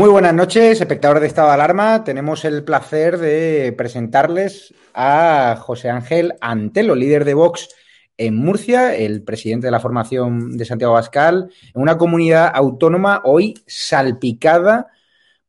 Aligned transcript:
Muy 0.00 0.08
buenas 0.08 0.32
noches, 0.32 0.80
espectadores 0.80 1.20
de 1.20 1.26
Estado 1.26 1.48
de 1.48 1.54
Alarma. 1.54 2.04
Tenemos 2.04 2.46
el 2.46 2.64
placer 2.64 3.18
de 3.18 3.74
presentarles 3.76 4.72
a 4.94 5.58
José 5.60 5.90
Ángel 5.90 6.36
Antelo, 6.40 6.94
líder 6.94 7.26
de 7.26 7.34
Vox 7.34 7.68
en 8.16 8.34
Murcia, 8.34 8.96
el 8.96 9.22
presidente 9.22 9.66
de 9.66 9.70
la 9.70 9.78
formación 9.78 10.56
de 10.56 10.64
Santiago 10.64 10.94
Bascal, 10.94 11.52
en 11.74 11.82
una 11.82 11.98
comunidad 11.98 12.50
autónoma 12.54 13.20
hoy 13.24 13.62
salpicada 13.66 14.86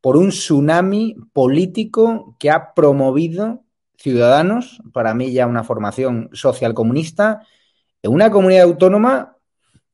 por 0.02 0.18
un 0.18 0.32
tsunami 0.32 1.16
político 1.32 2.36
que 2.38 2.52
ha 2.52 2.74
promovido 2.74 3.64
Ciudadanos, 3.96 4.82
para 4.92 5.14
mí 5.14 5.32
ya 5.32 5.48
una 5.48 5.64
formación 5.64 6.30
social 6.34 6.74
comunista, 6.74 7.48
en 8.04 8.12
una 8.12 8.30
comunidad 8.30 8.64
autónoma 8.64 9.38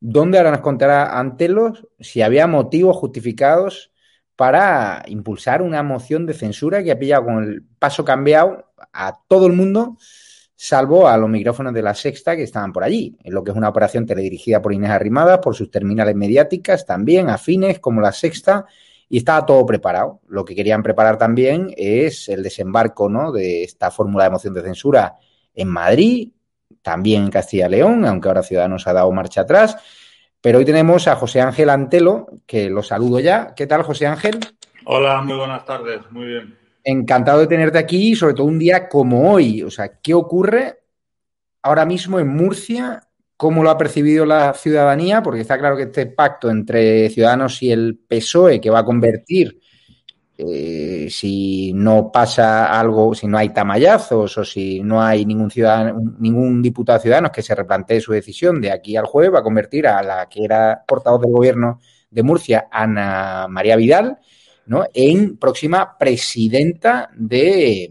donde 0.00 0.36
ahora 0.36 0.50
nos 0.50 0.62
contará 0.62 1.16
Antelo 1.16 1.74
si 2.00 2.22
había 2.22 2.48
motivos 2.48 2.96
justificados 2.96 3.92
para 4.38 5.02
impulsar 5.08 5.62
una 5.62 5.82
moción 5.82 6.24
de 6.24 6.32
censura 6.32 6.80
que 6.84 6.92
ha 6.92 6.98
pillado 6.98 7.24
con 7.24 7.42
el 7.42 7.64
paso 7.76 8.04
cambiado 8.04 8.66
a 8.92 9.18
todo 9.26 9.48
el 9.48 9.52
mundo, 9.52 9.96
salvo 10.54 11.08
a 11.08 11.16
los 11.16 11.28
micrófonos 11.28 11.74
de 11.74 11.82
la 11.82 11.92
Sexta 11.92 12.36
que 12.36 12.44
estaban 12.44 12.72
por 12.72 12.84
allí, 12.84 13.18
en 13.24 13.34
lo 13.34 13.42
que 13.42 13.50
es 13.50 13.56
una 13.56 13.68
operación 13.68 14.06
teledirigida 14.06 14.62
por 14.62 14.72
Inés 14.72 14.90
Arrimadas, 14.90 15.40
por 15.40 15.56
sus 15.56 15.72
terminales 15.72 16.14
mediáticas 16.14 16.86
también, 16.86 17.30
afines 17.30 17.80
como 17.80 18.00
la 18.00 18.12
Sexta, 18.12 18.64
y 19.08 19.18
estaba 19.18 19.44
todo 19.44 19.66
preparado. 19.66 20.20
Lo 20.28 20.44
que 20.44 20.54
querían 20.54 20.84
preparar 20.84 21.18
también 21.18 21.74
es 21.76 22.28
el 22.28 22.44
desembarco 22.44 23.08
¿no? 23.08 23.32
de 23.32 23.64
esta 23.64 23.90
fórmula 23.90 24.22
de 24.22 24.30
moción 24.30 24.54
de 24.54 24.62
censura 24.62 25.16
en 25.52 25.66
Madrid, 25.66 26.30
también 26.80 27.24
en 27.24 27.30
Castilla 27.30 27.66
y 27.66 27.70
León, 27.70 28.04
aunque 28.04 28.28
ahora 28.28 28.44
Ciudadanos 28.44 28.86
ha 28.86 28.92
dado 28.92 29.10
marcha 29.10 29.40
atrás, 29.40 29.76
pero 30.40 30.58
hoy 30.58 30.64
tenemos 30.64 31.08
a 31.08 31.16
José 31.16 31.40
Ángel 31.40 31.70
Antelo, 31.70 32.26
que 32.46 32.70
lo 32.70 32.82
saludo 32.82 33.20
ya. 33.20 33.54
¿Qué 33.56 33.66
tal, 33.66 33.82
José 33.82 34.06
Ángel? 34.06 34.38
Hola, 34.84 35.20
muy 35.22 35.36
buenas 35.36 35.64
tardes, 35.64 36.00
muy 36.10 36.26
bien. 36.26 36.56
Encantado 36.84 37.40
de 37.40 37.46
tenerte 37.46 37.78
aquí, 37.78 38.14
sobre 38.14 38.34
todo 38.34 38.46
un 38.46 38.58
día 38.58 38.88
como 38.88 39.32
hoy. 39.32 39.62
O 39.62 39.70
sea, 39.70 40.00
¿qué 40.00 40.14
ocurre 40.14 40.78
ahora 41.62 41.84
mismo 41.84 42.20
en 42.20 42.28
Murcia? 42.28 43.02
¿Cómo 43.36 43.62
lo 43.62 43.70
ha 43.70 43.78
percibido 43.78 44.24
la 44.24 44.54
ciudadanía? 44.54 45.22
Porque 45.22 45.42
está 45.42 45.58
claro 45.58 45.76
que 45.76 45.84
este 45.84 46.06
pacto 46.06 46.50
entre 46.50 47.10
Ciudadanos 47.10 47.62
y 47.62 47.70
el 47.70 47.98
PSOE, 47.98 48.60
que 48.60 48.70
va 48.70 48.80
a 48.80 48.84
convertir 48.84 49.60
eh, 50.40 51.08
si 51.10 51.72
no 51.74 52.12
pasa 52.12 52.78
algo, 52.78 53.12
si 53.12 53.26
no 53.26 53.38
hay 53.38 53.48
tamayazos 53.48 54.38
o 54.38 54.44
si 54.44 54.80
no 54.84 55.02
hay 55.02 55.26
ningún 55.26 55.50
ciudadano, 55.50 56.00
ningún 56.20 56.62
diputado 56.62 57.00
ciudadano 57.00 57.32
que 57.32 57.42
se 57.42 57.56
replantee 57.56 58.00
su 58.00 58.12
decisión 58.12 58.60
de 58.60 58.70
aquí 58.70 58.96
al 58.96 59.06
jueves, 59.06 59.34
va 59.34 59.40
a 59.40 59.42
convertir 59.42 59.88
a 59.88 60.00
la 60.00 60.28
que 60.28 60.44
era 60.44 60.84
portavoz 60.86 61.22
del 61.22 61.32
gobierno 61.32 61.80
de 62.08 62.22
Murcia, 62.22 62.68
Ana 62.70 63.48
María 63.48 63.74
Vidal, 63.74 64.18
¿no? 64.66 64.84
en 64.94 65.38
próxima 65.38 65.98
presidenta 65.98 67.10
de, 67.16 67.90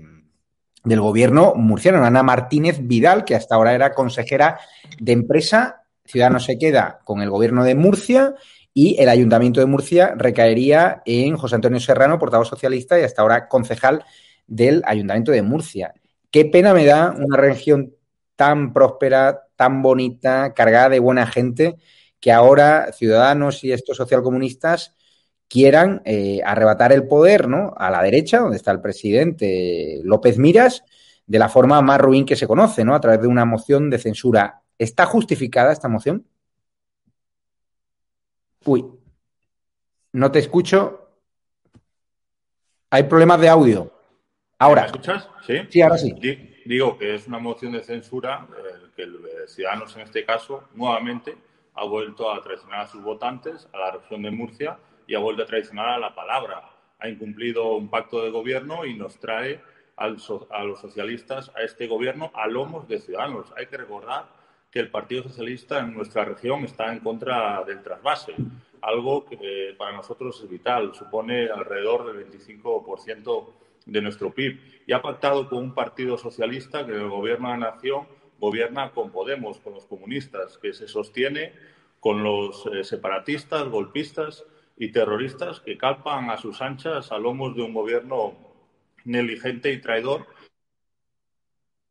del 0.85 1.01
gobierno 1.01 1.53
murciano, 1.53 2.01
Ana 2.05 2.23
Martínez 2.23 2.79
Vidal, 2.81 3.25
que 3.25 3.35
hasta 3.35 3.55
ahora 3.55 3.75
era 3.75 3.93
consejera 3.93 4.57
de 4.97 5.11
empresa. 5.11 5.83
Ciudadanos 6.05 6.45
se 6.45 6.57
queda 6.57 6.99
con 7.03 7.21
el 7.21 7.29
gobierno 7.29 7.65
de 7.65 7.75
Murcia 7.75 8.35
y 8.79 8.95
el 9.01 9.09
Ayuntamiento 9.09 9.59
de 9.59 9.65
Murcia 9.65 10.13
recaería 10.15 11.01
en 11.03 11.35
José 11.35 11.55
Antonio 11.55 11.79
Serrano, 11.79 12.19
portavoz 12.19 12.47
socialista 12.47 12.99
y 12.99 13.01
hasta 13.01 13.23
ahora 13.23 13.47
concejal 13.47 14.05
del 14.45 14.83
Ayuntamiento 14.85 15.31
de 15.31 15.41
Murcia. 15.41 15.95
Qué 16.29 16.45
pena 16.45 16.75
me 16.75 16.85
da 16.85 17.09
una 17.17 17.37
región 17.37 17.95
tan 18.35 18.73
próspera, 18.73 19.47
tan 19.55 19.81
bonita, 19.81 20.53
cargada 20.53 20.89
de 20.89 20.99
buena 20.99 21.25
gente, 21.25 21.77
que 22.19 22.31
ahora 22.31 22.91
ciudadanos 22.93 23.63
y 23.63 23.71
estos 23.71 23.97
socialcomunistas 23.97 24.95
quieran 25.47 26.03
eh, 26.05 26.41
arrebatar 26.45 26.91
el 26.91 27.07
poder 27.07 27.47
¿no? 27.47 27.73
a 27.77 27.89
la 27.89 28.03
derecha, 28.03 28.41
donde 28.41 28.57
está 28.57 28.69
el 28.69 28.81
presidente 28.81 30.01
López 30.03 30.37
Miras, 30.37 30.83
de 31.25 31.39
la 31.39 31.49
forma 31.49 31.81
más 31.81 31.99
ruin 31.99 32.27
que 32.27 32.35
se 32.35 32.45
conoce, 32.45 32.85
¿no? 32.85 32.93
a 32.93 33.01
través 33.01 33.21
de 33.21 33.27
una 33.27 33.43
moción 33.43 33.89
de 33.89 33.97
censura. 33.97 34.61
¿Está 34.77 35.07
justificada 35.07 35.73
esta 35.73 35.87
moción? 35.87 36.27
Uy, 38.67 38.85
no 40.11 40.29
te 40.29 40.39
escucho. 40.39 41.09
Hay 42.89 43.03
problemas 43.03 43.39
de 43.39 43.47
audio. 43.47 43.93
Ahora. 44.59 44.81
¿Me 44.81 44.87
escuchas? 44.87 45.29
Sí. 45.45 45.53
Sí, 45.69 45.81
ahora 45.81 45.97
sí. 45.97 46.13
digo 46.65 46.97
que 46.97 47.15
es 47.15 47.27
una 47.27 47.39
moción 47.39 47.71
de 47.71 47.81
censura 47.81 48.45
eh, 48.57 48.89
que 48.93 49.03
el 49.03 49.19
Ciudadanos 49.47 49.95
en 49.95 50.01
este 50.01 50.25
caso 50.25 50.65
nuevamente 50.73 51.37
ha 51.75 51.85
vuelto 51.85 52.29
a 52.29 52.41
traicionar 52.41 52.81
a 52.81 52.87
sus 52.87 53.01
votantes, 53.01 53.69
a 53.71 53.77
la 53.77 53.91
región 53.91 54.21
de 54.23 54.31
Murcia 54.31 54.77
y 55.07 55.15
ha 55.15 55.19
vuelto 55.19 55.43
a 55.43 55.45
traicionar 55.45 55.87
a 55.87 55.97
la 55.97 56.13
palabra. 56.13 56.69
Ha 56.99 57.07
incumplido 57.07 57.73
un 57.75 57.89
pacto 57.89 58.21
de 58.21 58.31
gobierno 58.31 58.83
y 58.83 58.95
nos 58.95 59.17
trae 59.17 59.61
a 59.95 60.09
los 60.09 60.79
socialistas 60.81 61.53
a 61.55 61.61
este 61.61 61.87
gobierno 61.87 62.31
a 62.33 62.47
lomos 62.47 62.85
de 62.89 62.99
Ciudadanos. 62.99 63.53
Hay 63.55 63.67
que 63.67 63.77
recordar 63.77 64.36
que 64.71 64.79
el 64.79 64.89
Partido 64.89 65.23
Socialista 65.23 65.79
en 65.79 65.93
nuestra 65.93 66.25
región 66.25 66.63
está 66.63 66.91
en 66.91 66.99
contra 66.99 67.63
del 67.63 67.81
trasvase, 67.81 68.33
algo 68.81 69.25
que 69.25 69.75
para 69.77 69.95
nosotros 69.95 70.41
es 70.43 70.49
vital, 70.49 70.93
supone 70.93 71.49
alrededor 71.49 72.13
del 72.13 72.29
25% 72.29 73.45
de 73.85 74.01
nuestro 74.01 74.33
PIB. 74.33 74.59
Y 74.85 74.93
ha 74.93 75.01
pactado 75.01 75.49
con 75.49 75.59
un 75.59 75.73
Partido 75.73 76.17
Socialista 76.17 76.85
que 76.85 76.93
el 76.93 77.09
Gobierno 77.09 77.51
de 77.51 77.57
la 77.57 77.71
Nación 77.71 78.07
gobierna 78.39 78.91
con 78.91 79.11
Podemos, 79.11 79.59
con 79.59 79.73
los 79.73 79.85
comunistas, 79.85 80.57
que 80.57 80.73
se 80.73 80.87
sostiene 80.87 81.53
con 81.99 82.23
los 82.23 82.65
eh, 82.67 82.83
separatistas, 82.83 83.67
golpistas 83.67 84.45
y 84.77 84.91
terroristas 84.91 85.59
que 85.59 85.77
calpan 85.77 86.29
a 86.29 86.37
sus 86.37 86.61
anchas 86.61 87.11
a 87.11 87.17
lomos 87.17 87.55
de 87.55 87.63
un 87.63 87.73
gobierno 87.73 88.35
negligente 89.03 89.71
y 89.71 89.81
traidor 89.81 90.27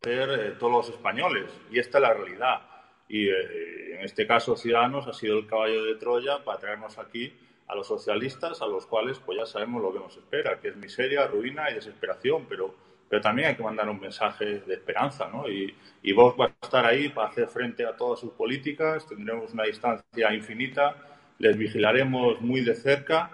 ser 0.03 0.31
eh, 0.31 0.53
todos 0.59 0.73
los 0.73 0.89
españoles. 0.89 1.51
Y 1.71 1.79
esta 1.79 1.99
es 1.99 2.03
la 2.03 2.15
realidad. 2.15 2.61
Y 3.09 3.29
eh, 3.29 3.97
en 3.97 4.05
este 4.05 4.27
caso 4.27 4.57
Ciudadanos 4.57 5.07
ha 5.07 5.13
sido 5.13 5.39
el 5.39 5.47
caballo 5.47 5.85
de 5.85 5.95
Troya 5.97 6.45
para 6.45 6.59
traernos 6.59 6.99
aquí 6.99 7.33
a 7.69 7.75
los 7.75 7.87
socialistas, 7.87 8.63
a 8.63 8.67
los 8.67 8.87
cuales 8.87 9.19
pues 9.19 9.39
ya 9.39 9.47
sabemos 9.47 9.83
lo 9.83 9.93
que 9.93 9.99
nos 9.99 10.17
espera, 10.17 10.61
que 10.61 10.69
es 10.69 10.77
miseria, 10.77 11.27
ruina 11.27 11.71
y 11.71 11.75
desesperación, 11.75 12.47
pero, 12.49 12.75
pero 13.09 13.21
también 13.21 13.49
hay 13.49 13.57
que 13.57 13.63
mandar 13.63 13.89
un 13.89 14.01
mensaje 14.01 14.61
de 14.61 14.75
esperanza, 14.75 15.29
¿no? 15.33 15.49
Y, 15.49 15.75
y 16.03 16.13
Vox 16.13 16.39
va 16.41 16.47
a 16.47 16.49
estar 16.63 16.85
ahí 16.85 17.09
para 17.09 17.29
hacer 17.29 17.49
frente 17.49 17.85
a 17.85 17.97
todas 17.97 18.21
sus 18.21 18.33
políticas, 18.33 19.07
tendremos 19.09 19.53
una 19.53 19.65
distancia 19.65 20.33
infinita, 20.33 20.97
les 21.39 21.57
vigilaremos 21.57 22.41
muy 22.41 22.61
de 22.61 22.75
cerca 22.75 23.31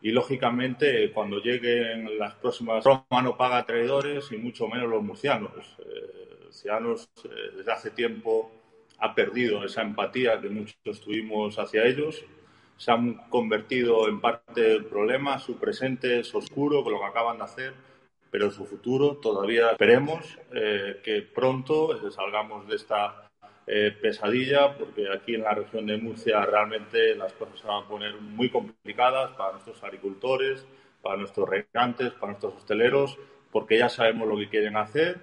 y 0.00 0.12
lógicamente 0.12 1.10
cuando 1.12 1.40
lleguen 1.40 2.18
las 2.18 2.34
próximas 2.34 2.84
Roma 2.84 3.22
no 3.22 3.36
paga 3.36 3.64
traidores 3.66 4.30
y 4.30 4.36
mucho 4.36 4.68
menos 4.68 4.88
los 4.88 5.02
murcianos. 5.02 5.76
Eh, 5.80 6.48
ciudadanos 6.50 7.08
eh, 7.24 7.28
desde 7.56 7.72
hace 7.72 7.90
tiempo 7.90 8.50
ha 8.98 9.14
perdido 9.14 9.64
esa 9.64 9.82
empatía 9.82 10.40
que 10.40 10.48
muchos 10.48 11.00
tuvimos 11.00 11.58
hacia 11.58 11.84
ellos 11.84 12.24
se 12.78 12.92
han 12.92 13.14
convertido 13.28 14.08
en 14.08 14.20
parte 14.20 14.60
del 14.62 14.84
problema, 14.86 15.38
su 15.40 15.58
presente 15.58 16.20
es 16.20 16.34
oscuro 16.34 16.84
con 16.84 16.92
lo 16.92 17.00
que 17.00 17.06
acaban 17.06 17.38
de 17.38 17.44
hacer, 17.44 17.74
pero 18.30 18.50
su 18.52 18.64
futuro 18.64 19.16
todavía 19.16 19.72
esperemos 19.72 20.38
eh, 20.54 21.00
que 21.02 21.22
pronto 21.22 22.10
salgamos 22.10 22.68
de 22.68 22.76
esta 22.76 23.27
eh, 23.70 23.94
pesadilla, 24.00 24.78
porque 24.78 25.12
aquí 25.12 25.34
en 25.34 25.42
la 25.42 25.52
región 25.52 25.84
de 25.84 25.98
Murcia 25.98 26.40
realmente 26.46 27.14
las 27.14 27.34
cosas 27.34 27.60
se 27.60 27.66
van 27.66 27.84
a 27.84 27.86
poner 27.86 28.14
muy 28.14 28.48
complicadas 28.48 29.32
para 29.36 29.52
nuestros 29.52 29.84
agricultores, 29.84 30.66
para 31.02 31.18
nuestros 31.18 31.46
regantes, 31.46 32.12
para 32.12 32.28
nuestros 32.28 32.54
hosteleros, 32.54 33.18
porque 33.52 33.76
ya 33.76 33.90
sabemos 33.90 34.26
lo 34.26 34.38
que 34.38 34.48
quieren 34.48 34.74
hacer. 34.78 35.22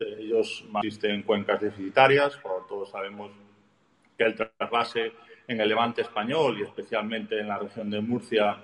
Ellos 0.00 0.66
existen 0.76 1.22
cuencas 1.22 1.62
deficitarias, 1.62 2.36
cuando 2.36 2.66
todos 2.66 2.90
sabemos 2.90 3.30
que 4.18 4.24
el 4.24 4.34
trasvase 4.34 5.12
en 5.46 5.58
el 5.58 5.68
levante 5.70 6.02
español 6.02 6.58
y 6.58 6.64
especialmente 6.64 7.40
en 7.40 7.48
la 7.48 7.56
región 7.56 7.88
de 7.88 8.02
Murcia, 8.02 8.58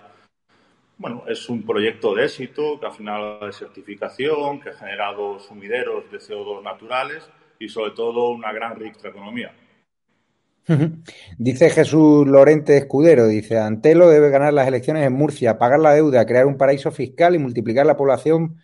bueno, 0.98 1.24
es 1.28 1.48
un 1.48 1.64
proyecto 1.64 2.14
de 2.14 2.26
éxito 2.26 2.78
que 2.78 2.86
ha 2.86 2.90
final 2.90 3.40
de 3.40 3.52
certificación, 3.54 4.60
que 4.60 4.68
ha 4.68 4.74
generado 4.74 5.38
sumideros 5.38 6.10
de 6.10 6.18
CO2 6.18 6.62
naturales 6.62 7.30
y 7.58 7.68
sobre 7.68 7.92
todo 7.92 8.30
una 8.30 8.52
gran 8.52 8.80
economía. 8.84 9.52
Dice 11.38 11.70
Jesús 11.70 12.26
Lorente 12.26 12.76
Escudero, 12.76 13.26
dice, 13.26 13.58
Antelo 13.58 14.08
debe 14.08 14.30
ganar 14.30 14.54
las 14.54 14.66
elecciones 14.66 15.06
en 15.06 15.12
Murcia, 15.12 15.58
pagar 15.58 15.80
la 15.80 15.92
deuda, 15.92 16.24
crear 16.24 16.46
un 16.46 16.56
paraíso 16.56 16.90
fiscal 16.90 17.34
y 17.34 17.38
multiplicar 17.38 17.84
la 17.84 17.96
población 17.96 18.56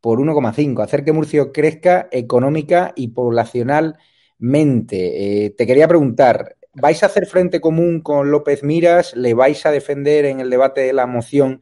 por 0.00 0.20
1,5, 0.20 0.82
hacer 0.82 1.04
que 1.04 1.12
Murcia 1.12 1.44
crezca 1.52 2.08
económica 2.12 2.92
y 2.96 3.08
poblacionalmente. 3.08 5.46
Eh, 5.46 5.50
te 5.50 5.66
quería 5.66 5.88
preguntar, 5.88 6.56
¿Vais 6.76 7.04
a 7.04 7.06
hacer 7.06 7.26
frente 7.26 7.60
común 7.60 8.00
con 8.00 8.32
López 8.32 8.64
Miras? 8.64 9.14
¿Le 9.14 9.32
vais 9.32 9.64
a 9.64 9.70
defender 9.70 10.24
en 10.24 10.40
el 10.40 10.50
debate 10.50 10.80
de 10.80 10.92
la 10.92 11.06
moción 11.06 11.60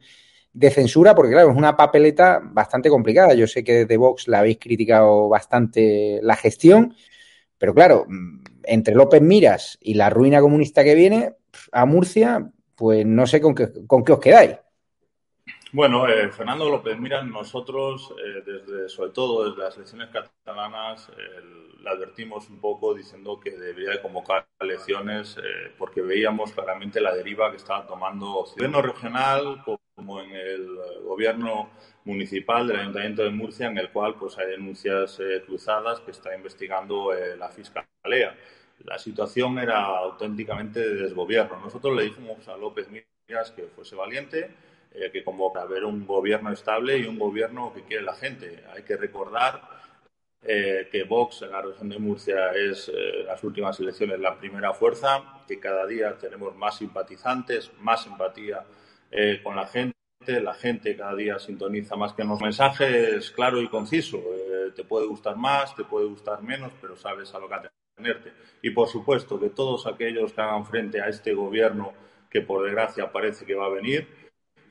de 0.53 0.69
censura? 0.71 1.15
Porque, 1.15 1.31
claro, 1.31 1.51
es 1.51 1.57
una 1.57 1.75
papeleta 1.75 2.41
bastante 2.43 2.89
complicada. 2.89 3.33
Yo 3.33 3.47
sé 3.47 3.63
que 3.63 3.73
desde 3.73 3.97
Vox 3.97 4.27
la 4.27 4.39
habéis 4.39 4.59
criticado 4.59 5.29
bastante 5.29 6.19
la 6.21 6.35
gestión, 6.35 6.95
pero 7.57 7.73
claro, 7.73 8.05
entre 8.63 8.95
López 8.95 9.21
Miras 9.21 9.77
y 9.81 9.95
la 9.95 10.09
ruina 10.09 10.41
comunista 10.41 10.83
que 10.83 10.95
viene 10.95 11.33
a 11.71 11.85
Murcia, 11.85 12.51
pues 12.75 13.05
no 13.05 13.27
sé 13.27 13.41
con 13.41 13.55
qué, 13.55 13.69
con 13.87 14.03
qué 14.03 14.13
os 14.13 14.19
quedáis. 14.19 14.57
Bueno, 15.71 16.07
eh, 16.07 16.29
Fernando 16.31 16.69
López, 16.69 16.99
mira, 16.99 17.23
nosotros, 17.23 18.13
eh, 18.23 18.43
desde, 18.45 18.89
sobre 18.89 19.09
todo 19.09 19.49
desde 19.49 19.63
las 19.63 19.75
elecciones 19.75 20.09
catalanas, 20.09 21.09
le 21.83 21.89
advertimos 21.89 22.49
un 22.49 22.59
poco 22.59 22.93
diciendo 22.93 23.39
que 23.39 23.51
debería 23.51 23.91
de 23.91 24.01
convocar 24.01 24.47
elecciones 24.59 25.37
eh, 25.37 25.73
porque 25.77 26.01
veíamos 26.01 26.53
claramente 26.53 27.01
la 27.01 27.13
deriva 27.13 27.51
que 27.51 27.57
estaba 27.57 27.85
tomando 27.85 28.45
el 28.45 28.51
gobierno 28.53 28.81
regional 28.81 29.61
como 29.95 30.21
en 30.21 30.31
el 30.31 30.67
gobierno 31.03 31.69
municipal 32.05 32.67
del 32.67 32.79
Ayuntamiento 32.79 33.23
de 33.23 33.29
Murcia, 33.29 33.67
en 33.67 33.77
el 33.77 33.89
cual 33.91 34.15
pues 34.15 34.37
hay 34.37 34.51
denuncias 34.51 35.19
cruzadas 35.45 35.99
que 36.01 36.11
está 36.11 36.35
investigando 36.35 37.11
la 37.37 37.49
Fiscalía. 37.49 38.35
La 38.85 38.97
situación 38.97 39.59
era 39.59 39.85
auténticamente 39.85 40.79
de 40.79 40.95
desgobierno. 40.95 41.59
Nosotros 41.59 41.95
le 41.95 42.03
dijimos 42.03 42.47
a 42.47 42.57
López 42.57 42.89
Miras 42.89 43.51
que 43.51 43.63
fuese 43.63 43.95
valiente, 43.95 44.51
eh, 44.93 45.09
que 45.11 45.23
convoca 45.23 45.61
a 45.61 45.65
ver 45.65 45.85
un 45.85 46.05
gobierno 46.05 46.51
estable 46.51 46.97
y 46.97 47.05
un 47.05 47.17
gobierno 47.17 47.71
que 47.73 47.83
quiere 47.83 48.03
la 48.03 48.13
gente. 48.13 48.63
Hay 48.73 48.83
que 48.83 48.97
recordar 48.97 49.61
eh, 50.41 50.89
que 50.91 51.03
Vox 51.03 51.43
en 51.43 51.51
la 51.51 51.61
región 51.61 51.87
de 51.87 51.97
Murcia 51.97 52.51
es 52.51 52.89
eh, 52.93 53.23
las 53.25 53.43
últimas 53.43 53.79
elecciones 53.79 54.19
la 54.19 54.37
primera 54.37 54.73
fuerza, 54.73 55.43
que 55.47 55.59
cada 55.59 55.85
día 55.85 56.17
tenemos 56.17 56.55
más 56.55 56.77
simpatizantes, 56.77 57.71
más 57.79 58.05
empatía 58.05 58.65
con 59.43 59.55
la 59.55 59.67
gente. 59.67 59.93
La 60.25 60.53
gente 60.53 60.95
cada 60.95 61.15
día 61.15 61.37
sintoniza 61.37 61.95
más 61.97 62.13
que 62.13 62.23
los 62.23 62.41
mensajes 62.41 63.29
claro 63.31 63.61
y 63.61 63.67
conciso. 63.67 64.21
te 64.75 64.83
puede 64.83 65.05
gustar 65.05 65.35
más, 65.35 65.75
te 65.75 65.83
puede 65.83 66.07
gustar 66.07 66.41
menos, 66.41 66.71
pero 66.79 66.95
sabes 66.95 67.33
a 67.33 67.39
lo 67.39 67.49
que 67.49 67.55
atenerte. 67.55 68.31
Y 68.61 68.71
por 68.71 68.87
supuesto 68.87 69.39
que 69.39 69.49
todos 69.49 69.85
aquellos 69.85 70.31
que 70.31 70.41
hagan 70.41 70.65
frente 70.65 71.01
a 71.01 71.09
este 71.09 71.33
gobierno 71.33 71.93
que 72.29 72.41
por 72.41 72.63
desgracia 72.63 73.11
parece 73.11 73.45
que 73.45 73.53
va 73.53 73.67
a 73.67 73.69
venir, 73.69 74.07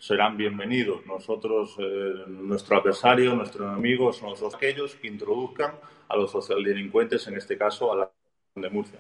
serán 0.02 0.37
bienvenidos. 0.37 1.06
Nosotros, 1.06 1.76
eh, 1.78 2.25
nuestro 2.26 2.76
adversario, 2.76 3.37
nuestro 3.37 3.70
enemigo, 3.70 4.12
son 4.12 4.30
los 4.30 4.52
aquellos 4.52 4.96
que 4.96 5.06
introduzcan 5.06 5.76
a 6.08 6.16
los 6.16 6.32
socialdelincuentes, 6.32 7.25
en 7.28 7.37
este 7.37 7.56
caso 7.56 7.92
a 7.92 7.96
la 7.96 8.11
de 8.56 8.68
Murcia. 8.68 8.99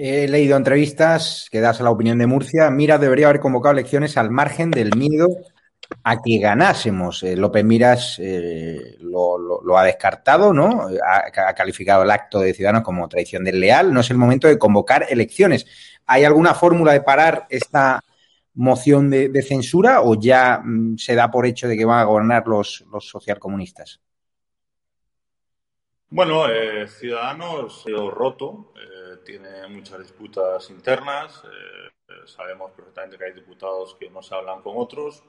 He 0.00 0.28
leído 0.28 0.56
entrevistas 0.56 1.48
que 1.50 1.60
das 1.60 1.80
a 1.80 1.82
la 1.82 1.90
opinión 1.90 2.18
de 2.18 2.28
Murcia. 2.28 2.70
Mira, 2.70 2.98
debería 2.98 3.26
haber 3.28 3.40
convocado 3.40 3.72
elecciones 3.72 4.16
al 4.16 4.30
margen 4.30 4.70
del 4.70 4.96
miedo 4.96 5.26
a 6.04 6.22
que 6.22 6.38
ganásemos. 6.38 7.24
Eh, 7.24 7.34
López 7.34 7.64
Miras 7.64 8.16
eh, 8.20 8.96
lo, 9.00 9.76
ha 9.76 9.82
descartado, 9.82 10.52
¿no? 10.52 10.86
Ha, 11.04 11.52
calificado 11.52 12.04
el 12.04 12.12
acto 12.12 12.38
de 12.38 12.54
Ciudadanos 12.54 12.84
como 12.84 13.08
traición 13.08 13.42
desleal. 13.42 13.92
No 13.92 13.98
es 13.98 14.10
el 14.12 14.18
momento 14.18 14.46
de 14.46 14.56
convocar 14.56 15.04
elecciones. 15.10 15.66
¿Hay 16.06 16.22
alguna 16.22 16.54
fórmula 16.54 16.92
de 16.92 17.00
parar 17.00 17.48
esta 17.50 18.00
moción 18.54 19.10
de, 19.10 19.42
censura 19.42 20.02
o 20.02 20.14
ya 20.14 20.60
mm, 20.62 20.96
se 20.96 21.16
da 21.16 21.28
por 21.28 21.44
hecho 21.44 21.66
de 21.66 21.76
que 21.76 21.84
van 21.84 21.98
a 21.98 22.04
gobernar 22.04 22.46
los, 22.46 22.84
los 22.92 23.08
socialcomunistas? 23.08 24.00
Bueno, 26.10 26.48
eh, 26.48 26.88
Ciudadanos 26.88 27.80
ha 27.80 27.84
sido 27.84 28.10
roto, 28.10 28.72
eh, 28.76 28.97
tiene 29.28 29.68
muchas 29.68 29.98
disputas 29.98 30.70
internas, 30.70 31.44
eh, 31.44 32.14
sabemos 32.24 32.70
perfectamente 32.70 33.18
que 33.18 33.24
hay 33.26 33.32
diputados 33.34 33.94
que 34.00 34.08
no 34.08 34.22
se 34.22 34.34
hablan 34.34 34.62
con 34.62 34.72
otros, 34.78 35.22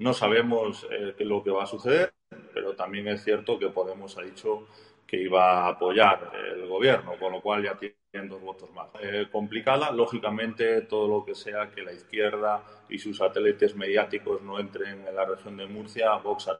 no 0.00 0.12
sabemos 0.12 0.84
qué 0.90 1.14
es 1.16 1.26
lo 1.26 1.44
que 1.44 1.50
va 1.50 1.62
a 1.62 1.66
suceder, 1.66 2.12
pero 2.52 2.74
también 2.74 3.06
es 3.06 3.22
cierto 3.22 3.56
que 3.56 3.68
Podemos 3.68 4.18
ha 4.18 4.22
dicho 4.22 4.66
que 5.06 5.16
iba 5.20 5.64
a 5.64 5.68
apoyar 5.68 6.32
el 6.56 6.66
gobierno, 6.66 7.16
con 7.20 7.32
lo 7.32 7.40
cual 7.40 7.62
ya 7.62 7.78
tienen 7.78 8.28
dos 8.28 8.40
votos 8.40 8.72
más. 8.72 8.88
Eh, 9.00 9.28
complicada, 9.30 9.92
lógicamente, 9.92 10.82
todo 10.82 11.06
lo 11.06 11.24
que 11.24 11.36
sea 11.36 11.70
que 11.70 11.82
la 11.82 11.92
izquierda 11.92 12.64
y 12.88 12.98
sus 12.98 13.18
satélites 13.18 13.76
mediáticos 13.76 14.42
no 14.42 14.58
entren 14.58 15.06
en 15.06 15.14
la 15.14 15.24
región 15.24 15.56
de 15.56 15.66
Murcia, 15.66 16.16
Vox 16.16 16.50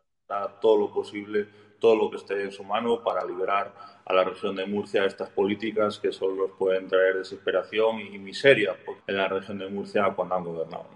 todo 0.60 0.78
lo 0.78 0.92
posible, 0.92 1.46
todo 1.78 1.96
lo 1.96 2.10
que 2.10 2.16
esté 2.16 2.42
en 2.42 2.52
su 2.52 2.64
mano 2.64 3.02
para 3.02 3.24
liberar 3.24 3.72
a 4.04 4.14
la 4.14 4.24
región 4.24 4.56
de 4.56 4.66
Murcia 4.66 5.04
estas 5.04 5.30
políticas 5.30 5.98
que 5.98 6.12
solo 6.12 6.56
pueden 6.56 6.88
traer 6.88 7.16
desesperación 7.16 8.00
y 8.00 8.18
miseria 8.18 8.76
en 9.06 9.16
la 9.16 9.28
región 9.28 9.58
de 9.58 9.68
Murcia 9.68 10.12
cuando 10.14 10.34
han 10.34 10.44
gobernado. 10.44 10.86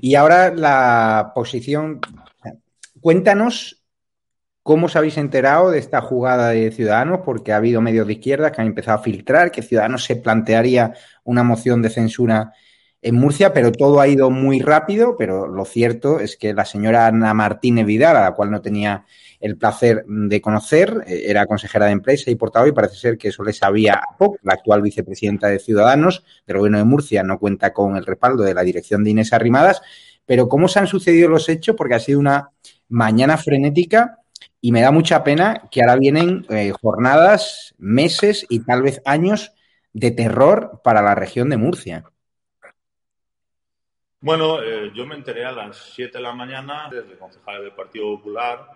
Y 0.00 0.14
ahora 0.14 0.54
la 0.54 1.32
posición. 1.34 2.00
Cuéntanos 3.00 3.78
¿Cómo 4.68 4.84
os 4.84 4.96
habéis 4.96 5.16
enterado 5.16 5.70
de 5.70 5.78
esta 5.78 6.02
jugada 6.02 6.50
de 6.50 6.70
Ciudadanos? 6.70 7.20
Porque 7.24 7.54
ha 7.54 7.56
habido 7.56 7.80
medios 7.80 8.06
de 8.06 8.12
izquierda 8.12 8.52
que 8.52 8.60
han 8.60 8.66
empezado 8.66 8.98
a 8.98 9.02
filtrar 9.02 9.50
que 9.50 9.62
Ciudadanos 9.62 10.04
se 10.04 10.16
plantearía 10.16 10.92
una 11.24 11.42
moción 11.42 11.80
de 11.80 11.88
censura 11.88 12.52
en 13.00 13.14
Murcia, 13.14 13.52
pero 13.52 13.70
todo 13.72 14.00
ha 14.00 14.08
ido 14.08 14.30
muy 14.30 14.60
rápido, 14.60 15.16
pero 15.16 15.46
lo 15.46 15.64
cierto 15.64 16.20
es 16.20 16.36
que 16.36 16.52
la 16.52 16.64
señora 16.64 17.06
Ana 17.06 17.32
Martínez 17.32 17.86
Vidal, 17.86 18.16
a 18.16 18.22
la 18.22 18.32
cual 18.32 18.50
no 18.50 18.60
tenía 18.60 19.04
el 19.40 19.56
placer 19.56 20.04
de 20.06 20.40
conocer, 20.40 21.04
eh, 21.06 21.24
era 21.26 21.46
consejera 21.46 21.86
de 21.86 21.92
empresa 21.92 22.30
y 22.30 22.34
portavoz 22.34 22.68
y 22.68 22.72
parece 22.72 22.96
ser 22.96 23.18
que 23.18 23.28
eso 23.28 23.44
le 23.44 23.52
sabía 23.52 24.00
poco. 24.18 24.38
La 24.42 24.54
actual 24.54 24.82
vicepresidenta 24.82 25.48
de 25.48 25.60
Ciudadanos 25.60 26.24
del 26.46 26.58
Gobierno 26.58 26.78
de 26.78 26.84
Murcia 26.84 27.22
no 27.22 27.38
cuenta 27.38 27.72
con 27.72 27.96
el 27.96 28.04
respaldo 28.04 28.42
de 28.42 28.54
la 28.54 28.62
dirección 28.62 29.04
de 29.04 29.10
Inés 29.10 29.32
Arrimadas, 29.32 29.80
pero 30.26 30.48
¿cómo 30.48 30.68
se 30.68 30.80
han 30.80 30.88
sucedido 30.88 31.28
los 31.28 31.48
hechos? 31.48 31.76
Porque 31.76 31.94
ha 31.94 32.00
sido 32.00 32.18
una 32.18 32.50
mañana 32.88 33.36
frenética 33.36 34.18
y 34.60 34.72
me 34.72 34.80
da 34.80 34.90
mucha 34.90 35.22
pena 35.22 35.68
que 35.70 35.82
ahora 35.82 35.96
vienen 35.96 36.44
eh, 36.50 36.72
jornadas, 36.80 37.74
meses 37.78 38.44
y 38.48 38.60
tal 38.60 38.82
vez 38.82 39.00
años 39.04 39.52
de 39.92 40.10
terror 40.10 40.80
para 40.82 41.00
la 41.00 41.14
región 41.14 41.48
de 41.48 41.56
Murcia. 41.56 42.04
Bueno, 44.20 44.60
eh, 44.60 44.90
yo 44.94 45.06
me 45.06 45.14
enteré 45.14 45.44
a 45.44 45.52
las 45.52 45.76
7 45.94 46.18
de 46.18 46.22
la 46.24 46.32
mañana 46.32 46.88
desde 46.90 47.16
concejal 47.16 47.62
del 47.62 47.72
Partido 47.72 48.16
Popular. 48.16 48.66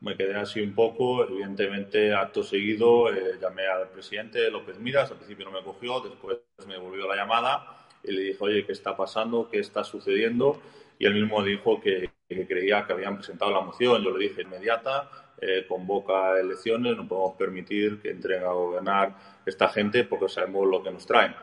Me 0.00 0.16
quedé 0.16 0.36
así 0.36 0.60
un 0.60 0.74
poco. 0.74 1.24
Evidentemente, 1.24 2.14
acto 2.14 2.44
seguido, 2.44 3.12
eh, 3.12 3.36
llamé 3.40 3.66
al 3.66 3.88
presidente 3.88 4.48
López 4.48 4.78
Miras. 4.78 5.10
Al 5.10 5.16
principio 5.16 5.44
no 5.44 5.50
me 5.50 5.64
cogió, 5.64 6.00
después 6.00 6.38
me 6.68 6.78
volvió 6.78 7.08
la 7.08 7.16
llamada 7.16 7.86
y 8.04 8.12
le 8.12 8.22
dije, 8.22 8.38
oye, 8.40 8.64
¿qué 8.64 8.72
está 8.72 8.96
pasando? 8.96 9.48
¿Qué 9.50 9.58
está 9.58 9.82
sucediendo? 9.82 10.60
Y 11.00 11.06
él 11.06 11.14
mismo 11.14 11.42
dijo 11.42 11.80
que, 11.80 12.12
que 12.28 12.46
creía 12.46 12.86
que 12.86 12.92
habían 12.92 13.16
presentado 13.16 13.50
la 13.50 13.62
moción. 13.62 14.04
Yo 14.04 14.16
le 14.16 14.28
dije, 14.28 14.42
inmediata, 14.42 15.10
eh, 15.40 15.66
convoca 15.68 16.38
elecciones, 16.38 16.96
no 16.96 17.08
podemos 17.08 17.36
permitir 17.36 18.00
que 18.00 18.10
entren 18.10 18.44
a 18.44 18.52
gobernar 18.52 19.16
esta 19.44 19.68
gente 19.68 20.04
porque 20.04 20.28
sabemos 20.28 20.68
lo 20.68 20.82
que 20.82 20.92
nos 20.92 21.04
traen. 21.06 21.34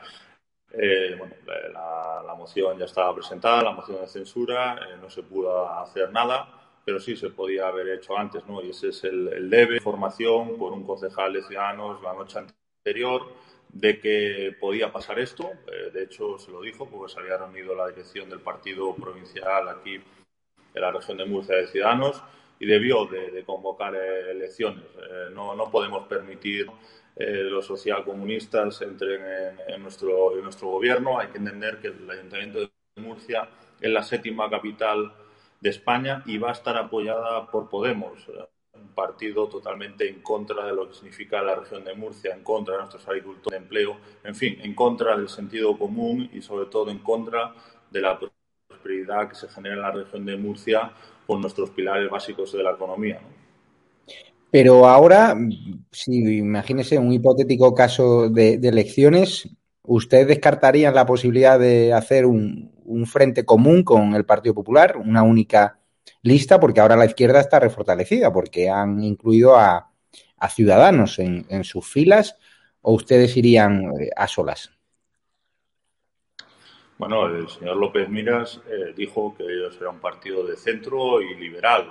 Eh, 0.73 1.15
bueno, 1.17 1.35
la, 1.45 2.23
la, 2.25 2.33
moción 2.33 2.77
ya 2.79 2.85
estaba 2.85 3.13
presentada, 3.13 3.61
la 3.61 3.71
moción 3.71 4.01
de 4.01 4.07
censura, 4.07 4.75
eh, 4.75 4.97
no 4.99 5.09
se 5.09 5.21
pudo 5.21 5.69
hacer 5.69 6.11
nada, 6.11 6.47
pero 6.83 6.99
sí 6.99 7.15
se 7.15 7.29
podía 7.29 7.67
haber 7.67 7.89
hecho 7.89 8.17
antes, 8.17 8.45
¿no? 8.47 8.61
Y 8.61 8.71
ese 8.71 8.89
es 8.89 9.03
el, 9.03 9.27
el 9.27 9.49
debe, 9.49 9.79
formación 9.79 10.57
por 10.57 10.73
un 10.73 10.83
concejal 10.83 11.33
de 11.33 11.43
Ciudadanos 11.43 12.01
la 12.01 12.13
noche 12.13 12.39
anterior 12.39 13.27
de 13.73 13.99
que 13.99 14.55
podía 14.59 14.91
pasar 14.91 15.19
esto. 15.19 15.51
Eh, 15.67 15.91
de 15.91 16.03
hecho, 16.03 16.37
se 16.37 16.51
lo 16.51 16.61
dijo 16.61 16.87
porque 16.87 17.11
se 17.11 17.19
había 17.19 17.37
reunido 17.37 17.75
la 17.75 17.87
dirección 17.87 18.29
del 18.29 18.39
partido 18.39 18.95
provincial 18.95 19.67
aquí 19.67 19.95
en 19.95 20.81
la 20.81 20.91
región 20.91 21.17
de 21.17 21.25
Murcia 21.25 21.55
de 21.55 21.67
Ciudadanos 21.67 22.23
y 22.59 22.65
debió 22.65 23.05
de, 23.05 23.43
convocar 23.45 23.95
eh, 23.95 24.31
elecciones. 24.31 24.85
Eh, 24.85 25.29
no, 25.33 25.55
no, 25.55 25.69
podemos 25.71 26.07
permitir 26.07 26.67
eh, 27.15 27.43
los 27.43 27.65
socialcomunistas 27.65 28.81
entren 28.81 29.21
en, 29.67 29.81
nuestro, 29.83 30.31
gobierno. 30.61 31.19
Hay 31.19 31.27
que 31.27 31.37
entender 31.37 31.79
que 31.79 31.87
el 31.87 32.09
Ayuntamiento 32.09 32.59
de 32.59 32.69
Murcia 32.97 33.47
es 33.79 33.91
la 33.91 34.03
séptima 34.03 34.49
capital 34.49 35.13
de 35.59 35.69
España 35.69 36.23
y 36.25 36.37
va 36.37 36.49
a 36.49 36.53
estar 36.53 36.75
apoyada 36.77 37.49
por 37.51 37.69
Podemos, 37.69 38.27
un 38.73 38.87
partido 38.89 39.47
totalmente 39.47 40.09
en 40.09 40.21
contra 40.21 40.65
de 40.65 40.73
lo 40.73 40.87
que 40.87 40.95
significa 40.95 41.41
la 41.41 41.55
región 41.55 41.83
de 41.83 41.93
Murcia, 41.93 42.33
en 42.33 42.43
contra 42.43 42.73
de 42.73 42.79
nuestros 42.81 43.07
agricultores 43.07 43.59
de 43.59 43.63
empleo, 43.63 43.97
en 44.23 44.35
fin, 44.35 44.57
en 44.61 44.73
contra 44.73 45.15
del 45.15 45.29
sentido 45.29 45.77
común 45.77 46.29
y 46.33 46.41
sobre 46.41 46.65
todo 46.65 46.89
en 46.89 46.99
contra 46.99 47.53
de 47.91 48.01
la 48.01 48.19
prosperidad 48.67 49.29
que 49.29 49.35
se 49.35 49.47
genera 49.49 49.75
en 49.75 49.81
la 49.81 49.91
región 49.91 50.25
de 50.25 50.35
Murcia 50.35 50.91
con 51.27 51.41
nuestros 51.41 51.69
pilares 51.69 52.09
básicos 52.09 52.51
de 52.51 52.63
la 52.63 52.71
economía. 52.71 53.21
¿no? 53.21 53.42
Pero 54.53 54.85
ahora, 54.85 55.35
si 55.91 56.37
imagínese 56.37 56.99
un 56.99 57.11
hipotético 57.11 57.73
caso 57.73 58.29
de, 58.29 58.59
elecciones, 58.61 59.49
¿usted 59.81 60.27
descartaría 60.27 60.91
la 60.91 61.07
posibilidad 61.07 61.57
de 61.57 61.91
hacer 61.91 62.27
un, 62.27 62.71
frente 63.07 63.45
común 63.45 63.83
con 63.83 64.13
el 64.13 64.25
Partido 64.25 64.53
Popular, 64.53 64.97
una 64.97 65.23
única 65.23 65.79
lista? 66.21 66.59
Porque 66.59 66.81
ahora 66.81 66.95
la 66.95 67.07
izquierda 67.07 67.39
está 67.39 67.59
refortalecida, 67.59 68.31
porque 68.31 68.69
han 68.69 69.03
incluido 69.03 69.55
a, 69.55 69.89
a 70.37 70.49
Ciudadanos 70.49 71.17
en, 71.17 71.63
sus 71.63 71.87
filas, 71.87 72.37
o 72.81 72.93
ustedes 72.93 73.35
irían 73.35 73.85
eh, 73.99 74.11
a 74.15 74.27
solas. 74.27 74.69
Bueno, 76.99 77.25
el 77.25 77.49
señor 77.49 77.77
López 77.77 78.07
Miras 78.07 78.61
eh, 78.69 78.93
dijo 78.95 79.33
que 79.35 79.45
ellos 79.45 79.75
eran 79.81 79.95
un 79.95 79.99
partido 79.99 80.45
de 80.45 80.57
centro 80.57 81.23
y 81.23 81.33
liberal, 81.33 81.87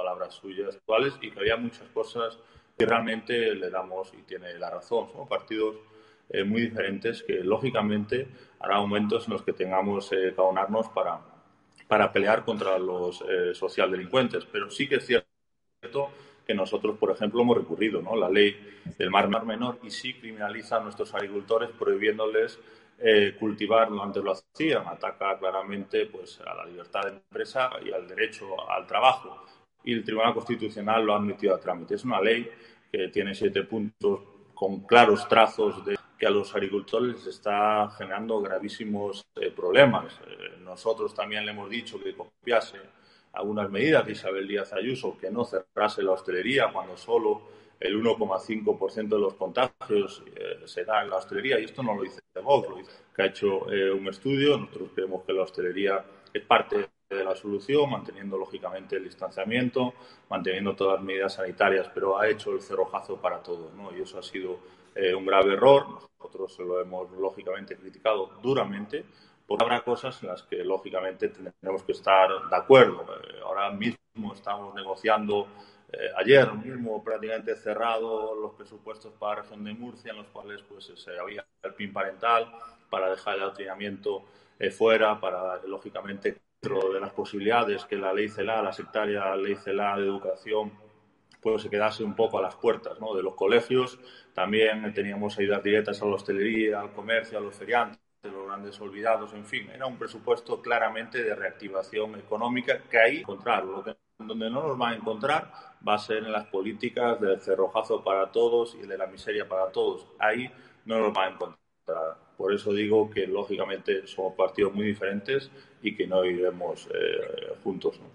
palabras 0.00 0.34
suyas 0.34 0.76
actuales, 0.76 1.14
y 1.20 1.30
que 1.30 1.40
había 1.40 1.56
muchas 1.56 1.88
cosas 1.92 2.38
que 2.76 2.86
realmente 2.86 3.54
le 3.54 3.70
damos 3.70 4.12
y 4.14 4.22
tiene 4.22 4.58
la 4.58 4.70
razón. 4.70 5.08
Son 5.12 5.28
partidos 5.28 5.76
eh, 6.30 6.44
muy 6.44 6.62
diferentes 6.62 7.22
que, 7.22 7.44
lógicamente, 7.44 8.28
hará 8.58 8.78
momentos 8.78 9.26
en 9.26 9.34
los 9.34 9.42
que 9.42 9.52
tengamos 9.52 10.10
eh, 10.12 10.32
que 10.34 10.40
aunarnos 10.40 10.88
para, 10.88 11.20
para 11.86 12.10
pelear 12.10 12.44
contra 12.44 12.78
los 12.78 13.22
eh, 13.22 13.54
socialdelincuentes. 13.54 14.46
Pero 14.46 14.70
sí 14.70 14.88
que 14.88 14.96
es 14.96 15.06
cierto 15.06 16.10
que 16.46 16.54
nosotros, 16.54 16.96
por 16.98 17.10
ejemplo, 17.10 17.42
hemos 17.42 17.58
recurrido 17.58 18.00
¿no? 18.00 18.16
la 18.16 18.30
ley 18.30 18.56
del 18.96 19.10
mar 19.10 19.28
menor 19.44 19.78
y 19.82 19.90
sí 19.90 20.14
criminaliza 20.14 20.76
a 20.76 20.80
nuestros 20.80 21.14
agricultores 21.14 21.70
prohibiéndoles 21.78 22.58
eh, 23.02 23.34
cultivar, 23.38 23.90
no 23.90 24.02
antes 24.02 24.22
lo 24.22 24.32
hacían, 24.32 24.86
ataca 24.86 25.38
claramente 25.38 26.04
pues, 26.04 26.38
a 26.40 26.54
la 26.54 26.66
libertad 26.66 27.00
de 27.04 27.08
empresa 27.12 27.70
y 27.82 27.92
al 27.92 28.06
derecho 28.06 28.46
al 28.70 28.86
trabajo. 28.86 29.46
Y 29.84 29.92
el 29.92 30.04
Tribunal 30.04 30.34
Constitucional 30.34 31.04
lo 31.04 31.14
ha 31.14 31.16
admitido 31.16 31.54
a 31.54 31.60
trámite. 31.60 31.94
Es 31.94 32.04
una 32.04 32.20
ley 32.20 32.50
que 32.90 33.08
tiene 33.08 33.34
siete 33.34 33.62
puntos 33.64 34.20
con 34.54 34.80
claros 34.80 35.26
trazos 35.28 35.84
de 35.84 35.96
que 36.18 36.26
a 36.26 36.30
los 36.30 36.54
agricultores 36.54 37.14
les 37.14 37.26
está 37.26 37.90
generando 37.96 38.40
gravísimos 38.42 39.24
eh, 39.36 39.50
problemas. 39.50 40.20
Eh, 40.26 40.58
nosotros 40.60 41.14
también 41.14 41.46
le 41.46 41.52
hemos 41.52 41.70
dicho 41.70 41.98
que 41.98 42.14
copiase 42.14 42.78
algunas 43.32 43.70
medidas 43.70 44.04
de 44.04 44.12
Isabel 44.12 44.46
Díaz 44.46 44.72
Ayuso, 44.72 45.16
que 45.18 45.30
no 45.30 45.44
cerrase 45.44 46.02
la 46.02 46.12
hostelería 46.12 46.70
cuando 46.72 46.96
solo 46.96 47.42
el 47.80 47.96
1,5% 47.96 49.08
de 49.08 49.18
los 49.18 49.34
contagios 49.34 50.22
eh, 50.36 50.60
se 50.66 50.84
da 50.84 51.02
en 51.02 51.10
la 51.10 51.16
hostelería, 51.16 51.58
y 51.58 51.64
esto 51.64 51.82
no 51.82 51.94
lo 51.94 52.02
dice 52.02 52.20
Vox, 52.42 52.68
lo 52.68 52.76
dice 52.76 52.90
que 53.14 53.22
ha 53.22 53.26
hecho 53.26 53.72
eh, 53.72 53.90
un 53.90 54.06
estudio. 54.08 54.58
Nosotros 54.58 54.90
creemos 54.94 55.24
que 55.24 55.32
la 55.32 55.42
hostelería 55.42 56.04
es 56.32 56.42
parte 56.42 56.88
de 57.16 57.24
la 57.24 57.34
solución, 57.34 57.90
manteniendo 57.90 58.38
lógicamente 58.38 58.96
el 58.96 59.04
distanciamiento, 59.04 59.94
manteniendo 60.28 60.76
todas 60.76 60.94
las 60.96 61.04
medidas 61.04 61.34
sanitarias, 61.34 61.90
pero 61.92 62.18
ha 62.18 62.28
hecho 62.28 62.52
el 62.52 62.62
cerrojazo 62.62 63.16
para 63.20 63.42
todos, 63.42 63.72
¿no? 63.74 63.94
Y 63.96 64.02
eso 64.02 64.18
ha 64.18 64.22
sido 64.22 64.58
eh, 64.94 65.14
un 65.14 65.26
grave 65.26 65.54
error. 65.54 65.86
Nosotros 66.18 66.58
lo 66.60 66.80
hemos 66.80 67.10
lógicamente 67.12 67.76
criticado 67.76 68.30
duramente, 68.42 69.04
porque 69.46 69.64
habrá 69.64 69.82
cosas 69.82 70.22
en 70.22 70.28
las 70.28 70.44
que 70.44 70.64
lógicamente 70.64 71.28
tendremos 71.28 71.82
que 71.82 71.92
estar 71.92 72.30
de 72.48 72.56
acuerdo. 72.56 73.02
Eh, 73.02 73.40
ahora 73.44 73.70
mismo 73.70 74.32
estamos 74.32 74.72
negociando 74.74 75.48
eh, 75.92 76.10
ayer 76.16 76.52
mismo 76.54 77.02
prácticamente 77.02 77.56
cerrado 77.56 78.36
los 78.36 78.52
presupuestos 78.54 79.12
para 79.18 79.36
la 79.36 79.42
región 79.42 79.64
de 79.64 79.74
Murcia, 79.74 80.12
en 80.12 80.18
los 80.18 80.28
cuales 80.28 80.62
pues 80.62 80.92
se 80.94 81.18
había 81.18 81.44
el 81.62 81.74
PIN 81.74 81.92
parental 81.92 82.52
para 82.88 83.10
dejar 83.10 83.36
el 83.36 83.42
adoctrinamiento 83.42 84.22
eh, 84.60 84.70
fuera, 84.70 85.18
para 85.18 85.60
lógicamente 85.66 86.38
dentro 86.62 86.92
de 86.92 87.00
las 87.00 87.12
posibilidades 87.12 87.86
que 87.86 87.96
la 87.96 88.12
ley 88.12 88.28
CELA, 88.28 88.62
la 88.62 88.72
sectaria 88.72 89.34
ley 89.36 89.56
CELA 89.56 89.96
de 89.96 90.04
educación, 90.04 90.72
pues 91.40 91.62
se 91.62 91.70
quedase 91.70 92.04
un 92.04 92.14
poco 92.14 92.38
a 92.38 92.42
las 92.42 92.54
puertas 92.54 93.00
¿no? 93.00 93.14
de 93.14 93.22
los 93.22 93.34
colegios. 93.34 93.98
También 94.34 94.92
teníamos 94.92 95.38
ayudas 95.38 95.62
directas 95.62 96.02
a 96.02 96.06
la 96.06 96.14
hostelería, 96.14 96.80
al 96.80 96.92
comercio, 96.92 97.38
a 97.38 97.40
los 97.40 97.54
feriantes 97.54 97.98
los 98.22 98.46
grandes 98.46 98.78
olvidados, 98.82 99.32
en 99.32 99.46
fin, 99.46 99.70
era 99.70 99.86
un 99.86 99.96
presupuesto 99.96 100.60
claramente 100.60 101.24
de 101.24 101.34
reactivación 101.34 102.16
económica 102.16 102.82
que 102.90 102.98
ahí 102.98 103.16
encontrar. 103.20 103.64
Lo 103.64 103.82
que, 103.82 103.96
donde 104.18 104.50
no 104.50 104.68
nos 104.68 104.76
van 104.76 104.92
a 104.92 104.96
encontrar 104.96 105.50
va 105.88 105.94
a 105.94 105.98
ser 105.98 106.18
en 106.18 106.32
las 106.32 106.44
políticas 106.48 107.18
del 107.18 107.40
cerrojazo 107.40 108.04
para 108.04 108.30
todos 108.30 108.74
y 108.74 108.86
de 108.86 108.98
la 108.98 109.06
miseria 109.06 109.48
para 109.48 109.72
todos. 109.72 110.06
Ahí 110.18 110.52
no 110.84 110.98
nos 110.98 111.14
van 111.14 111.28
a 111.28 111.34
encontrar. 111.34 112.18
Por 112.36 112.52
eso 112.52 112.74
digo 112.74 113.08
que 113.08 113.26
lógicamente 113.26 114.06
somos 114.06 114.34
partidos 114.34 114.74
muy 114.74 114.84
diferentes 114.84 115.50
y 115.82 115.96
que 115.96 116.06
no 116.06 116.24
iremos 116.24 116.88
eh, 116.94 117.54
juntos. 117.62 117.98
¿no? 118.00 118.06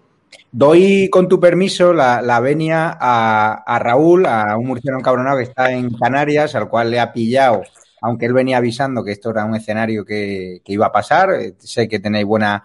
Doy 0.52 1.08
con 1.10 1.28
tu 1.28 1.40
permiso 1.40 1.92
la, 1.92 2.22
la 2.22 2.40
venia 2.40 2.96
a, 2.98 3.62
a, 3.66 3.78
Raúl, 3.78 4.26
a 4.26 4.56
un 4.56 4.66
murciano 4.66 4.98
encabronado 4.98 5.38
que 5.38 5.44
está 5.44 5.72
en 5.72 5.90
Canarias, 5.94 6.54
al 6.54 6.68
cual 6.68 6.90
le 6.90 7.00
ha 7.00 7.12
pillado 7.12 7.62
aunque 8.00 8.26
él 8.26 8.32
venía 8.32 8.58
avisando 8.58 9.02
que 9.02 9.12
esto 9.12 9.30
era 9.30 9.44
un 9.44 9.54
escenario 9.54 10.04
que, 10.04 10.60
que 10.64 10.72
iba 10.72 10.86
a 10.86 10.92
pasar, 10.92 11.30
eh, 11.32 11.54
sé 11.58 11.88
que 11.88 11.98
tenéis 11.98 12.26
buena 12.26 12.64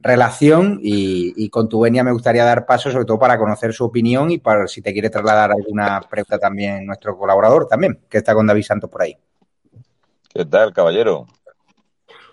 relación 0.00 0.80
y, 0.82 1.32
y, 1.36 1.48
con 1.48 1.68
tu 1.68 1.80
venia 1.80 2.02
me 2.02 2.10
gustaría 2.10 2.44
dar 2.44 2.66
paso 2.66 2.90
sobre 2.90 3.04
todo 3.04 3.20
para 3.20 3.38
conocer 3.38 3.72
su 3.72 3.84
opinión 3.84 4.32
y 4.32 4.38
para 4.38 4.66
si 4.66 4.82
te 4.82 4.92
quiere 4.92 5.10
trasladar 5.10 5.52
alguna 5.52 6.00
pregunta 6.10 6.38
también 6.38 6.84
nuestro 6.84 7.16
colaborador 7.16 7.68
también, 7.68 8.00
que 8.08 8.18
está 8.18 8.34
con 8.34 8.46
David 8.46 8.64
Santos 8.64 8.90
por 8.90 9.02
ahí. 9.02 9.16
¿Qué 10.28 10.44
tal, 10.44 10.72
caballero? 10.72 11.26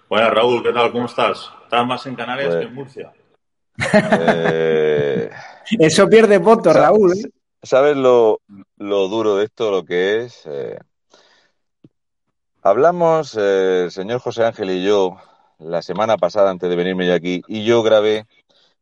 Bueno, 0.10 0.32
Raúl, 0.32 0.64
¿qué 0.64 0.74
tal? 0.74 0.92
¿Cómo 0.92 1.06
estás? 1.06 1.52
¿Estás 1.66 1.86
más 1.86 2.04
en 2.08 2.16
Canarias 2.16 2.48
pues... 2.48 2.60
que 2.60 2.66
en 2.66 2.74
Murcia? 2.74 3.14
Eh... 3.94 5.30
Eso 5.80 6.10
pierde 6.10 6.40
votos, 6.40 6.76
Raúl. 6.76 7.14
¿eh? 7.16 7.30
¿Sabes 7.62 7.96
lo, 7.96 8.42
lo 8.78 9.08
duro 9.08 9.36
de 9.36 9.46
esto, 9.46 9.70
lo 9.70 9.86
que 9.86 10.24
es? 10.24 10.48
Eh, 10.48 10.80
hablamos, 12.64 13.38
eh, 13.40 13.84
el 13.84 13.92
señor 13.92 14.20
José 14.20 14.46
Ángel 14.46 14.72
y 14.72 14.84
yo, 14.84 15.18
la 15.60 15.84
semana 15.84 16.18
pasada 16.18 16.50
antes 16.50 16.72
de 16.72 16.76
venirme 16.76 17.06
yo 17.06 17.14
aquí, 17.14 17.44
y 17.48 17.64
yo 17.64 17.84
grabé 17.84 18.26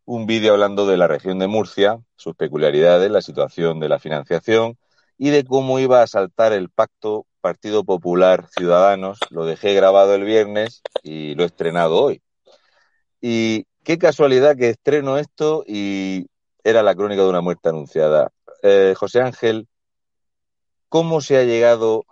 un 0.05 0.27
vídeo 0.27 0.53
hablando 0.53 0.88
de 0.88 0.96
la 0.96 1.07
región 1.07 1.39
de 1.39 1.48
Murcia, 1.48 2.00
sus 2.15 2.38
peculiaridades, 2.38 3.12
la 3.12 3.22
situación 3.22 3.81
de 3.81 3.89
la 3.89 4.00
financiación 4.00 4.77
y 5.17 5.29
de 5.31 5.43
cómo 5.43 5.79
iba 5.79 6.01
a 6.01 6.07
saltar 6.07 6.53
el 6.53 6.69
pacto 6.69 7.25
Partido 7.41 7.83
Popular 7.83 8.47
Ciudadanos. 8.50 9.19
Lo 9.29 9.45
dejé 9.45 9.74
grabado 9.74 10.15
el 10.15 10.24
viernes 10.24 10.81
y 11.01 11.36
lo 11.36 11.43
he 11.43 11.47
estrenado 11.47 12.01
hoy. 12.01 12.21
Y 13.21 13.65
qué 13.83 13.97
casualidad 13.97 14.55
que 14.57 14.69
estreno 14.69 15.17
esto 15.17 15.63
y 15.65 16.27
era 16.63 16.83
la 16.83 16.95
crónica 16.95 17.24
de 17.24 17.29
una 17.29 17.41
muerte 17.41 17.69
anunciada. 17.69 18.31
Eh, 18.62 18.93
José 18.97 19.21
Ángel, 19.21 19.67
¿cómo 20.89 21.21
se 21.21 21.38
ha 21.38 21.43
llegado 21.43 22.05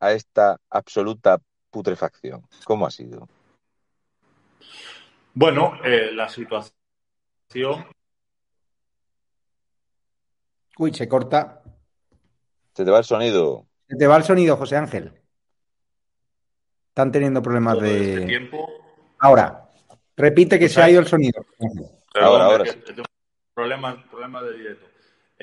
a 0.00 0.12
esta 0.12 0.58
absoluta 0.70 1.38
putrefacción? 1.70 2.46
¿Cómo 2.64 2.86
ha 2.86 2.90
sido? 2.90 3.28
Bueno, 5.34 5.72
eh, 5.84 6.12
la 6.12 6.28
situación. 6.28 6.72
Uy, 10.78 10.94
se 10.94 11.08
corta. 11.08 11.61
Se 12.74 12.84
te 12.84 12.90
va 12.90 12.98
el 12.98 13.04
sonido. 13.04 13.66
Se 13.88 13.96
te 13.96 14.06
va 14.06 14.16
el 14.16 14.24
sonido, 14.24 14.56
José 14.56 14.76
Ángel. 14.76 15.12
Están 16.88 17.12
teniendo 17.12 17.42
problemas 17.42 17.74
todo 17.74 17.84
de. 17.84 18.14
este 18.14 18.26
tiempo. 18.26 18.68
Ahora, 19.18 19.68
repite 20.16 20.58
que 20.58 20.68
se 20.68 20.82
ha 20.82 20.90
ido 20.90 21.00
el 21.00 21.06
sonido. 21.06 21.44
Ahora, 22.14 22.44
ahora 22.44 22.64
sí. 22.66 22.78
Problemas, 23.54 23.96
problemas 24.10 24.44
de 24.44 24.58
directo. 24.58 24.86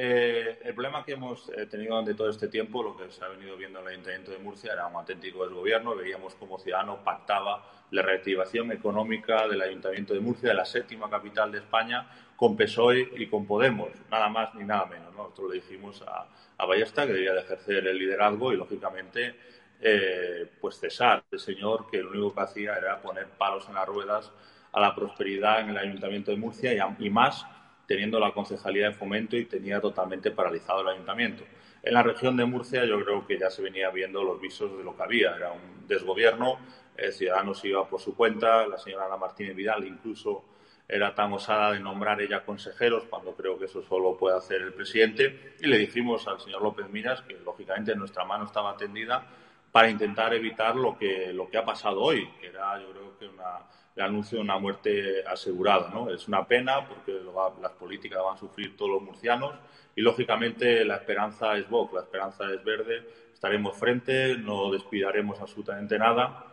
Eh, 0.02 0.60
el 0.64 0.74
problema 0.74 1.04
que 1.04 1.12
hemos 1.12 1.50
eh, 1.50 1.66
tenido 1.66 1.92
durante 1.92 2.14
todo 2.14 2.30
este 2.30 2.48
tiempo, 2.48 2.82
lo 2.82 2.96
que 2.96 3.12
se 3.12 3.22
ha 3.22 3.28
venido 3.28 3.58
viendo 3.58 3.80
en 3.80 3.86
el 3.86 3.92
Ayuntamiento 3.92 4.32
de 4.32 4.38
Murcia, 4.38 4.72
era 4.72 4.88
un 4.88 4.96
auténtico 4.96 5.44
desgobierno. 5.44 5.94
Veíamos 5.94 6.36
cómo 6.36 6.58
Ciudadanos 6.58 7.00
pactaba 7.00 7.66
la 7.92 8.02
reactivación 8.02 8.72
económica 8.72 9.46
del 9.46 9.62
Ayuntamiento 9.62 10.14
de 10.14 10.22
Murcia, 10.22 10.48
de 10.48 10.56
la 10.56 10.64
séptima 10.64 11.10
capital 11.10 11.52
de 11.52 11.58
España, 11.58 12.10
con 12.38 12.56
PSOE 12.56 13.10
y 13.18 13.28
con 13.28 13.46
Podemos, 13.46 13.90
nada 14.10 14.30
más 14.30 14.56
ni 14.56 14.64
nada 14.64 14.86
menos. 14.86 15.14
¿no? 15.16 15.24
Nosotros 15.24 15.50
le 15.50 15.56
dijimos 15.56 16.02
a, 16.08 16.30
Ballesta 16.66 17.06
que 17.06 17.12
debía 17.12 17.34
de 17.34 17.42
ejercer 17.42 17.86
el 17.86 17.98
liderazgo 17.98 18.54
y, 18.54 18.56
lógicamente, 18.56 19.36
eh, 19.82 20.50
pues 20.62 20.80
cesar 20.80 21.26
el 21.30 21.40
señor 21.42 21.90
que 21.92 21.98
lo 21.98 22.12
único 22.12 22.34
que 22.34 22.42
hacía 22.42 22.78
era 22.78 23.02
poner 23.02 23.28
palos 23.32 23.68
en 23.68 23.76
las 23.76 23.86
ruedas 23.86 24.32
a 24.72 24.80
la 24.80 24.96
prosperidad 24.96 25.60
en 25.60 25.72
el 25.72 25.78
Ayuntamiento 25.78 26.32
de 26.32 26.38
Murcia 26.38 26.96
y 27.00 27.10
más 27.10 27.46
teniendo 27.90 28.20
la 28.20 28.34
concejalía 28.34 28.90
de 28.90 28.94
fomento 28.94 29.36
y 29.36 29.46
tenía 29.46 29.82
totalmente 29.82 30.30
paralizado 30.30 30.82
el 30.82 30.90
ayuntamiento. 30.90 31.44
En 31.82 31.96
la 31.96 32.04
región 32.04 32.38
de 32.38 32.46
Murcia 32.46 32.86
yo 32.86 33.04
creo 33.04 33.26
que 33.26 33.40
ya 33.40 33.50
se 33.50 33.64
venía 33.64 33.90
viendo 33.90 34.24
los 34.24 34.40
visos 34.40 34.78
de 34.78 34.84
lo 34.84 34.96
que 34.96 35.02
había. 35.02 35.36
Era 35.36 35.54
un 35.54 35.88
desgobierno, 35.88 36.60
eh, 36.96 37.12
Ciudadanos 37.12 37.66
iba 37.66 37.90
por 37.90 38.00
su 38.00 38.16
cuenta, 38.16 38.68
la 38.68 38.78
señora 38.78 39.08
Ana 39.08 39.18
Martínez 39.18 39.56
Vidal 39.56 39.88
incluso 39.88 40.46
era 40.88 41.16
tan 41.16 41.34
osada 41.34 41.72
de 41.72 41.80
nombrar 41.80 42.22
ella 42.22 42.46
consejeros 42.46 43.06
cuando 43.10 43.34
creo 43.34 43.58
que 43.58 43.66
eso 43.66 43.82
solo 43.82 44.16
puede 44.16 44.38
hacer 44.38 44.62
el 44.62 44.74
presidente. 44.74 45.56
Y 45.60 45.66
le 45.66 45.80
dijimos 45.80 46.28
al 46.28 46.40
señor 46.40 46.62
López 46.62 46.88
Miras 46.92 47.24
que 47.24 47.40
lógicamente 47.44 47.96
nuestra 47.96 48.24
mano 48.24 48.46
estaba 48.46 48.78
tendida 48.78 49.26
para 49.72 49.90
intentar 49.90 50.32
evitar 50.36 50.76
lo 50.76 50.96
que, 50.96 51.34
lo 51.34 51.50
que 51.50 51.58
ha 51.58 51.66
pasado 51.66 52.02
hoy, 52.02 52.30
que 52.40 52.50
era 52.50 52.80
yo 52.80 52.92
creo 52.92 53.18
que 53.18 53.28
una, 53.28 53.62
el 54.00 54.06
anuncio 54.06 54.38
de 54.38 54.44
una 54.44 54.58
muerte 54.58 55.24
asegurada. 55.28 55.90
¿no? 55.94 56.10
Es 56.10 56.28
una 56.28 56.48
pena 56.48 56.88
porque 56.88 57.12
lo 57.12 57.34
va- 57.34 57.54
las 57.62 57.72
políticas 57.74 58.20
van 58.24 58.36
a 58.36 58.40
sufrir 58.40 58.76
todos 58.78 58.92
los 58.92 59.02
murcianos 59.02 59.54
y 59.96 60.02
lógicamente 60.02 60.86
la 60.86 60.96
esperanza 60.96 61.58
es 61.58 61.70
Vox, 61.70 61.94
la 61.94 62.02
esperanza 62.02 62.46
es 62.54 62.64
verde, 62.64 63.04
estaremos 63.34 63.76
frente, 63.78 64.38
no 64.38 64.72
despidaremos 64.72 65.40
absolutamente 65.42 65.98
nada 66.00 66.46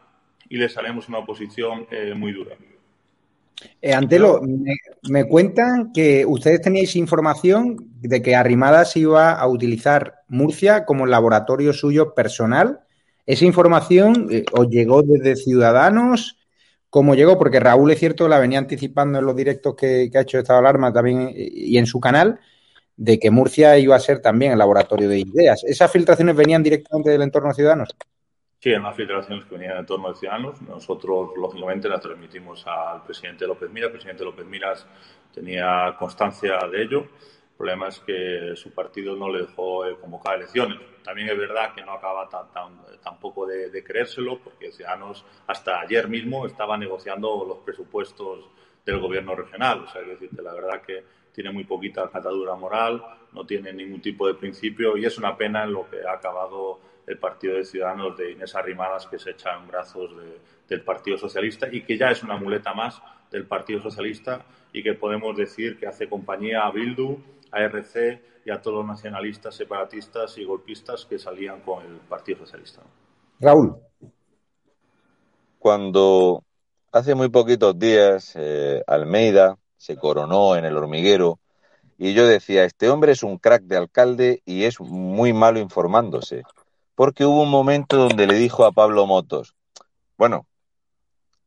y 0.48 0.56
les 0.56 0.76
haremos 0.76 1.08
una 1.08 1.18
oposición 1.18 1.86
eh, 1.90 2.14
muy 2.14 2.32
dura. 2.32 2.56
Eh, 3.80 3.94
Antelo, 3.94 4.40
me, 4.42 4.74
me 5.08 5.24
cuentan 5.28 5.92
que 5.92 6.26
ustedes 6.26 6.60
teníais 6.60 6.94
información 6.96 7.76
de 8.00 8.20
que 8.22 8.34
Arrimadas 8.36 8.96
iba 8.96 9.32
a 9.32 9.48
utilizar 9.48 10.22
Murcia 10.28 10.84
como 10.84 11.06
laboratorio 11.06 11.72
suyo 11.72 12.14
personal. 12.14 12.80
¿Esa 13.24 13.44
información 13.44 14.28
eh, 14.30 14.44
os 14.52 14.68
llegó 14.68 15.02
desde 15.02 15.36
Ciudadanos? 15.36 16.36
¿Cómo 16.96 17.14
llegó? 17.14 17.36
Porque 17.36 17.60
Raúl, 17.60 17.90
es 17.90 17.98
cierto, 17.98 18.26
la 18.26 18.38
venía 18.38 18.58
anticipando 18.58 19.18
en 19.18 19.26
los 19.26 19.36
directos 19.36 19.74
que, 19.76 20.10
ha 20.14 20.20
hecho 20.22 20.38
Estado 20.38 20.62
de 20.62 20.66
Alarma 20.66 20.94
también 20.94 21.30
y 21.30 21.76
en 21.76 21.84
su 21.84 22.00
canal, 22.00 22.40
de 22.96 23.18
que 23.18 23.30
Murcia 23.30 23.76
iba 23.76 23.94
a 23.94 24.00
ser 24.00 24.22
también 24.22 24.52
el 24.52 24.58
laboratorio 24.58 25.06
de 25.06 25.18
ideas. 25.18 25.62
¿Esas 25.64 25.92
filtraciones 25.92 26.34
venían 26.34 26.62
directamente 26.62 27.10
del 27.10 27.20
entorno 27.20 27.50
de 27.50 27.54
Ciudadanos? 27.56 27.94
Sí, 28.60 28.72
en 28.72 28.82
las 28.82 28.96
filtraciones 28.96 29.44
que 29.44 29.56
venían 29.56 29.76
en 29.76 29.84
torno 29.84 30.08
de 30.08 30.14
Ciudadanos, 30.14 30.62
nosotros 30.62 31.32
lógicamente 31.36 31.86
las 31.86 32.00
transmitimos 32.00 32.66
al 32.66 33.02
presidente 33.02 33.46
López 33.46 33.70
Miras. 33.70 33.88
El 33.88 33.92
presidente 33.92 34.24
López 34.24 34.46
Miras 34.46 34.86
tenía 35.34 35.94
constancia 35.98 36.54
de 36.72 36.82
ello. 36.82 37.08
Problema 37.56 37.88
es 37.88 38.00
que 38.00 38.52
su 38.54 38.72
partido 38.72 39.16
no 39.16 39.30
le 39.30 39.42
dejó 39.46 39.86
eh, 39.86 39.96
convocar 39.98 40.36
elecciones. 40.36 40.78
También 41.02 41.28
es 41.30 41.38
verdad 41.38 41.72
que 41.74 41.82
no 41.82 41.92
acaba 41.92 42.28
tan, 42.28 42.48
tampoco 43.02 43.46
de, 43.46 43.70
de 43.70 43.82
creérselo, 43.82 44.38
porque 44.40 44.70
Ciudadanos 44.72 45.24
hasta 45.46 45.80
ayer 45.80 46.06
mismo 46.08 46.46
estaba 46.46 46.76
negociando 46.76 47.44
los 47.48 47.58
presupuestos 47.58 48.44
del 48.84 48.98
gobierno 49.00 49.34
regional. 49.34 49.84
O 49.84 49.88
sea, 49.88 50.02
que 50.02 50.10
decirte, 50.10 50.42
la 50.42 50.52
verdad 50.52 50.82
que 50.82 51.02
tiene 51.32 51.50
muy 51.50 51.64
poquita 51.64 52.10
catadura 52.10 52.54
moral, 52.56 53.02
no 53.32 53.46
tiene 53.46 53.72
ningún 53.72 54.00
tipo 54.02 54.26
de 54.26 54.34
principio 54.34 54.96
y 54.96 55.04
es 55.06 55.16
una 55.18 55.36
pena 55.36 55.64
en 55.64 55.72
lo 55.72 55.88
que 55.88 56.06
ha 56.06 56.12
acabado 56.12 56.80
el 57.06 57.18
partido 57.18 57.56
de 57.56 57.64
Ciudadanos 57.64 58.16
de 58.16 58.32
Inés 58.32 58.54
Arrimadas 58.54 59.06
que 59.06 59.18
se 59.18 59.30
echa 59.30 59.54
en 59.56 59.68
brazos 59.68 60.16
de- 60.16 60.40
del 60.68 60.80
Partido 60.82 61.16
Socialista 61.16 61.68
y 61.70 61.82
que 61.82 61.96
ya 61.96 62.10
es 62.10 62.22
una 62.22 62.36
muleta 62.36 62.74
más 62.74 63.00
del 63.30 63.44
Partido 63.46 63.80
Socialista 63.80 64.44
y 64.72 64.82
que 64.82 64.94
podemos 64.94 65.36
decir 65.36 65.78
que 65.78 65.86
hace 65.86 66.08
compañía 66.08 66.66
a 66.66 66.70
Bildu, 66.72 67.18
a 67.56 67.62
RC 67.62 68.22
y 68.44 68.50
a 68.50 68.60
todos 68.60 68.78
los 68.78 68.86
nacionalistas, 68.86 69.54
separatistas 69.54 70.36
y 70.38 70.44
golpistas 70.44 71.06
que 71.06 71.18
salían 71.18 71.60
con 71.60 71.84
el 71.84 71.96
Partido 71.96 72.40
Socialista. 72.40 72.82
Raúl. 73.40 73.76
Cuando 75.58 76.44
hace 76.92 77.14
muy 77.14 77.28
poquitos 77.28 77.78
días 77.78 78.32
eh, 78.36 78.82
Almeida 78.86 79.56
se 79.76 79.96
coronó 79.96 80.54
en 80.56 80.64
el 80.64 80.76
hormiguero 80.76 81.40
y 81.98 82.12
yo 82.12 82.26
decía, 82.26 82.64
este 82.64 82.90
hombre 82.90 83.12
es 83.12 83.22
un 83.22 83.38
crack 83.38 83.62
de 83.62 83.78
alcalde 83.78 84.42
y 84.44 84.64
es 84.64 84.78
muy 84.80 85.32
malo 85.32 85.58
informándose. 85.58 86.42
Porque 86.94 87.24
hubo 87.24 87.42
un 87.42 87.50
momento 87.50 87.96
donde 87.96 88.26
le 88.26 88.34
dijo 88.34 88.64
a 88.64 88.72
Pablo 88.72 89.06
Motos, 89.06 89.54
bueno, 90.18 90.46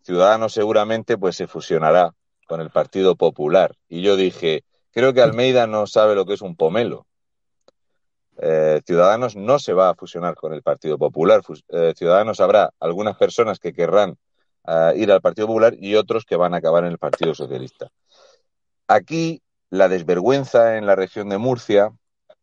Ciudadanos 0.01 0.53
seguramente 0.53 1.17
pues 1.17 1.35
se 1.35 1.45
fusionará 1.45 2.13
con 2.47 2.61
el 2.61 2.71
Partido 2.71 3.15
Popular. 3.15 3.75
Y 3.87 4.01
yo 4.01 4.15
dije, 4.15 4.63
creo 4.91 5.13
que 5.13 5.21
Almeida 5.21 5.67
no 5.67 5.87
sabe 5.87 6.15
lo 6.15 6.25
que 6.25 6.33
es 6.33 6.41
un 6.41 6.55
pomelo. 6.55 7.05
Eh, 8.41 8.81
Ciudadanos 8.85 9.35
no 9.35 9.59
se 9.59 9.73
va 9.73 9.89
a 9.89 9.95
fusionar 9.95 10.35
con 10.35 10.53
el 10.53 10.63
Partido 10.63 10.97
Popular. 10.97 11.41
Eh, 11.67 11.93
Ciudadanos 11.95 12.39
habrá 12.39 12.71
algunas 12.79 13.17
personas 13.17 13.59
que 13.59 13.73
querrán 13.73 14.15
eh, 14.65 14.93
ir 14.95 15.11
al 15.11 15.21
Partido 15.21 15.47
Popular 15.47 15.75
y 15.77 15.95
otros 15.95 16.23
que 16.23 16.37
van 16.37 16.53
a 16.53 16.57
acabar 16.57 16.85
en 16.85 16.91
el 16.91 16.97
Partido 16.97 17.35
Socialista. 17.35 17.89
Aquí 18.87 19.41
la 19.69 19.89
desvergüenza 19.89 20.77
en 20.77 20.85
la 20.85 20.95
región 20.95 21.29
de 21.29 21.37
Murcia 21.37 21.91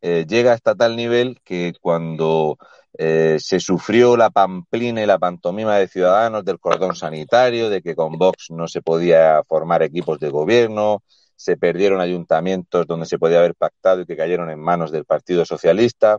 llega 0.01 0.53
hasta 0.53 0.77
tal 0.77 0.95
nivel 0.95 1.41
que 1.43 1.73
cuando 1.81 2.59
se 2.97 3.59
sufrió 3.59 4.17
la 4.17 4.31
pamplina 4.31 5.03
y 5.03 5.07
la 5.07 5.19
pantomima 5.19 5.77
de 5.77 5.89
ciudadanos 5.89 6.45
del 6.45 6.61
cordón 6.61 6.95
sanitario, 6.95 7.69
de 7.69 7.83
que 7.83 7.97
con 7.97 8.17
Vox 8.17 8.53
no 8.53 8.69
se 8.69 8.83
podía 8.83 9.43
formar 9.49 9.83
equipos 9.83 10.21
de 10.21 10.29
gobierno, 10.29 11.03
se 11.37 11.57
perdieron 11.57 12.01
ayuntamientos 12.01 12.87
donde 12.87 13.07
se 13.07 13.19
podía 13.19 13.39
haber 13.39 13.55
pactado 13.55 14.01
y 14.01 14.07
que 14.07 14.17
cayeron 14.17 14.51
en 14.51 14.59
manos 14.59 14.91
del 14.91 15.05
Partido 15.05 15.45
Socialista, 15.45 16.19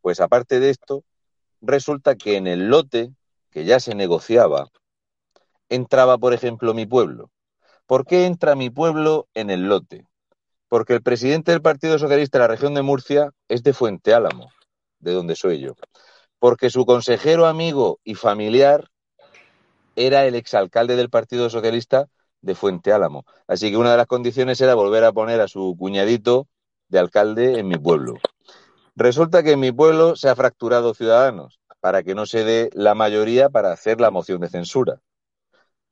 pues 0.00 0.20
aparte 0.20 0.58
de 0.58 0.70
esto, 0.70 1.04
resulta 1.60 2.16
que 2.16 2.36
en 2.36 2.46
el 2.46 2.68
lote 2.68 3.10
que 3.50 3.64
ya 3.64 3.78
se 3.78 3.94
negociaba, 3.94 4.68
entraba, 5.68 6.18
por 6.18 6.34
ejemplo, 6.34 6.74
mi 6.74 6.86
pueblo. 6.86 7.30
¿Por 7.86 8.06
qué 8.06 8.26
entra 8.26 8.54
mi 8.54 8.70
pueblo 8.70 9.28
en 9.34 9.50
el 9.50 9.68
lote? 9.68 10.06
Porque 10.68 10.94
el 10.94 11.02
presidente 11.02 11.52
del 11.52 11.62
Partido 11.62 11.98
Socialista 11.98 12.38
de 12.38 12.42
la 12.42 12.48
región 12.48 12.74
de 12.74 12.82
Murcia 12.82 13.30
es 13.48 13.62
de 13.62 13.74
Fuente 13.74 14.14
Álamo, 14.14 14.50
de 14.98 15.12
donde 15.12 15.36
soy 15.36 15.60
yo. 15.60 15.74
Porque 16.38 16.70
su 16.70 16.84
consejero 16.86 17.46
amigo 17.46 18.00
y 18.02 18.14
familiar 18.14 18.88
era 19.96 20.26
el 20.26 20.34
exalcalde 20.34 20.96
del 20.96 21.10
Partido 21.10 21.48
Socialista 21.50 22.08
de 22.44 22.54
Fuente 22.54 22.92
Álamo. 22.92 23.24
Así 23.46 23.70
que 23.70 23.76
una 23.76 23.90
de 23.92 23.96
las 23.96 24.06
condiciones 24.06 24.60
era 24.60 24.74
volver 24.74 25.04
a 25.04 25.12
poner 25.12 25.40
a 25.40 25.48
su 25.48 25.74
cuñadito 25.78 26.46
de 26.88 26.98
alcalde 26.98 27.58
en 27.58 27.68
mi 27.68 27.76
pueblo. 27.76 28.14
Resulta 28.94 29.42
que 29.42 29.52
en 29.52 29.60
mi 29.60 29.72
pueblo 29.72 30.14
se 30.14 30.28
ha 30.28 30.36
fracturado 30.36 30.94
Ciudadanos 30.94 31.60
para 31.80 32.02
que 32.02 32.14
no 32.14 32.26
se 32.26 32.44
dé 32.44 32.70
la 32.74 32.94
mayoría 32.94 33.48
para 33.48 33.72
hacer 33.72 34.00
la 34.00 34.10
moción 34.10 34.40
de 34.40 34.48
censura. 34.48 35.00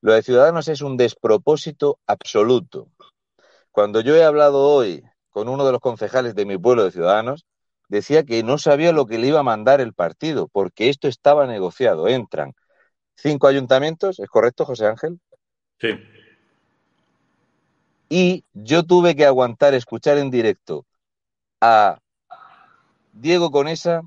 Lo 0.01 0.12
de 0.12 0.23
Ciudadanos 0.23 0.69
es 0.69 0.83
un 0.83 0.97
despropósito 0.97 1.99
absoluto. 2.07 2.88
Cuando 3.71 4.01
yo 4.01 4.15
he 4.15 4.25
hablado 4.25 4.69
hoy 4.69 5.03
con 5.31 5.49
uno 5.49 5.65
de 5.65 5.73
los 5.73 5.81
concejales 5.81 6.35
de 6.35 6.45
mi 6.45 6.59
pueblo 6.59 6.85
de 6.85 6.93
Ciudadanos, 6.93 7.47
decía 7.88 8.25
que 8.25 8.43
no 8.43 8.59
sabía 8.59 8.93
lo 8.93 9.07
que 9.07 9.19
le 9.19 9.29
iba 9.29 9.41
a 9.41 9.45
mandar 9.45 9.81
el 9.81 9.95
partido, 9.95 10.49
porque 10.49 10.88
esto 10.88 11.09
estaba 11.09 11.47
negociado. 11.47 12.09
Entran 12.09 12.53
cinco 13.17 13.47
ayuntamientos, 13.47 14.19
¿es 14.19 14.29
correcto, 14.29 14.65
José 14.65 14.87
Ángel? 14.87 15.21
Sí. 15.81 15.88
Y 18.14 18.44
yo 18.53 18.83
tuve 18.83 19.16
que 19.16 19.25
aguantar 19.25 19.72
escuchar 19.72 20.18
en 20.18 20.31
directo 20.31 20.85
a 21.62 21.98
Diego 23.14 23.51
Conesa 23.51 24.03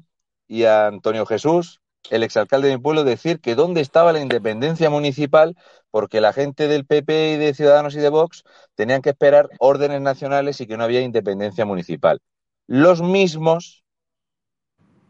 y 0.48 0.66
a 0.66 0.86
Antonio 0.86 1.26
Jesús, 1.26 1.82
el 2.12 2.22
exalcalde 2.22 2.68
de 2.68 2.78
mi 2.78 2.84
pueblo, 2.84 3.04
decir 3.04 3.40
que 3.40 3.56
dónde 3.56 3.82
estaba 3.82 4.14
la 4.14 4.20
independencia 4.20 4.92
municipal, 4.92 5.58
porque 5.90 6.22
la 6.22 6.34
gente 6.34 6.68
del 6.68 6.86
PP 6.86 7.32
y 7.32 7.38
de 7.38 7.56
Ciudadanos 7.56 7.96
y 7.96 8.00
de 8.00 8.10
Vox 8.10 8.44
tenían 8.76 9.02
que 9.02 9.10
esperar 9.10 9.50
órdenes 9.58 10.02
nacionales 10.02 10.62
y 10.62 10.68
que 10.68 10.78
no 10.78 10.84
había 10.84 11.02
independencia 11.02 11.66
municipal. 11.66 12.22
Los 12.68 13.02
mismos, 13.02 13.84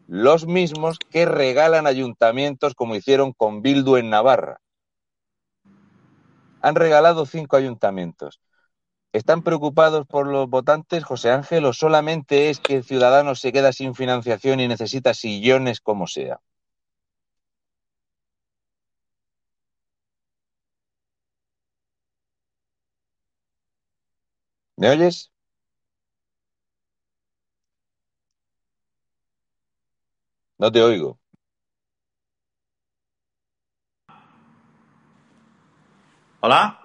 los 0.08 0.47
mismos 0.47 0.99
que 0.99 1.25
regalan 1.25 1.86
ayuntamientos 1.86 2.75
como 2.75 2.95
hicieron 2.95 3.34
con 3.34 3.62
Bildu 3.62 3.97
en 3.97 4.10
Navarra. 4.10 4.62
Han 6.62 6.75
regalado 6.75 7.25
cinco 7.25 7.58
ayuntamientos. 7.58 8.39
¿Están 9.15 9.43
preocupados 9.43 10.06
por 10.06 10.28
los 10.28 10.49
votantes, 10.49 11.06
José 11.06 11.32
Ángel, 11.32 11.63
o 11.63 11.71
solamente 11.71 12.49
es 12.49 12.60
que 12.60 12.84
Ciudadanos 12.84 13.39
se 13.39 13.54
queda 13.54 13.71
sin 13.71 13.95
financiación 13.95 14.60
y 14.60 14.67
necesita 14.67 15.13
sillones 15.13 15.80
como 15.80 16.06
sea? 16.06 16.41
¿Me 24.78 24.89
oyes? 24.89 25.32
No 30.58 30.69
te 30.71 30.82
oigo. 30.82 31.17
Hola. 36.41 36.85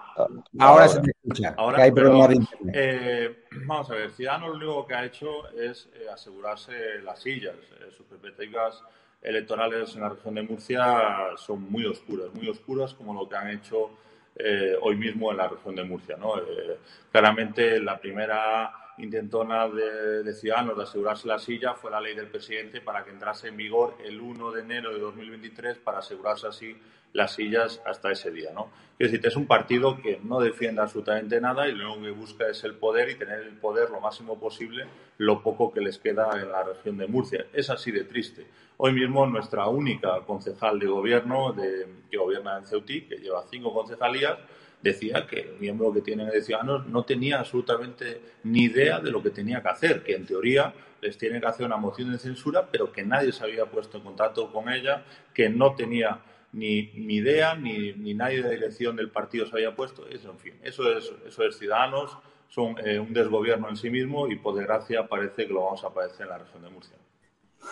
Ahora, 0.58 0.88
se 0.88 1.00
me 1.00 1.08
escucha. 1.08 1.54
Ahora, 1.56 1.82
hay 1.82 1.92
pero, 1.92 2.28
de 2.28 2.38
eh, 2.72 3.44
vamos 3.66 3.90
a 3.90 3.94
ver, 3.94 4.10
Ciudadanos 4.10 4.50
lo 4.50 4.56
único 4.56 4.86
que 4.86 4.94
ha 4.94 5.04
hecho 5.04 5.48
es 5.50 5.88
eh, 5.94 6.06
asegurarse 6.12 7.00
las 7.02 7.20
sillas. 7.20 7.54
Eh, 7.54 7.90
sus 7.96 8.06
perspectivas 8.06 8.82
electorales 9.22 9.94
en 9.94 10.02
la 10.02 10.08
región 10.08 10.34
de 10.34 10.42
Murcia 10.42 11.36
son 11.36 11.70
muy 11.70 11.84
oscuras, 11.86 12.32
muy 12.34 12.48
oscuras 12.48 12.94
como 12.94 13.14
lo 13.14 13.28
que 13.28 13.36
han 13.36 13.50
hecho 13.50 13.90
eh, 14.36 14.76
hoy 14.80 14.96
mismo 14.96 15.30
en 15.30 15.36
la 15.36 15.48
región 15.48 15.74
de 15.74 15.84
Murcia. 15.84 16.16
¿no? 16.16 16.38
Eh, 16.38 16.78
claramente 17.10 17.80
la 17.80 17.98
primera 17.98 18.72
intentona 18.98 19.68
de, 19.68 20.22
de, 20.22 20.32
Ciudadanos 20.32 20.76
de 20.76 20.82
asegurarse 20.84 21.28
la 21.28 21.38
silla 21.38 21.74
fue 21.74 21.90
la 21.90 22.00
ley 22.00 22.14
del 22.14 22.28
presidente 22.28 22.80
para 22.80 23.04
que 23.04 23.10
entrase 23.10 23.48
en 23.48 23.56
vigor 23.56 23.96
el 24.04 24.20
1 24.20 24.52
de 24.52 24.60
enero 24.60 24.92
de 24.92 25.00
2023 25.00 25.78
para 25.78 25.98
asegurarse 25.98 26.46
así 26.46 26.76
las 27.12 27.34
sillas 27.34 27.82
hasta 27.86 28.10
ese 28.10 28.30
día. 28.30 28.50
¿no? 28.54 28.70
Es 28.98 29.10
decir, 29.10 29.26
es 29.26 29.36
un 29.36 29.46
partido 29.46 30.00
que 30.00 30.20
no 30.22 30.40
defiende 30.40 30.82
absolutamente 30.82 31.40
nada 31.40 31.68
y 31.68 31.72
lo 31.72 31.94
único 31.94 32.04
que 32.04 32.20
busca 32.20 32.48
es 32.48 32.62
el 32.64 32.74
poder 32.74 33.10
y 33.10 33.14
tener 33.14 33.40
el 33.40 33.56
poder 33.56 33.90
lo 33.90 34.00
máximo 34.00 34.38
posible 34.38 34.86
lo 35.18 35.42
poco 35.42 35.72
que 35.72 35.80
les 35.80 35.98
queda 35.98 36.30
en 36.40 36.50
la 36.50 36.62
región 36.62 36.96
de 36.98 37.06
Murcia. 37.06 37.46
Es 37.52 37.70
así 37.70 37.90
de 37.90 38.04
triste. 38.04 38.46
Hoy 38.76 38.92
mismo 38.92 39.26
nuestra 39.26 39.68
única 39.68 40.20
concejal 40.26 40.78
de 40.78 40.86
gobierno 40.86 41.54
que 41.54 42.16
gobierna 42.16 42.58
en 42.58 42.64
Ceutí, 42.64 43.02
que 43.02 43.16
lleva 43.16 43.44
cinco 43.50 43.74
concejalías, 43.74 44.38
decía 44.82 45.26
que 45.26 45.40
el 45.40 45.58
miembro 45.58 45.92
que 45.92 46.00
tienen 46.00 46.30
de 46.30 46.40
Ciudadanos 46.40 46.86
no 46.86 47.04
tenía 47.04 47.40
absolutamente 47.40 48.20
ni 48.44 48.64
idea 48.64 48.98
de 48.98 49.10
lo 49.10 49.22
que 49.22 49.30
tenía 49.30 49.62
que 49.62 49.68
hacer, 49.68 50.02
que 50.02 50.14
en 50.14 50.26
teoría 50.26 50.72
les 51.00 51.16
tiene 51.16 51.40
que 51.40 51.46
hacer 51.46 51.66
una 51.66 51.76
moción 51.76 52.12
de 52.12 52.18
censura, 52.18 52.68
pero 52.70 52.92
que 52.92 53.04
nadie 53.04 53.32
se 53.32 53.44
había 53.44 53.66
puesto 53.66 53.98
en 53.98 54.04
contacto 54.04 54.52
con 54.52 54.68
ella, 54.70 55.04
que 55.34 55.48
no 55.48 55.74
tenía 55.74 56.20
ni, 56.52 56.90
ni 56.94 57.16
idea, 57.16 57.54
ni, 57.54 57.92
ni, 57.92 58.14
nadie 58.14 58.42
de 58.42 58.50
dirección 58.50 58.96
del 58.96 59.10
partido 59.10 59.46
se 59.46 59.52
había 59.52 59.74
puesto. 59.74 60.06
Eso, 60.08 60.30
en 60.30 60.38
fin, 60.38 60.54
eso 60.62 60.90
es, 60.92 61.12
eso 61.26 61.44
es 61.44 61.58
Ciudadanos, 61.58 62.16
son 62.48 62.76
eh, 62.84 62.98
un 62.98 63.12
desgobierno 63.12 63.68
en 63.68 63.76
sí 63.76 63.90
mismo 63.90 64.28
y, 64.28 64.36
por 64.36 64.56
desgracia, 64.56 65.06
parece 65.06 65.46
que 65.46 65.52
lo 65.52 65.64
vamos 65.64 65.84
a 65.84 65.90
padecer 65.90 66.22
en 66.22 66.28
la 66.28 66.38
región 66.38 66.62
de 66.62 66.70
Murcia. 66.70 66.96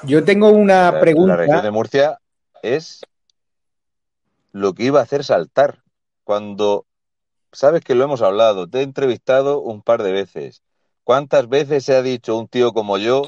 Yo 0.04 0.24
tengo 0.24 0.50
una 0.50 0.92
La, 0.92 1.00
pregunta. 1.00 1.32
la 1.32 1.36
región 1.36 1.62
de 1.62 1.70
Murcia 1.70 2.18
es 2.62 3.04
lo 4.52 4.74
que 4.74 4.84
iba 4.84 5.00
a 5.00 5.02
hacer 5.02 5.24
saltar. 5.24 5.82
Cuando, 6.24 6.86
sabes 7.52 7.82
que 7.82 7.94
lo 7.94 8.04
hemos 8.04 8.22
hablado, 8.22 8.68
te 8.68 8.78
he 8.78 8.82
entrevistado 8.82 9.60
un 9.60 9.82
par 9.82 10.02
de 10.02 10.12
veces. 10.12 10.62
¿Cuántas 11.04 11.48
veces 11.48 11.84
se 11.84 11.96
ha 11.96 12.02
dicho 12.02 12.36
un 12.36 12.48
tío 12.48 12.72
como 12.72 12.98
yo, 12.98 13.22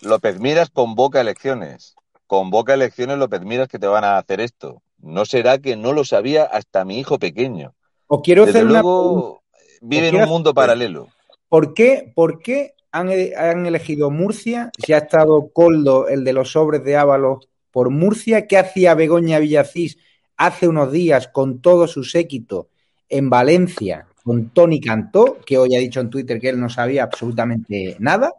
López 0.00 0.40
Miras 0.40 0.70
convoca 0.70 1.20
elecciones? 1.20 1.94
Convoca 2.36 2.72
elecciones 2.72 3.18
López 3.18 3.42
Miras 3.42 3.68
que 3.68 3.78
te 3.78 3.86
van 3.86 4.04
a 4.04 4.16
hacer 4.16 4.40
esto. 4.40 4.80
No 5.02 5.26
será 5.26 5.58
que 5.58 5.76
no 5.76 5.92
lo 5.92 6.02
sabía 6.02 6.44
hasta 6.44 6.82
mi 6.86 6.98
hijo 6.98 7.18
pequeño. 7.18 7.74
Os 8.06 8.22
quiero 8.22 8.46
Desde 8.46 8.60
hacer 8.60 8.70
una 8.70 8.80
luego, 8.80 9.42
vive 9.82 10.08
en 10.08 10.16
un 10.16 10.28
mundo 10.30 10.48
hacer- 10.48 10.54
paralelo. 10.54 11.08
¿Por 11.50 11.74
qué, 11.74 12.10
por 12.14 12.38
qué 12.38 12.72
han, 12.90 13.10
han 13.36 13.66
elegido 13.66 14.10
Murcia? 14.10 14.70
Si 14.82 14.94
ha 14.94 14.98
estado 14.98 15.50
Coldo, 15.52 16.08
el 16.08 16.24
de 16.24 16.32
los 16.32 16.52
sobres 16.52 16.82
de 16.84 16.96
Ábalos, 16.96 17.50
por 17.70 17.90
Murcia, 17.90 18.46
¿qué 18.46 18.56
hacía 18.56 18.94
Begoña 18.94 19.38
Villacís 19.38 19.98
hace 20.38 20.68
unos 20.68 20.90
días 20.90 21.28
con 21.28 21.60
todo 21.60 21.86
su 21.86 22.02
séquito 22.02 22.68
en 23.10 23.28
Valencia 23.28 24.06
con 24.24 24.48
Tony 24.54 24.80
Cantó, 24.80 25.36
que 25.44 25.58
hoy 25.58 25.76
ha 25.76 25.80
dicho 25.80 26.00
en 26.00 26.08
Twitter 26.08 26.40
que 26.40 26.48
él 26.48 26.58
no 26.58 26.70
sabía 26.70 27.02
absolutamente 27.02 27.94
nada, 27.98 28.32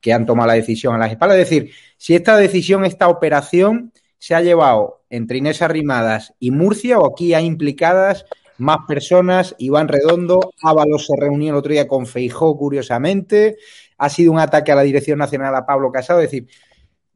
que 0.00 0.12
han 0.12 0.26
tomado 0.26 0.48
la 0.48 0.54
decisión 0.54 0.94
a 0.94 0.98
las 0.98 1.10
espaldas? 1.10 1.38
Es 1.38 1.50
decir, 1.50 1.72
si 1.96 2.14
esta 2.14 2.36
decisión, 2.36 2.84
esta 2.84 3.08
operación 3.08 3.92
se 4.18 4.34
ha 4.34 4.40
llevado 4.40 5.02
entre 5.10 5.38
Inés 5.38 5.62
Arrimadas 5.62 6.34
y 6.38 6.50
Murcia, 6.50 6.98
o 6.98 7.12
aquí 7.12 7.34
hay 7.34 7.46
implicadas 7.46 8.26
más 8.58 8.78
personas, 8.86 9.54
Iván 9.58 9.88
Redondo, 9.88 10.52
Ábalos 10.62 11.06
se 11.06 11.14
reunió 11.16 11.50
el 11.50 11.56
otro 11.56 11.72
día 11.72 11.86
con 11.86 12.06
Feijó, 12.06 12.56
curiosamente, 12.58 13.56
ha 13.96 14.08
sido 14.08 14.32
un 14.32 14.40
ataque 14.40 14.72
a 14.72 14.74
la 14.74 14.82
Dirección 14.82 15.18
Nacional 15.18 15.54
a 15.54 15.64
Pablo 15.64 15.92
Casado, 15.92 16.20
es 16.20 16.30
decir, 16.30 16.48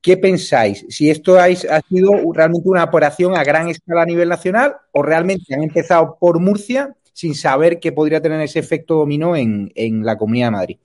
¿qué 0.00 0.16
pensáis? 0.16 0.86
Si 0.88 1.10
esto 1.10 1.38
ha 1.38 1.48
sido 1.88 2.12
realmente 2.32 2.68
una 2.68 2.84
operación 2.84 3.36
a 3.36 3.44
gran 3.44 3.68
escala 3.68 4.02
a 4.02 4.06
nivel 4.06 4.28
nacional 4.28 4.76
o 4.92 5.02
realmente 5.02 5.54
han 5.54 5.62
empezado 5.62 6.16
por 6.20 6.38
Murcia 6.40 6.96
sin 7.12 7.34
saber 7.34 7.78
que 7.78 7.92
podría 7.92 8.22
tener 8.22 8.40
ese 8.40 8.58
efecto 8.58 8.94
dominó 8.94 9.36
en, 9.36 9.70
en 9.74 10.04
la 10.04 10.16
Comunidad 10.16 10.46
de 10.46 10.50
Madrid. 10.52 10.78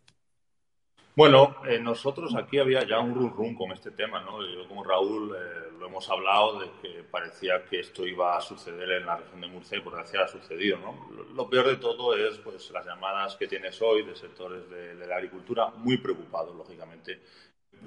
Bueno, 1.17 1.55
eh, 1.67 1.79
nosotros 1.79 2.35
aquí 2.35 2.59
había 2.59 2.85
ya 2.85 2.99
un 2.99 3.15
run 3.15 3.33
run 3.35 3.55
con 3.55 3.71
este 3.71 3.89
tema, 3.89 4.21
¿no? 4.21 4.39
Yo 4.39 4.67
como 4.67 4.83
Raúl 4.83 5.35
eh, 5.35 5.71
lo 5.79 5.87
hemos 5.87 6.07
hablado 6.11 6.59
de 6.59 6.69
que 6.79 7.01
parecía 7.09 7.65
que 7.65 7.79
esto 7.79 8.05
iba 8.05 8.37
a 8.37 8.41
suceder 8.41 8.91
en 8.91 9.07
la 9.07 9.17
región 9.17 9.41
de 9.41 9.47
Murcia 9.47 9.79
y 9.79 9.81
por 9.81 9.93
desgracia 9.93 10.25
ha 10.25 10.27
sucedido, 10.27 10.77
¿no? 10.77 11.09
Lo, 11.33 11.49
peor 11.49 11.69
de 11.69 11.77
todo 11.77 12.15
es 12.15 12.37
pues 12.37 12.69
las 12.69 12.85
llamadas 12.85 13.35
que 13.35 13.47
tienes 13.47 13.81
hoy 13.81 14.05
de 14.05 14.15
sectores 14.15 14.69
de 14.69 15.07
la 15.07 15.15
agricultura 15.15 15.71
muy 15.77 15.97
preocupados, 15.97 16.55
lógicamente, 16.55 17.19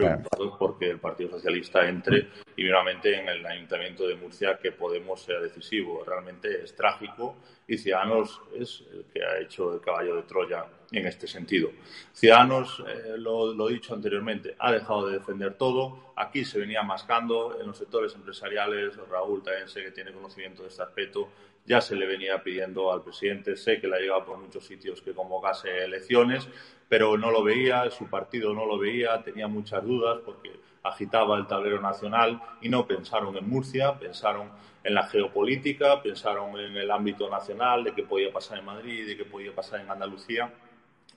preocupados 0.00 0.56
porque 0.58 0.90
el 0.90 0.98
Partido 0.98 1.30
Socialista 1.30 1.86
entre 1.88 2.28
y 2.56 2.64
nuevamente 2.64 3.18
en 3.18 3.28
el 3.28 3.44
Ayuntamiento 3.44 4.06
de 4.06 4.16
Murcia 4.16 4.58
que 4.58 4.72
Podemos 4.72 5.22
sea 5.22 5.40
decisivo. 5.40 6.02
Realmente 6.04 6.62
es 6.62 6.74
trágico 6.74 7.36
y 7.66 7.76
Ciudadanos 7.76 8.40
es 8.54 8.84
el 8.92 9.04
que 9.12 9.24
ha 9.24 9.38
hecho 9.38 9.74
el 9.74 9.80
caballo 9.80 10.16
de 10.16 10.22
Troya 10.22 10.66
en 10.90 11.06
este 11.06 11.26
sentido. 11.26 11.70
Ciudadanos, 12.12 12.82
eh, 12.88 13.16
lo, 13.16 13.52
lo 13.52 13.68
dicho 13.68 13.94
anteriormente, 13.94 14.56
ha 14.58 14.72
dejado 14.72 15.06
de 15.06 15.18
defender 15.18 15.54
todo. 15.54 16.12
Aquí 16.16 16.44
se 16.44 16.58
venía 16.58 16.82
mascando 16.82 17.60
en 17.60 17.66
los 17.66 17.78
sectores 17.78 18.14
empresariales. 18.14 18.96
Raúl 19.08 19.42
también 19.42 19.68
sé 19.68 19.82
que 19.82 19.92
tiene 19.92 20.12
conocimiento 20.12 20.62
de 20.62 20.68
este 20.68 20.82
aspecto. 20.82 21.28
Ya 21.66 21.80
se 21.80 21.94
le 21.94 22.06
venía 22.06 22.42
pidiendo 22.42 22.92
al 22.92 23.02
presidente, 23.02 23.56
sé 23.56 23.80
que 23.80 23.86
le 23.86 24.10
ha 24.10 24.24
por 24.24 24.38
muchos 24.38 24.66
sitios 24.66 25.02
que 25.02 25.12
convocase 25.12 25.84
elecciones, 25.84 26.48
pero 26.88 27.16
no 27.16 27.30
lo 27.30 27.44
veía, 27.44 27.88
su 27.90 28.08
partido 28.08 28.52
no 28.54 28.66
lo 28.66 28.78
veía, 28.78 29.22
tenía 29.22 29.46
muchas 29.46 29.84
dudas 29.84 30.18
porque 30.24 30.50
agitaba 30.82 31.36
el 31.36 31.46
tablero 31.46 31.80
nacional 31.80 32.40
y 32.60 32.68
no 32.68 32.86
pensaron 32.86 33.36
en 33.36 33.48
Murcia, 33.48 33.98
pensaron 33.98 34.50
en 34.82 34.94
la 34.94 35.06
geopolítica, 35.06 36.02
pensaron 36.02 36.58
en 36.58 36.76
el 36.76 36.90
ámbito 36.90 37.28
nacional, 37.28 37.84
de 37.84 37.94
qué 37.94 38.02
podía 38.02 38.32
pasar 38.32 38.58
en 38.58 38.64
Madrid, 38.64 39.06
de 39.06 39.16
qué 39.16 39.24
podía 39.24 39.54
pasar 39.54 39.80
en 39.80 39.90
Andalucía 39.90 40.52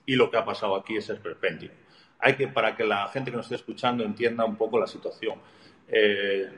y 0.06 0.16
lo 0.16 0.30
que 0.30 0.36
ha 0.36 0.44
pasado 0.44 0.76
aquí 0.76 0.96
es 0.96 1.08
esperpéntico. 1.08 1.74
Hay 2.18 2.36
que, 2.36 2.48
para 2.48 2.76
que 2.76 2.84
la 2.84 3.08
gente 3.08 3.30
que 3.30 3.36
nos 3.36 3.46
esté 3.46 3.56
escuchando 3.56 4.04
entienda 4.04 4.44
un 4.44 4.56
poco 4.56 4.78
la 4.78 4.86
situación. 4.86 5.38
Eh, 5.88 6.50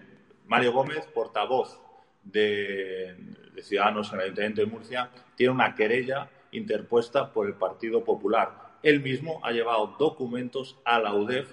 Mario 0.46 0.72
Gómez, 0.72 1.06
portavoz 1.06 1.80
de, 2.32 3.16
Ciudadanos 3.62 4.12
en 4.12 4.18
el 4.18 4.24
Ayuntamiento 4.24 4.60
de 4.60 4.66
Murcia, 4.66 5.10
tiene 5.34 5.52
una 5.52 5.74
querella 5.74 6.28
interpuesta 6.52 7.32
por 7.32 7.46
el 7.46 7.54
Partido 7.54 8.04
Popular. 8.04 8.76
Él 8.82 9.00
mismo 9.00 9.40
ha 9.42 9.50
llevado 9.50 9.96
documentos 9.98 10.78
a 10.84 10.98
la 10.98 11.14
UDEF, 11.14 11.52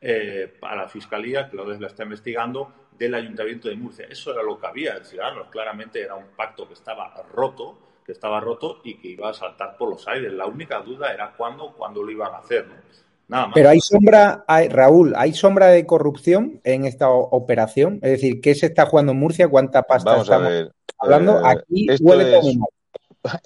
eh, 0.00 0.56
a 0.62 0.76
la 0.76 0.88
Fiscalía, 0.88 1.50
que 1.50 1.56
la 1.56 1.64
UDEF 1.64 1.80
la 1.80 1.88
está 1.88 2.04
investigando, 2.04 2.72
del 2.96 3.14
Ayuntamiento 3.14 3.68
de 3.68 3.76
Murcia. 3.76 4.06
Eso 4.08 4.32
era 4.32 4.42
lo 4.42 4.60
que 4.60 4.66
había 4.66 4.96
en 4.96 5.04
Ciudadanos. 5.04 5.48
Claramente 5.48 6.00
era 6.00 6.14
un 6.14 6.28
pacto 6.36 6.68
que 6.68 6.74
estaba 6.74 7.12
roto, 7.32 7.78
que 8.04 8.12
estaba 8.12 8.40
roto 8.40 8.80
y 8.84 8.94
que 8.94 9.08
iba 9.08 9.30
a 9.30 9.34
saltar 9.34 9.76
por 9.76 9.88
los 9.88 10.06
aires. 10.06 10.32
La 10.32 10.46
única 10.46 10.80
duda 10.80 11.12
era 11.12 11.32
cuándo, 11.32 11.72
cuándo 11.72 12.02
lo 12.02 12.10
iban 12.10 12.32
a 12.34 12.38
hacer. 12.38 12.66
Nada 13.30 13.46
más. 13.46 13.54
Pero 13.54 13.68
hay 13.70 13.80
sombra, 13.80 14.44
hay, 14.48 14.68
Raúl, 14.68 15.14
¿hay 15.16 15.32
sombra 15.34 15.68
de 15.68 15.86
corrupción 15.86 16.60
en 16.64 16.84
esta 16.84 17.08
operación? 17.10 18.00
Es 18.02 18.10
decir, 18.12 18.40
¿qué 18.40 18.54
se 18.54 18.66
está 18.66 18.86
jugando 18.86 19.12
en 19.12 19.18
Murcia? 19.20 19.48
¿Cuánta 19.48 19.82
pasta 19.84 20.10
Vamos 20.10 20.28
a 20.30 20.34
estamos 20.34 20.48
ver. 20.50 20.72
hablando? 20.98 21.38
eh, 21.38 21.42
Aquí 21.44 21.86
esto, 21.92 22.04
huele 22.04 22.38
es, 22.38 22.56
mal. 22.56 22.68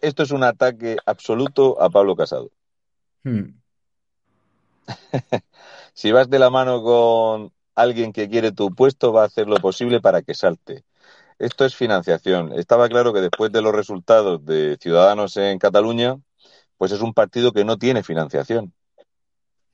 esto 0.00 0.22
es 0.22 0.30
un 0.30 0.42
ataque 0.42 0.96
absoluto 1.04 1.80
a 1.80 1.90
Pablo 1.90 2.16
Casado. 2.16 2.50
Hmm. 3.24 3.54
Si 5.94 6.12
vas 6.12 6.28
de 6.30 6.38
la 6.38 6.50
mano 6.50 6.82
con 6.82 7.52
alguien 7.74 8.12
que 8.12 8.28
quiere 8.28 8.52
tu 8.52 8.74
puesto, 8.74 9.12
va 9.12 9.22
a 9.22 9.26
hacer 9.26 9.48
lo 9.48 9.56
posible 9.60 10.00
para 10.00 10.22
que 10.22 10.34
salte. 10.34 10.84
Esto 11.38 11.64
es 11.64 11.76
financiación. 11.76 12.52
Estaba 12.54 12.88
claro 12.88 13.12
que 13.12 13.20
después 13.20 13.52
de 13.52 13.62
los 13.62 13.74
resultados 13.74 14.44
de 14.46 14.78
Ciudadanos 14.80 15.36
en 15.36 15.58
Cataluña, 15.58 16.16
pues 16.78 16.92
es 16.92 17.00
un 17.02 17.14
partido 17.14 17.52
que 17.52 17.64
no 17.64 17.78
tiene 17.78 18.02
financiación. 18.04 18.74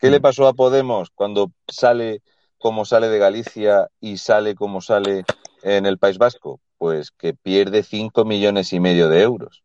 ¿Qué 0.00 0.10
le 0.10 0.18
pasó 0.18 0.48
a 0.48 0.54
Podemos 0.54 1.10
cuando 1.10 1.52
sale 1.68 2.22
como 2.56 2.86
sale 2.86 3.08
de 3.08 3.18
Galicia 3.18 3.90
y 4.00 4.16
sale 4.16 4.54
como 4.54 4.80
sale 4.80 5.24
en 5.62 5.84
el 5.84 5.98
País 5.98 6.16
Vasco? 6.16 6.58
Pues 6.78 7.10
que 7.10 7.34
pierde 7.34 7.82
5 7.82 8.24
millones 8.24 8.72
y 8.72 8.80
medio 8.80 9.10
de 9.10 9.20
euros. 9.20 9.62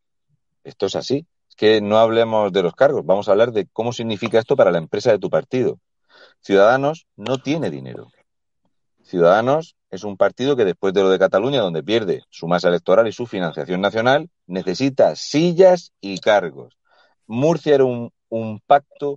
Esto 0.65 0.87
es 0.87 0.97
así. 0.97 1.25
Es 1.47 1.55
que 1.55 1.79
no 1.79 1.99
hablemos 1.99 2.51
de 2.51 2.63
los 2.63 2.75
cargos, 2.75 3.05
vamos 3.05 3.29
a 3.29 3.31
hablar 3.31 3.53
de 3.53 3.65
cómo 3.71 3.93
significa 3.93 4.37
esto 4.37 4.57
para 4.57 4.71
la 4.71 4.77
empresa 4.77 5.09
de 5.09 5.19
tu 5.19 5.29
partido. 5.29 5.79
Ciudadanos 6.41 7.07
no 7.15 7.37
tiene 7.37 7.71
dinero. 7.71 8.09
Ciudadanos 9.05 9.77
es 9.89 10.03
un 10.03 10.17
partido 10.17 10.57
que 10.57 10.65
después 10.65 10.93
de 10.93 11.01
lo 11.01 11.09
de 11.11 11.19
Cataluña, 11.19 11.61
donde 11.61 11.81
pierde 11.81 12.23
su 12.29 12.47
masa 12.47 12.67
electoral 12.67 13.07
y 13.07 13.13
su 13.13 13.25
financiación 13.25 13.79
nacional, 13.79 14.29
necesita 14.47 15.15
sillas 15.15 15.93
y 16.01 16.19
cargos. 16.19 16.77
Murcia 17.25 17.75
era 17.75 17.85
un, 17.85 18.11
un 18.27 18.59
pacto 18.59 19.15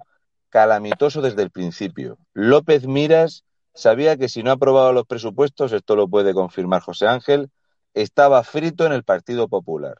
calamitoso 0.50 1.22
desde 1.22 1.42
el 1.42 1.50
principio. 1.50 2.18
López 2.32 2.86
Miras 2.86 3.44
sabía 3.74 4.16
que 4.16 4.28
si 4.28 4.42
no 4.42 4.50
aprobaba 4.50 4.92
los 4.92 5.06
presupuestos, 5.06 5.72
esto 5.72 5.96
lo 5.96 6.08
puede 6.08 6.34
confirmar 6.34 6.82
José 6.82 7.06
Ángel, 7.06 7.50
estaba 7.94 8.42
frito 8.44 8.86
en 8.86 8.92
el 8.92 9.04
Partido 9.04 9.48
Popular. 9.48 9.98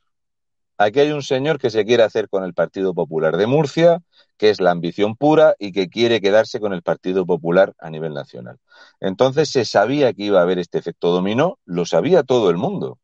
Aquí 0.80 1.00
hay 1.00 1.10
un 1.10 1.22
señor 1.22 1.58
que 1.58 1.70
se 1.70 1.84
quiere 1.84 2.04
hacer 2.04 2.28
con 2.28 2.44
el 2.44 2.54
Partido 2.54 2.94
Popular 2.94 3.36
de 3.36 3.48
Murcia, 3.48 4.00
que 4.36 4.50
es 4.50 4.60
la 4.60 4.70
ambición 4.70 5.16
pura 5.16 5.56
y 5.58 5.72
que 5.72 5.88
quiere 5.88 6.20
quedarse 6.20 6.60
con 6.60 6.72
el 6.72 6.82
Partido 6.82 7.26
Popular 7.26 7.74
a 7.78 7.90
nivel 7.90 8.14
nacional. 8.14 8.58
Entonces 9.00 9.50
se 9.50 9.64
sabía 9.64 10.12
que 10.12 10.22
iba 10.24 10.38
a 10.38 10.42
haber 10.42 10.60
este 10.60 10.78
efecto 10.78 11.10
dominó, 11.10 11.58
lo 11.64 11.84
sabía 11.84 12.22
todo 12.22 12.50
el 12.50 12.56
mundo. 12.56 12.90
O 12.92 12.98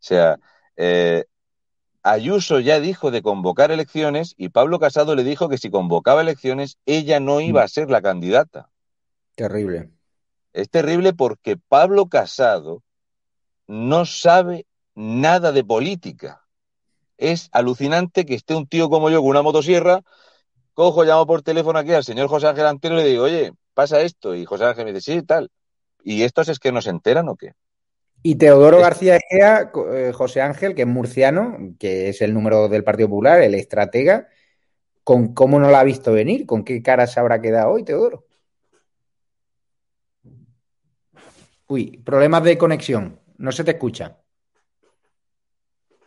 sea, 0.00 0.38
eh, 0.76 1.26
Ayuso 2.08 2.60
ya 2.60 2.78
dijo 2.78 3.10
de 3.10 3.20
convocar 3.20 3.72
elecciones 3.72 4.36
y 4.38 4.50
Pablo 4.50 4.78
Casado 4.78 5.16
le 5.16 5.24
dijo 5.24 5.48
que 5.48 5.58
si 5.58 5.70
convocaba 5.70 6.20
elecciones 6.20 6.78
ella 6.86 7.18
no 7.18 7.40
iba 7.40 7.64
a 7.64 7.68
ser 7.68 7.90
la 7.90 8.00
candidata. 8.00 8.70
Terrible. 9.34 9.90
Es 10.52 10.70
terrible 10.70 11.14
porque 11.14 11.56
Pablo 11.56 12.06
Casado 12.06 12.84
no 13.66 14.06
sabe 14.06 14.66
nada 14.94 15.50
de 15.50 15.64
política. 15.64 16.44
Es 17.18 17.48
alucinante 17.50 18.24
que 18.24 18.36
esté 18.36 18.54
un 18.54 18.68
tío 18.68 18.88
como 18.88 19.10
yo 19.10 19.20
con 19.20 19.30
una 19.30 19.42
motosierra, 19.42 20.02
cojo, 20.74 21.02
llamo 21.02 21.26
por 21.26 21.42
teléfono 21.42 21.80
aquí 21.80 21.90
al 21.90 22.04
señor 22.04 22.28
José 22.28 22.46
Ángel 22.46 22.66
Antero 22.66 22.94
y 22.94 23.02
le 23.02 23.08
digo, 23.08 23.24
oye, 23.24 23.52
pasa 23.74 24.00
esto. 24.02 24.36
Y 24.36 24.44
José 24.44 24.64
Ángel 24.66 24.84
me 24.84 24.92
dice, 24.92 25.12
sí, 25.12 25.22
tal. 25.22 25.50
¿Y 26.04 26.22
estos 26.22 26.48
es 26.50 26.60
que 26.60 26.70
no 26.70 26.80
se 26.80 26.90
enteran 26.90 27.28
o 27.28 27.34
qué? 27.34 27.54
Y 28.28 28.34
Teodoro 28.34 28.80
García 28.80 29.18
Egea, 29.18 29.70
eh, 29.92 30.10
José 30.12 30.40
Ángel, 30.40 30.74
que 30.74 30.82
es 30.82 30.88
murciano, 30.88 31.58
que 31.78 32.08
es 32.08 32.20
el 32.22 32.34
número 32.34 32.68
del 32.68 32.82
Partido 32.82 33.08
Popular, 33.08 33.40
el 33.40 33.54
estratega, 33.54 34.26
¿con 35.04 35.32
cómo 35.32 35.60
no 35.60 35.70
la 35.70 35.78
ha 35.78 35.84
visto 35.84 36.12
venir? 36.12 36.44
¿Con 36.44 36.64
qué 36.64 36.82
cara 36.82 37.06
se 37.06 37.20
habrá 37.20 37.40
quedado 37.40 37.70
hoy, 37.70 37.84
Teodoro? 37.84 38.26
Uy, 41.68 41.98
problemas 41.98 42.42
de 42.42 42.58
conexión. 42.58 43.20
No 43.38 43.52
se 43.52 43.62
te 43.62 43.70
escucha. 43.70 44.18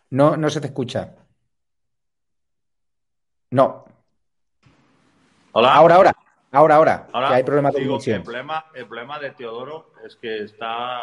No, 0.10 0.36
no 0.36 0.50
se 0.50 0.60
te 0.60 0.68
escucha. 0.68 1.16
No. 3.52 3.86
Hola. 5.54 5.74
Ahora, 5.74 5.96
ahora. 5.96 6.19
Ahora, 6.52 6.76
ahora. 6.76 7.08
Ahora, 7.14 7.28
que 7.30 7.34
hay 7.36 7.44
problemas 7.44 7.74
de 7.74 7.82
digo 7.82 7.94
que 8.00 8.12
conexión. 8.12 8.18
el 8.18 8.24
problema, 8.24 8.66
el 8.74 8.86
problema 8.88 9.20
de 9.20 9.32
Teodoro 9.32 9.92
es 10.04 10.16
que 10.16 10.44
está 10.44 11.00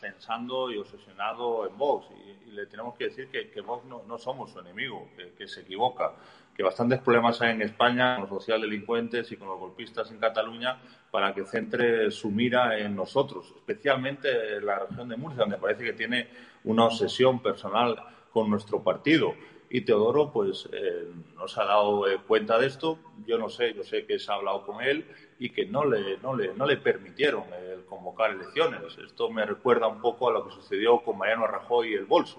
pensando 0.00 0.70
y 0.70 0.76
obsesionado 0.76 1.66
en 1.66 1.78
Vox. 1.78 2.08
Y, 2.10 2.50
y 2.50 2.52
le 2.52 2.66
tenemos 2.66 2.94
que 2.96 3.04
decir 3.04 3.28
que, 3.28 3.50
que 3.50 3.60
Vox 3.62 3.86
no, 3.86 4.02
no 4.06 4.18
somos 4.18 4.50
su 4.50 4.60
enemigo, 4.60 5.08
que, 5.16 5.32
que 5.32 5.48
se 5.48 5.62
equivoca. 5.62 6.12
Que 6.54 6.62
bastantes 6.62 7.00
problemas 7.00 7.40
hay 7.40 7.52
en 7.52 7.62
España 7.62 8.16
con 8.16 8.28
los 8.28 8.42
socialdelincuentes 8.42 9.32
y 9.32 9.36
con 9.38 9.48
los 9.48 9.58
golpistas 9.58 10.10
en 10.10 10.18
Cataluña 10.18 10.78
para 11.10 11.32
que 11.32 11.46
centre 11.46 12.10
su 12.10 12.30
mira 12.30 12.78
en 12.78 12.94
nosotros, 12.94 13.54
especialmente 13.56 14.56
en 14.56 14.66
la 14.66 14.80
región 14.80 15.08
de 15.08 15.16
Murcia, 15.16 15.40
donde 15.40 15.56
parece 15.56 15.84
que 15.84 15.94
tiene 15.94 16.28
una 16.64 16.84
obsesión 16.84 17.40
personal 17.40 17.96
con 18.30 18.50
nuestro 18.50 18.82
partido. 18.82 19.34
Y 19.74 19.80
Teodoro, 19.80 20.30
pues, 20.30 20.68
eh, 20.70 21.08
no 21.34 21.48
se 21.48 21.58
ha 21.58 21.64
dado 21.64 22.06
eh, 22.06 22.18
cuenta 22.28 22.58
de 22.58 22.66
esto. 22.66 22.98
Yo 23.26 23.38
no 23.38 23.48
sé, 23.48 23.72
yo 23.72 23.82
sé 23.82 24.04
que 24.04 24.18
se 24.18 24.30
ha 24.30 24.34
hablado 24.34 24.66
con 24.66 24.82
él 24.82 25.06
y 25.38 25.48
que 25.48 25.64
no 25.64 25.86
le, 25.86 26.18
no 26.18 26.36
le, 26.36 26.52
no 26.52 26.66
le 26.66 26.76
permitieron 26.76 27.44
el 27.54 27.86
convocar 27.86 28.32
elecciones. 28.32 28.82
Esto 28.98 29.30
me 29.30 29.46
recuerda 29.46 29.88
un 29.88 30.02
poco 30.02 30.28
a 30.28 30.32
lo 30.32 30.44
que 30.44 30.52
sucedió 30.52 31.00
con 31.00 31.16
Mariano 31.16 31.46
Rajoy 31.46 31.92
y 31.92 31.94
el 31.94 32.04
bolso. 32.04 32.38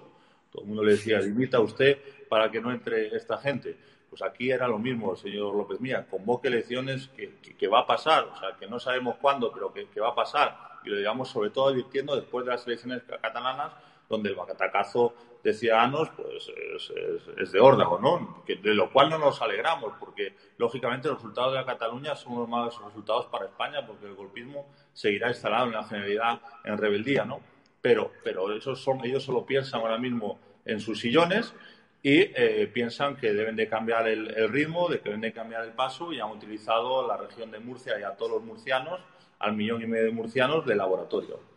Todo 0.52 0.62
el 0.62 0.68
mundo 0.68 0.84
le 0.84 0.92
decía, 0.92 1.20
limita 1.22 1.60
usted 1.60 1.98
para 2.30 2.52
que 2.52 2.62
no 2.62 2.72
entre 2.72 3.08
esta 3.16 3.40
gente. 3.40 3.78
Pues 4.12 4.22
aquí 4.22 4.52
era 4.52 4.68
lo 4.68 4.78
mismo, 4.78 5.16
señor 5.16 5.56
López 5.56 5.82
Mía, 5.82 6.06
convoque 6.08 6.50
elecciones 6.50 7.08
que, 7.18 7.38
que, 7.42 7.58
que 7.58 7.68
va 7.68 7.80
a 7.80 7.88
pasar, 7.88 8.26
o 8.26 8.38
sea, 8.38 8.58
que 8.60 8.68
no 8.68 8.80
sabemos 8.80 9.16
cuándo, 9.20 9.52
pero 9.52 9.74
que, 9.74 9.88
que 9.88 10.00
va 10.00 10.10
a 10.10 10.16
pasar. 10.16 10.56
Y 10.86 10.90
lo 10.90 10.98
digamos 10.98 11.30
sobre 11.30 11.50
todo 11.50 11.70
advirtiendo 11.70 12.16
después 12.16 12.46
de 12.46 12.52
las 12.52 12.68
elecciones 12.68 13.02
catalanas, 13.02 13.74
donde 14.08 14.30
el 14.30 14.36
batacazo 14.36 15.16
de 15.44 15.54
Ciudadanos 15.54 16.10
pues 16.16 16.50
es, 16.76 16.90
es, 16.90 17.22
es, 17.38 17.52
de 17.52 17.60
órdago, 17.60 18.00
¿no? 18.00 18.44
Que, 18.46 18.56
de 18.56 18.74
lo 18.74 18.92
cual 18.92 19.10
no 19.10 19.18
nos 19.18 19.42
alegramos, 19.42 19.94
porque 20.00 20.36
lógicamente 20.58 21.10
los 21.10 21.18
resultados 21.18 21.52
de 21.52 21.60
la 21.60 21.66
Cataluña 21.66 22.16
son 22.16 22.38
los 22.40 22.48
malos 22.48 22.82
resultados 22.84 23.26
para 23.26 23.46
España, 23.46 23.86
porque 23.86 24.06
el 24.06 24.16
golpismo 24.16 24.68
seguirá 24.94 25.28
instalado 25.28 25.66
en 25.66 25.74
la 25.74 25.84
generalidad 25.84 26.42
en 26.64 26.78
rebeldía, 26.78 27.26
¿no? 27.26 27.42
Pero, 27.82 28.12
pero 28.24 28.56
esos 28.56 28.82
son, 28.82 29.04
ellos 29.04 29.24
solo 29.24 29.46
piensan 29.46 29.82
ahora 29.82 29.98
mismo 29.98 30.40
en 30.64 30.80
sus 30.80 31.02
sillones 31.02 31.54
y 32.02 32.22
eh, 32.22 32.70
piensan 32.74 33.18
que 33.18 33.34
deben 33.34 33.58
de 33.58 33.68
cambiar 33.68 34.08
el, 34.08 34.34
el, 34.38 34.50
ritmo, 34.50 34.88
de 34.88 35.00
que 35.00 35.10
deben 35.10 35.22
de 35.22 35.34
cambiar 35.34 35.66
el 35.66 35.74
paso 35.74 36.14
y 36.14 36.22
han 36.22 36.30
utilizado 36.30 37.06
la 37.06 37.18
región 37.18 37.52
de 37.52 37.60
Murcia 37.60 38.00
y 38.00 38.04
a 38.04 38.16
todos 38.16 38.32
los 38.32 38.44
murcianos, 38.44 39.02
al 39.40 39.54
millón 39.54 39.82
y 39.82 39.88
medio 39.88 40.06
de 40.06 40.12
murcianos, 40.12 40.66
de 40.66 40.76
laboratorio. 40.76 41.53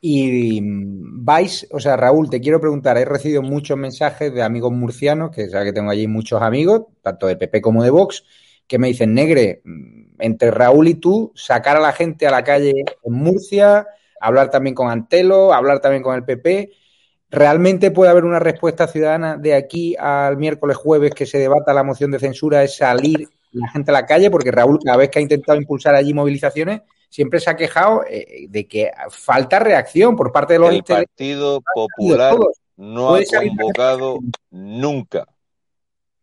Y 0.00 0.60
vais, 0.62 1.66
o 1.70 1.80
sea, 1.80 1.96
Raúl, 1.96 2.30
te 2.30 2.40
quiero 2.40 2.60
preguntar, 2.60 2.96
he 2.98 3.04
recibido 3.04 3.42
muchos 3.42 3.76
mensajes 3.76 4.32
de 4.32 4.42
amigos 4.42 4.72
murcianos, 4.72 5.30
que 5.34 5.48
sabes 5.48 5.68
que 5.68 5.72
tengo 5.72 5.90
allí 5.90 6.06
muchos 6.06 6.40
amigos, 6.42 6.86
tanto 7.02 7.26
de 7.26 7.36
PP 7.36 7.60
como 7.60 7.82
de 7.82 7.90
Vox, 7.90 8.24
que 8.66 8.78
me 8.78 8.88
dicen, 8.88 9.14
negre, 9.14 9.62
entre 10.18 10.50
Raúl 10.50 10.88
y 10.88 10.94
tú, 10.94 11.32
sacar 11.34 11.76
a 11.76 11.80
la 11.80 11.92
gente 11.92 12.26
a 12.26 12.30
la 12.30 12.44
calle 12.44 12.72
en 13.02 13.12
Murcia, 13.12 13.86
hablar 14.20 14.50
también 14.50 14.74
con 14.74 14.90
Antelo, 14.90 15.52
hablar 15.52 15.80
también 15.80 16.02
con 16.02 16.14
el 16.14 16.24
PP. 16.24 16.70
¿Realmente 17.30 17.90
puede 17.90 18.10
haber 18.10 18.24
una 18.24 18.38
respuesta 18.38 18.86
ciudadana 18.88 19.36
de 19.36 19.54
aquí 19.54 19.96
al 19.98 20.36
miércoles 20.36 20.76
jueves 20.76 21.14
que 21.14 21.26
se 21.26 21.38
debata 21.38 21.74
la 21.74 21.82
moción 21.82 22.10
de 22.10 22.18
censura, 22.18 22.62
es 22.62 22.76
salir 22.76 23.28
la 23.52 23.68
gente 23.70 23.90
a 23.90 23.94
la 23.94 24.06
calle? 24.06 24.30
Porque 24.30 24.50
Raúl, 24.50 24.78
cada 24.82 24.96
vez 24.96 25.10
que 25.10 25.18
ha 25.18 25.22
intentado 25.22 25.58
impulsar 25.58 25.94
allí 25.94 26.14
movilizaciones, 26.14 26.82
siempre 27.08 27.40
se 27.40 27.50
ha 27.50 27.56
quejado 27.56 28.04
eh, 28.08 28.46
de 28.48 28.66
que 28.66 28.90
falta 29.10 29.58
reacción 29.58 30.16
por 30.16 30.32
parte 30.32 30.54
de 30.54 30.58
los 30.58 30.70
El 30.70 30.84
Partido 30.84 31.62
Popular 31.74 32.36
no 32.76 33.14
ha 33.14 33.20
convocado 33.24 34.18
nunca. 34.50 35.26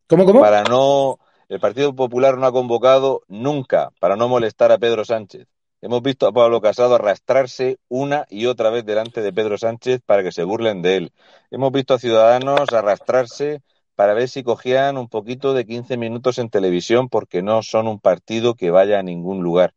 ¿Cómo, 0.07 0.25
cómo? 0.25 0.41
Para 0.41 0.63
no, 0.63 1.19
el 1.49 1.59
Partido 1.59 1.95
Popular 1.95 2.37
no 2.37 2.45
ha 2.45 2.51
convocado 2.51 3.23
nunca 3.27 3.91
para 3.99 4.15
no 4.15 4.27
molestar 4.27 4.71
a 4.71 4.77
Pedro 4.77 5.03
Sánchez. 5.03 5.47
Hemos 5.81 6.01
visto 6.01 6.25
a 6.25 6.31
Pablo 6.31 6.61
Casado 6.61 6.95
arrastrarse 6.95 7.77
una 7.89 8.25
y 8.29 8.45
otra 8.47 8.69
vez 8.69 8.85
delante 8.85 9.21
de 9.21 9.33
Pedro 9.33 9.57
Sánchez 9.57 10.01
para 10.05 10.23
que 10.23 10.31
se 10.31 10.43
burlen 10.43 10.81
de 10.81 10.97
él. 10.97 11.13
Hemos 11.51 11.71
visto 11.71 11.93
a 11.93 11.99
Ciudadanos 11.99 12.73
arrastrarse 12.73 13.61
para 13.95 14.13
ver 14.13 14.29
si 14.29 14.43
cogían 14.43 14.97
un 14.97 15.09
poquito 15.09 15.53
de 15.53 15.65
15 15.65 15.97
minutos 15.97 16.39
en 16.39 16.49
televisión 16.49 17.09
porque 17.09 17.41
no 17.41 17.61
son 17.61 17.87
un 17.87 17.99
partido 17.99 18.55
que 18.55 18.71
vaya 18.71 18.99
a 18.99 19.03
ningún 19.03 19.43
lugar 19.43 19.73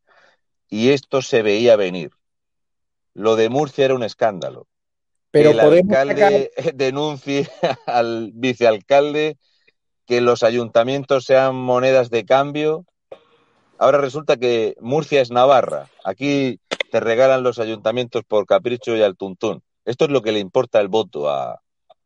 y 0.69 0.91
esto 0.91 1.23
se 1.23 1.43
veía 1.43 1.77
venir. 1.77 2.11
Lo 3.15 3.37
de 3.37 3.49
Murcia 3.49 3.85
era 3.85 3.95
un 3.95 4.03
escándalo. 4.03 4.67
Pero 5.31 5.51
que 5.51 5.57
el 5.57 5.61
alcalde 5.61 6.51
sacar... 6.57 6.75
denuncie 6.75 7.49
al 7.87 8.31
vicealcalde 8.35 9.37
que 10.07 10.21
los 10.21 10.43
ayuntamientos 10.43 11.25
sean 11.25 11.55
monedas 11.55 12.11
de 12.11 12.25
cambio. 12.25 12.87
Ahora 13.77 13.99
resulta 13.99 14.37
que 14.37 14.75
Murcia 14.81 15.21
es 15.21 15.31
Navarra. 15.31 15.89
Aquí 16.05 16.61
te 16.91 17.01
regalan 17.01 17.43
los 17.43 17.59
ayuntamientos 17.59 18.25
por 18.25 18.47
capricho 18.47 18.97
y 18.97 19.03
al 19.03 19.17
tuntún. 19.17 19.63
Esto 19.85 20.07
es 20.07 20.11
lo 20.11 20.23
que 20.23 20.33
le 20.33 20.39
importa 20.39 20.81
el 20.81 20.89
voto 20.89 21.29
a, 21.29 21.61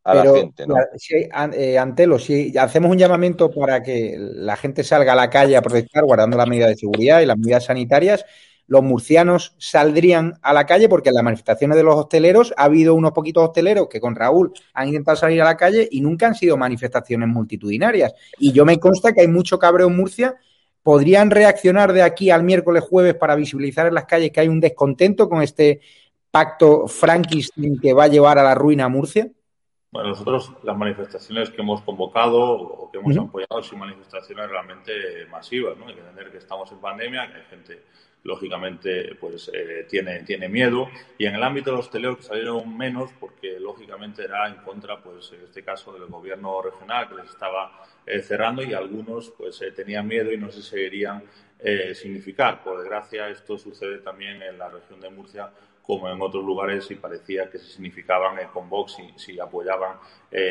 a 0.04 0.14
la 0.14 0.32
gente, 0.34 0.66
¿no? 0.66 0.74
Si, 0.96 1.14
eh, 1.14 1.78
Antelo, 1.78 2.18
si 2.18 2.56
hacemos 2.58 2.90
un 2.90 2.98
llamamiento 2.98 3.50
para 3.50 3.82
que 3.82 4.16
la 4.18 4.56
gente 4.56 4.82
salga 4.82 5.12
a 5.12 5.16
la 5.16 5.30
calle 5.30 5.56
a 5.56 5.62
protestar 5.62 6.04
guardando 6.04 6.36
las 6.36 6.48
medidas 6.48 6.70
de 6.70 6.76
seguridad 6.76 7.20
y 7.20 7.26
las 7.26 7.38
medidas 7.38 7.64
sanitarias, 7.64 8.24
los 8.66 8.82
murcianos 8.82 9.54
saldrían 9.58 10.34
a 10.42 10.52
la 10.52 10.66
calle 10.66 10.88
porque 10.88 11.10
en 11.10 11.16
las 11.16 11.24
manifestaciones 11.24 11.76
de 11.76 11.82
los 11.82 11.94
hosteleros 11.94 12.54
ha 12.56 12.64
habido 12.64 12.94
unos 12.94 13.12
poquitos 13.12 13.44
hosteleros 13.44 13.88
que 13.88 14.00
con 14.00 14.14
Raúl 14.14 14.52
han 14.72 14.88
intentado 14.88 15.16
salir 15.16 15.42
a 15.42 15.44
la 15.44 15.56
calle 15.56 15.88
y 15.90 16.00
nunca 16.00 16.26
han 16.26 16.34
sido 16.34 16.56
manifestaciones 16.56 17.28
multitudinarias. 17.28 18.14
Y 18.38 18.52
yo 18.52 18.64
me 18.64 18.78
consta 18.78 19.12
que 19.12 19.22
hay 19.22 19.28
mucho 19.28 19.58
cabreo 19.58 19.88
en 19.88 19.96
Murcia. 19.96 20.36
¿Podrían 20.82 21.30
reaccionar 21.30 21.92
de 21.92 22.02
aquí 22.02 22.30
al 22.30 22.42
miércoles 22.42 22.82
jueves 22.82 23.14
para 23.14 23.34
visibilizar 23.34 23.86
en 23.86 23.94
las 23.94 24.06
calles 24.06 24.32
que 24.32 24.40
hay 24.40 24.48
un 24.48 24.60
descontento 24.60 25.28
con 25.28 25.42
este 25.42 25.80
pacto 26.30 26.88
Frankenstein 26.88 27.78
que 27.78 27.92
va 27.92 28.04
a 28.04 28.08
llevar 28.08 28.38
a 28.38 28.42
la 28.42 28.54
ruina 28.54 28.86
a 28.86 28.88
Murcia? 28.88 29.30
Bueno, 29.92 30.08
nosotros 30.08 30.54
las 30.62 30.76
manifestaciones 30.76 31.50
que 31.50 31.60
hemos 31.60 31.82
convocado 31.82 32.40
o 32.40 32.90
que 32.90 32.98
hemos 32.98 33.14
apoyado 33.14 33.62
son 33.62 33.80
manifestaciones 33.80 34.48
realmente 34.48 34.92
masivas, 35.30 35.76
¿no? 35.76 35.86
Hay 35.86 35.94
que 35.94 36.00
entender 36.00 36.32
que 36.32 36.38
estamos 36.38 36.72
en 36.72 36.78
pandemia, 36.78 37.30
que 37.30 37.34
hay 37.34 37.44
gente 37.50 37.82
lógicamente 38.24 39.14
pues 39.16 39.50
eh, 39.52 39.86
tiene, 39.88 40.22
tiene 40.22 40.48
miedo. 40.48 40.88
Y 41.18 41.26
en 41.26 41.34
el 41.34 41.42
ámbito 41.42 41.70
de 41.70 41.76
los 41.76 41.88
que 41.88 42.22
salieron 42.22 42.76
menos 42.76 43.10
porque 43.18 43.58
lógicamente 43.58 44.24
era 44.24 44.48
en 44.48 44.56
contra 44.56 45.02
pues 45.02 45.32
en 45.32 45.42
este 45.42 45.62
caso 45.62 45.92
del 45.92 46.06
gobierno 46.06 46.62
regional 46.62 47.08
que 47.08 47.16
les 47.16 47.30
estaba 47.30 47.84
eh, 48.06 48.20
cerrando 48.20 48.62
y 48.62 48.74
algunos 48.74 49.30
pues 49.30 49.60
eh, 49.62 49.72
tenían 49.72 50.06
miedo 50.06 50.32
y 50.32 50.38
no 50.38 50.50
se 50.50 50.62
seguirían 50.62 51.22
significar. 51.94 52.64
Por 52.64 52.80
desgracia 52.80 53.28
esto 53.28 53.56
sucede 53.56 53.98
también 53.98 54.42
en 54.42 54.58
la 54.58 54.68
región 54.68 55.00
de 55.00 55.10
Murcia 55.10 55.48
como 55.82 56.08
en 56.08 56.20
otros 56.22 56.44
lugares 56.44 56.90
y 56.90 56.94
parecía 56.94 57.50
que 57.50 57.58
se 57.58 57.66
significaban 57.66 58.36
con 58.52 58.68
Vox 58.68 58.94
si, 58.94 59.12
si 59.16 59.40
apoyaban 59.40 59.98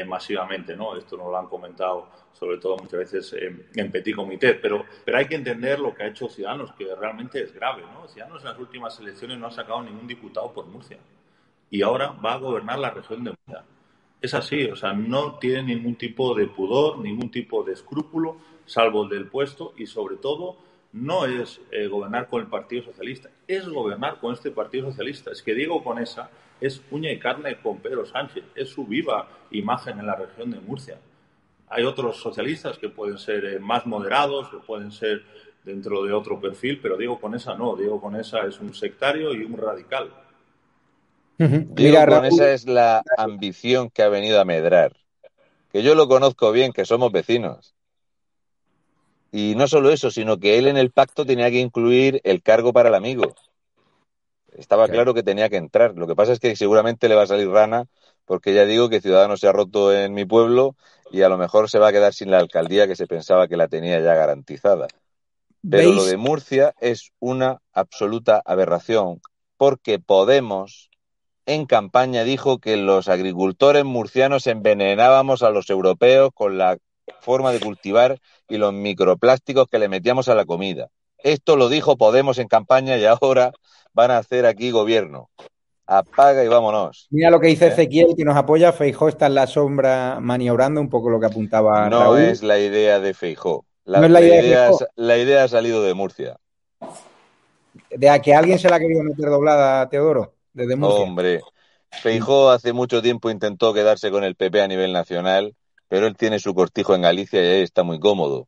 masivamente 0.06 0.76
no 0.76 0.96
esto 0.98 1.18
nos 1.18 1.28
lo 1.28 1.38
han 1.38 1.48
comentado 1.48 2.10
sobre 2.34 2.58
todo 2.58 2.78
muchas 2.78 3.00
veces 3.00 3.36
en, 3.76 3.92
petit 3.92 4.16
comité, 4.16 4.56
pero, 4.56 4.86
pero 5.06 5.18
hay 5.18 5.28
que 5.28 5.36
entender 5.36 5.80
lo 5.80 5.94
que 5.94 6.04
ha 6.04 6.08
hecho 6.08 6.30
Ciudadanos, 6.30 6.74
que 6.74 6.88
realmente 6.96 7.42
es 7.42 7.54
grave, 7.54 7.84
¿no? 7.94 8.08
Ciudadanos 8.08 8.42
en 8.44 8.50
las 8.50 8.60
últimas 8.60 9.00
elecciones 9.00 9.38
no 9.38 9.48
ha 9.48 9.52
sacado 9.52 9.82
ningún 9.82 10.08
diputado 10.08 10.52
por 10.52 10.66
Murcia 10.66 10.98
y 11.70 11.82
ahora 11.82 12.12
va 12.12 12.34
a 12.34 12.38
gobernar 12.38 12.80
la 12.80 12.90
región 12.90 13.24
de 13.24 13.32
Murcia. 13.32 13.66
Es 14.22 14.34
así, 14.34 14.66
o 14.66 14.76
sea, 14.76 14.94
no 14.94 15.40
tiene 15.40 15.64
ningún 15.64 15.96
tipo 15.96 16.36
de 16.36 16.48
pudor, 16.48 17.00
ningún 17.00 17.32
tipo 17.32 17.64
de 17.64 17.74
escrúpulo, 17.74 18.38
salvo 18.66 19.04
el 19.04 19.10
del 19.10 19.28
puesto 19.28 19.74
y 19.78 19.88
sobre 19.88 20.18
todo 20.18 20.58
no 20.94 21.26
es 21.26 21.62
eh, 21.72 21.88
gobernar 21.88 22.28
con 22.28 22.42
el 22.42 22.48
Partido 22.48 22.84
Socialista, 22.84 23.30
es 23.48 23.68
gobernar 23.68 24.20
con 24.20 24.34
este 24.34 24.52
Partido 24.52 24.88
Socialista. 24.88 25.32
Es 25.32 25.42
que 25.42 25.54
Diego 25.54 25.84
Conesa 25.84 26.30
es 26.60 26.82
uña 26.92 27.12
y 27.12 27.20
carne 27.20 27.58
con 27.62 27.80
Pedro 27.80 28.06
Sánchez, 28.06 28.44
es 28.56 28.70
su 28.70 28.86
viva 28.86 29.28
imagen 29.52 30.00
en 30.00 30.08
la 30.08 30.16
región 30.16 30.52
de 30.52 30.60
Murcia. 30.60 31.00
Hay 31.70 31.84
otros 31.84 32.18
socialistas 32.18 32.78
que 32.78 32.90
pueden 32.90 33.18
ser 33.18 33.46
eh, 33.46 33.60
más 33.60 33.86
moderados, 33.86 34.50
que 34.50 34.58
pueden 34.58 34.92
ser 34.92 35.24
dentro 35.64 36.04
de 36.04 36.12
otro 36.12 36.40
perfil, 36.40 36.80
pero 36.82 36.98
Diego 36.98 37.20
Conesa 37.20 37.56
no. 37.56 37.76
Diego 37.76 38.02
Conesa 38.02 38.46
es 38.46 38.60
un 38.60 38.74
sectario 38.74 39.34
y 39.34 39.44
un 39.44 39.58
radical. 39.58 40.12
Diego 41.38 42.06
Conesa 42.06 42.52
es 42.52 42.66
la 42.66 43.02
ambición 43.18 43.90
que 43.90 44.04
ha 44.04 44.10
venido 44.10 44.40
a 44.40 44.46
medrar. 44.46 44.96
Que 45.72 45.82
yo 45.82 45.96
lo 45.96 46.08
conozco 46.08 46.52
bien, 46.52 46.74
que 46.74 46.86
somos 46.86 47.12
vecinos. 47.12 47.74
Y 49.32 49.56
no 49.56 49.68
solo 49.68 49.92
eso, 49.92 50.12
sino 50.12 50.38
que 50.38 50.58
él 50.58 50.68
en 50.68 50.78
el 50.78 50.92
pacto 50.92 51.26
tenía 51.26 51.50
que 51.50 51.60
incluir 51.60 52.20
el 52.24 52.42
cargo 52.42 52.74
para 52.74 52.90
el 52.90 52.96
amigo. 52.96 53.34
Estaba 54.52 54.90
claro 54.90 55.14
que 55.14 55.24
tenía 55.24 55.50
que 55.50 55.56
entrar. 55.56 55.94
Lo 55.96 56.08
que 56.08 56.16
pasa 56.16 56.34
es 56.34 56.40
que 56.40 56.56
seguramente 56.56 57.08
le 57.08 57.16
va 57.16 57.24
a 57.24 57.28
salir 57.28 57.50
rana, 57.50 57.86
porque 58.26 58.54
ya 58.54 58.66
digo 58.66 58.90
que 58.90 59.02
Ciudadanos 59.02 59.40
se 59.40 59.48
ha 59.48 59.54
roto 59.54 59.96
en 59.96 60.14
mi 60.14 60.26
pueblo 60.26 60.76
y 61.12 61.22
a 61.22 61.30
lo 61.30 61.38
mejor 61.38 61.70
se 61.70 61.80
va 61.80 61.88
a 61.88 61.92
quedar 61.92 62.14
sin 62.14 62.30
la 62.32 62.40
alcaldía 62.40 62.88
que 62.88 62.96
se 62.96 63.08
pensaba 63.08 63.48
que 63.48 63.58
la 63.58 63.70
tenía 63.70 64.00
ya 64.02 64.14
garantizada. 64.16 64.88
Pero 65.70 65.94
lo 65.94 66.04
de 66.06 66.18
Murcia 66.18 66.74
es 66.82 67.12
una 67.20 67.62
absoluta 67.72 68.42
aberración, 68.44 69.22
porque 69.58 70.00
Podemos 70.00 70.90
en 71.46 71.66
campaña 71.66 72.24
dijo 72.24 72.60
que 72.60 72.78
los 72.78 73.08
agricultores 73.08 73.84
murcianos 73.84 74.48
envenenábamos 74.48 75.44
a 75.44 75.50
los 75.50 75.70
europeos 75.70 76.32
con 76.34 76.58
la 76.58 76.78
forma 77.20 77.52
de 77.52 77.60
cultivar 77.60 78.20
y 78.48 78.58
los 78.58 78.74
microplásticos 78.74 79.68
que 79.68 79.80
le 79.80 79.90
metíamos 79.90 80.30
a 80.30 80.36
la 80.36 80.46
comida. 80.46 80.90
Esto 81.18 81.56
lo 81.56 81.70
dijo 81.70 81.98
Podemos 81.98 82.38
en 82.38 82.48
campaña 82.48 82.98
y 82.98 83.06
ahora 83.06 83.52
van 83.94 84.12
a 84.12 84.18
hacer 84.18 84.46
aquí 84.46 84.72
gobierno 84.72 85.30
apaga 85.98 86.44
y 86.44 86.48
vámonos. 86.48 87.08
Mira 87.10 87.30
lo 87.30 87.40
que 87.40 87.48
dice 87.48 87.66
¿Eh? 87.66 87.70
Ezequiel, 87.70 88.16
que 88.16 88.24
nos 88.24 88.38
apoya. 88.38 88.72
Feijó 88.72 89.10
está 89.10 89.28
en 89.28 89.36
la 89.36 89.48
sombra 89.48 90.20
maniobrando, 90.22 90.80
un 90.80 90.90
poco 90.90 91.10
lo 91.10 91.20
que 91.20 91.26
apuntaba 91.26 91.90
No 91.90 92.18
es 92.18 92.44
la 92.44 92.60
idea 92.60 93.00
de 93.00 93.14
Feijó. 93.14 93.66
La, 93.84 94.00
la, 94.08 94.22
idea, 95.18 95.44
ha 95.44 95.48
salido 95.48 95.84
de 95.84 95.94
Murcia. 95.94 96.38
¿De 97.90 98.10
a 98.10 98.20
que 98.20 98.34
alguien 98.34 98.60
se 98.60 98.70
la 98.70 98.76
ha 98.76 98.80
querido 98.80 99.04
meter 99.04 99.26
doblada, 99.26 99.90
Teodoro? 99.90 100.36
Desde 100.54 100.76
Murcia. 100.76 101.02
Hombre, 101.02 101.42
Feijó 101.90 102.52
hace 102.52 102.74
mucho 102.74 103.02
tiempo 103.02 103.30
intentó 103.30 103.74
quedarse 103.74 104.12
con 104.12 104.24
el 104.24 104.36
PP 104.36 104.62
a 104.62 104.68
nivel 104.68 104.94
nacional, 104.94 105.56
pero 105.92 106.08
él 106.08 106.16
tiene 106.16 106.40
su 106.40 106.56
cortijo 106.56 106.96
en 106.96 107.02
Galicia 107.02 107.44
y 107.44 107.48
ahí 107.48 107.62
está 107.64 107.84
muy 107.84 108.00
cómodo, 108.00 108.48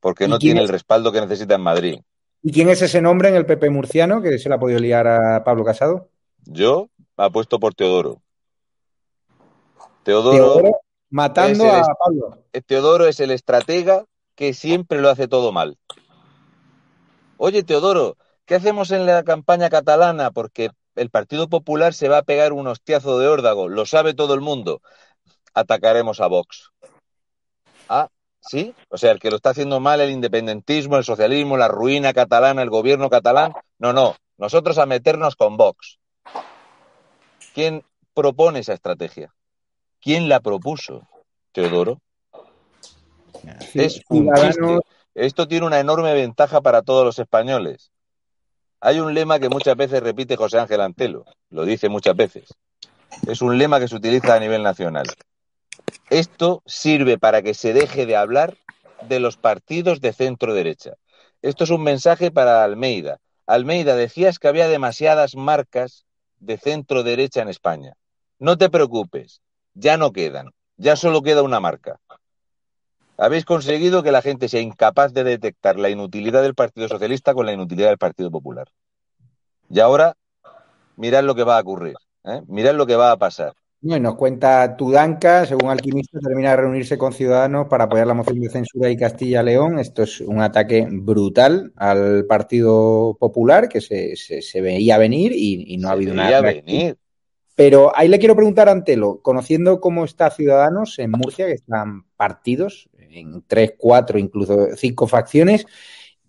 porque 0.00 0.26
no 0.26 0.40
tiene 0.40 0.60
el 0.60 0.66
respaldo 0.66 1.12
que 1.12 1.20
necesita 1.20 1.54
en 1.54 1.60
Madrid. 1.60 2.00
¿Y 2.42 2.50
quién 2.50 2.68
es 2.68 2.82
ese 2.82 3.00
nombre 3.00 3.28
en 3.28 3.36
el 3.36 3.46
PP 3.46 3.70
murciano 3.70 4.20
que 4.20 4.40
se 4.40 4.48
le 4.48 4.56
ha 4.56 4.58
podido 4.58 4.80
liar 4.80 5.06
a 5.06 5.44
Pablo 5.44 5.64
Casado? 5.64 6.08
Yo 6.46 6.88
apuesto 7.16 7.60
por 7.60 7.74
Teodoro. 7.74 8.20
Teodoro, 10.02 10.80
matando 11.10 11.70
a 11.70 11.94
Pablo. 11.94 12.42
Teodoro 12.66 13.06
es 13.06 13.20
el 13.20 13.30
estratega 13.30 14.04
que 14.34 14.52
siempre 14.52 15.00
lo 15.00 15.10
hace 15.10 15.28
todo 15.28 15.52
mal. 15.52 15.78
Oye, 17.36 17.62
Teodoro, 17.62 18.16
¿qué 18.46 18.56
hacemos 18.56 18.90
en 18.90 19.06
la 19.06 19.22
campaña 19.22 19.70
catalana? 19.70 20.32
Porque 20.32 20.70
el 20.96 21.10
Partido 21.10 21.48
Popular 21.48 21.94
se 21.94 22.08
va 22.08 22.18
a 22.18 22.24
pegar 22.24 22.52
un 22.52 22.66
hostiazo 22.66 23.20
de 23.20 23.28
órdago, 23.28 23.68
lo 23.68 23.86
sabe 23.86 24.12
todo 24.12 24.34
el 24.34 24.40
mundo. 24.40 24.82
Atacaremos 25.54 26.20
a 26.20 26.26
Vox. 26.26 26.72
Ah, 27.90 28.08
¿sí? 28.40 28.72
O 28.88 28.96
sea, 28.96 29.10
el 29.10 29.18
que 29.18 29.30
lo 29.30 29.36
está 29.36 29.50
haciendo 29.50 29.80
mal, 29.80 30.00
el 30.00 30.10
independentismo, 30.10 30.96
el 30.96 31.02
socialismo, 31.02 31.56
la 31.56 31.66
ruina 31.66 32.12
catalana, 32.12 32.62
el 32.62 32.70
gobierno 32.70 33.10
catalán. 33.10 33.52
No, 33.80 33.92
no, 33.92 34.14
nosotros 34.38 34.78
a 34.78 34.86
meternos 34.86 35.34
con 35.34 35.56
Vox. 35.56 35.98
¿Quién 37.52 37.84
propone 38.14 38.60
esa 38.60 38.74
estrategia? 38.74 39.34
¿Quién 40.00 40.28
la 40.28 40.38
propuso? 40.38 41.08
Teodoro. 41.50 42.00
es 43.74 44.00
un 44.08 44.32
chiste. 44.34 44.78
Esto 45.14 45.48
tiene 45.48 45.66
una 45.66 45.80
enorme 45.80 46.14
ventaja 46.14 46.60
para 46.60 46.82
todos 46.82 47.04
los 47.04 47.18
españoles. 47.18 47.90
Hay 48.80 49.00
un 49.00 49.14
lema 49.14 49.40
que 49.40 49.48
muchas 49.48 49.76
veces 49.76 50.00
repite 50.00 50.36
José 50.36 50.60
Ángel 50.60 50.80
Antelo, 50.80 51.24
lo 51.50 51.64
dice 51.64 51.88
muchas 51.88 52.14
veces. 52.14 52.54
Es 53.26 53.42
un 53.42 53.58
lema 53.58 53.80
que 53.80 53.88
se 53.88 53.96
utiliza 53.96 54.36
a 54.36 54.40
nivel 54.40 54.62
nacional. 54.62 55.06
Esto 56.10 56.62
sirve 56.66 57.18
para 57.18 57.42
que 57.42 57.54
se 57.54 57.72
deje 57.72 58.06
de 58.06 58.16
hablar 58.16 58.56
de 59.08 59.20
los 59.20 59.36
partidos 59.36 60.00
de 60.00 60.12
centro 60.12 60.54
derecha. 60.54 60.94
Esto 61.42 61.64
es 61.64 61.70
un 61.70 61.82
mensaje 61.82 62.30
para 62.30 62.64
Almeida. 62.64 63.18
Almeida, 63.46 63.96
decías 63.96 64.38
que 64.38 64.48
había 64.48 64.68
demasiadas 64.68 65.34
marcas 65.34 66.04
de 66.38 66.58
centro 66.58 67.02
derecha 67.02 67.42
en 67.42 67.48
España. 67.48 67.94
No 68.38 68.56
te 68.58 68.70
preocupes, 68.70 69.40
ya 69.74 69.96
no 69.96 70.12
quedan, 70.12 70.50
ya 70.76 70.96
solo 70.96 71.22
queda 71.22 71.42
una 71.42 71.60
marca. 71.60 72.00
Habéis 73.16 73.44
conseguido 73.44 74.02
que 74.02 74.12
la 74.12 74.22
gente 74.22 74.48
sea 74.48 74.60
incapaz 74.60 75.12
de 75.12 75.24
detectar 75.24 75.78
la 75.78 75.90
inutilidad 75.90 76.42
del 76.42 76.54
Partido 76.54 76.88
Socialista 76.88 77.34
con 77.34 77.44
la 77.44 77.52
inutilidad 77.52 77.88
del 77.88 77.98
Partido 77.98 78.30
Popular. 78.30 78.68
Y 79.68 79.80
ahora, 79.80 80.16
mirad 80.96 81.24
lo 81.24 81.34
que 81.34 81.44
va 81.44 81.58
a 81.58 81.60
ocurrir, 81.60 81.96
¿eh? 82.24 82.40
mirad 82.46 82.74
lo 82.74 82.86
que 82.86 82.96
va 82.96 83.12
a 83.12 83.18
pasar. 83.18 83.54
Bueno, 83.82 84.10
nos 84.10 84.16
cuenta 84.16 84.76
Tudanca, 84.76 85.46
según 85.46 85.70
Alquimista, 85.70 86.18
termina 86.20 86.50
de 86.50 86.56
reunirse 86.56 86.98
con 86.98 87.14
Ciudadanos 87.14 87.66
para 87.68 87.84
apoyar 87.84 88.06
la 88.06 88.12
moción 88.12 88.38
de 88.38 88.50
censura 88.50 88.90
y 88.90 88.96
Castilla-León. 88.96 89.78
Esto 89.78 90.02
es 90.02 90.20
un 90.20 90.42
ataque 90.42 90.86
brutal 90.90 91.72
al 91.76 92.26
Partido 92.26 93.16
Popular 93.18 93.70
que 93.70 93.80
se, 93.80 94.16
se, 94.16 94.60
veía 94.60 94.98
venir 94.98 95.32
y, 95.34 95.78
no 95.78 95.88
ha 95.88 95.92
habido 95.92 96.12
nada. 96.12 96.42
venir. 96.42 96.98
Pero 97.54 97.90
ahí 97.96 98.08
le 98.08 98.18
quiero 98.18 98.36
preguntar 98.36 98.68
a 98.68 98.72
Antelo, 98.72 99.20
conociendo 99.22 99.80
cómo 99.80 100.04
está 100.04 100.30
Ciudadanos 100.30 100.98
en 100.98 101.12
Murcia, 101.12 101.46
que 101.46 101.52
están 101.52 102.04
partidos 102.16 102.90
en 102.98 103.42
tres, 103.46 103.74
cuatro, 103.78 104.18
incluso 104.18 104.76
cinco 104.76 105.06
facciones, 105.06 105.66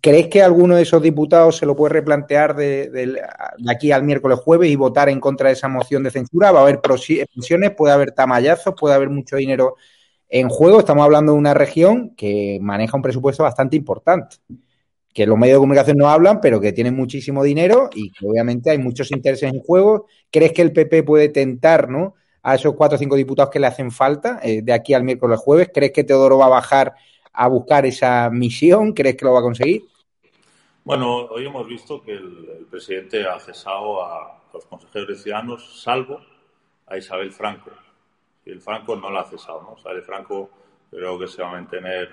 ¿Crees 0.02 0.26
que 0.26 0.42
alguno 0.42 0.74
de 0.74 0.82
esos 0.82 1.00
diputados 1.00 1.58
se 1.58 1.64
lo 1.64 1.76
puede 1.76 1.94
replantear 1.94 2.56
de, 2.56 3.22
aquí 3.68 3.92
al 3.92 4.02
miércoles 4.02 4.40
jueves 4.40 4.68
y 4.68 4.74
votar 4.74 5.08
en 5.08 5.20
contra 5.20 5.46
de 5.46 5.52
esa 5.52 5.68
moción 5.68 6.02
de 6.02 6.10
censura? 6.10 6.50
¿Va 6.50 6.58
a 6.58 6.62
haber 6.62 6.80
pensiones? 6.80 7.70
¿Puede 7.70 7.94
haber 7.94 8.10
tamayazos? 8.10 8.74
¿Puede 8.76 8.96
haber 8.96 9.10
mucho 9.10 9.36
dinero 9.36 9.76
en 10.28 10.48
juego? 10.48 10.80
Estamos 10.80 11.04
hablando 11.04 11.34
de 11.34 11.38
una 11.38 11.54
región 11.54 12.16
que 12.16 12.58
maneja 12.60 12.96
un 12.96 13.02
presupuesto 13.02 13.44
bastante 13.44 13.76
importante, 13.76 14.38
que 15.14 15.24
los 15.24 15.38
medios 15.38 15.58
de 15.58 15.60
comunicación 15.60 15.98
no 15.98 16.08
hablan, 16.08 16.40
pero 16.40 16.60
que 16.60 16.72
tiene 16.72 16.90
muchísimo 16.90 17.44
dinero 17.44 17.88
y 17.94 18.10
que 18.10 18.26
obviamente 18.26 18.70
hay 18.70 18.78
muchos 18.78 19.12
intereses 19.12 19.52
en 19.52 19.60
juego. 19.60 20.08
¿Crees 20.32 20.50
que 20.50 20.62
el 20.62 20.72
PP 20.72 21.04
puede 21.04 21.28
tentar, 21.28 21.88
¿no? 21.88 22.14
a 22.42 22.56
esos 22.56 22.74
cuatro 22.74 22.96
o 22.96 22.98
cinco 22.98 23.14
diputados 23.14 23.52
que 23.52 23.60
le 23.60 23.68
hacen 23.68 23.92
falta 23.92 24.40
eh, 24.42 24.62
de 24.62 24.72
aquí 24.72 24.94
al 24.94 25.04
miércoles 25.04 25.38
jueves? 25.38 25.70
¿Crees 25.72 25.92
que 25.92 26.02
Teodoro 26.02 26.38
va 26.38 26.46
a 26.46 26.48
bajar 26.48 26.94
a 27.32 27.46
buscar 27.46 27.86
esa 27.86 28.30
misión? 28.30 28.94
¿Crees 28.94 29.16
que 29.16 29.24
lo 29.24 29.32
va 29.32 29.38
a 29.38 29.42
conseguir? 29.42 29.82
Bueno, 30.84 31.26
hoy 31.26 31.46
hemos 31.46 31.64
visto 31.68 32.02
que 32.02 32.10
el, 32.10 32.66
presidente 32.68 33.24
ha 33.24 33.38
cesado 33.38 34.04
a 34.04 34.42
los 34.52 34.64
consejeros 34.66 35.06
de 35.06 35.14
Ciudadanos, 35.14 35.80
salvo 35.80 36.20
a 36.88 36.96
Isabel 36.96 37.30
Franco. 37.30 37.70
Y 38.44 38.50
el 38.50 38.60
Franco 38.60 38.96
no 38.96 39.08
la 39.08 39.20
ha 39.20 39.24
cesado, 39.24 39.62
¿no? 39.62 39.76
Isabel 39.78 40.02
Franco 40.02 40.50
creo 40.90 41.16
que 41.20 41.28
se 41.28 41.40
va 41.40 41.50
a 41.50 41.52
mantener 41.52 42.10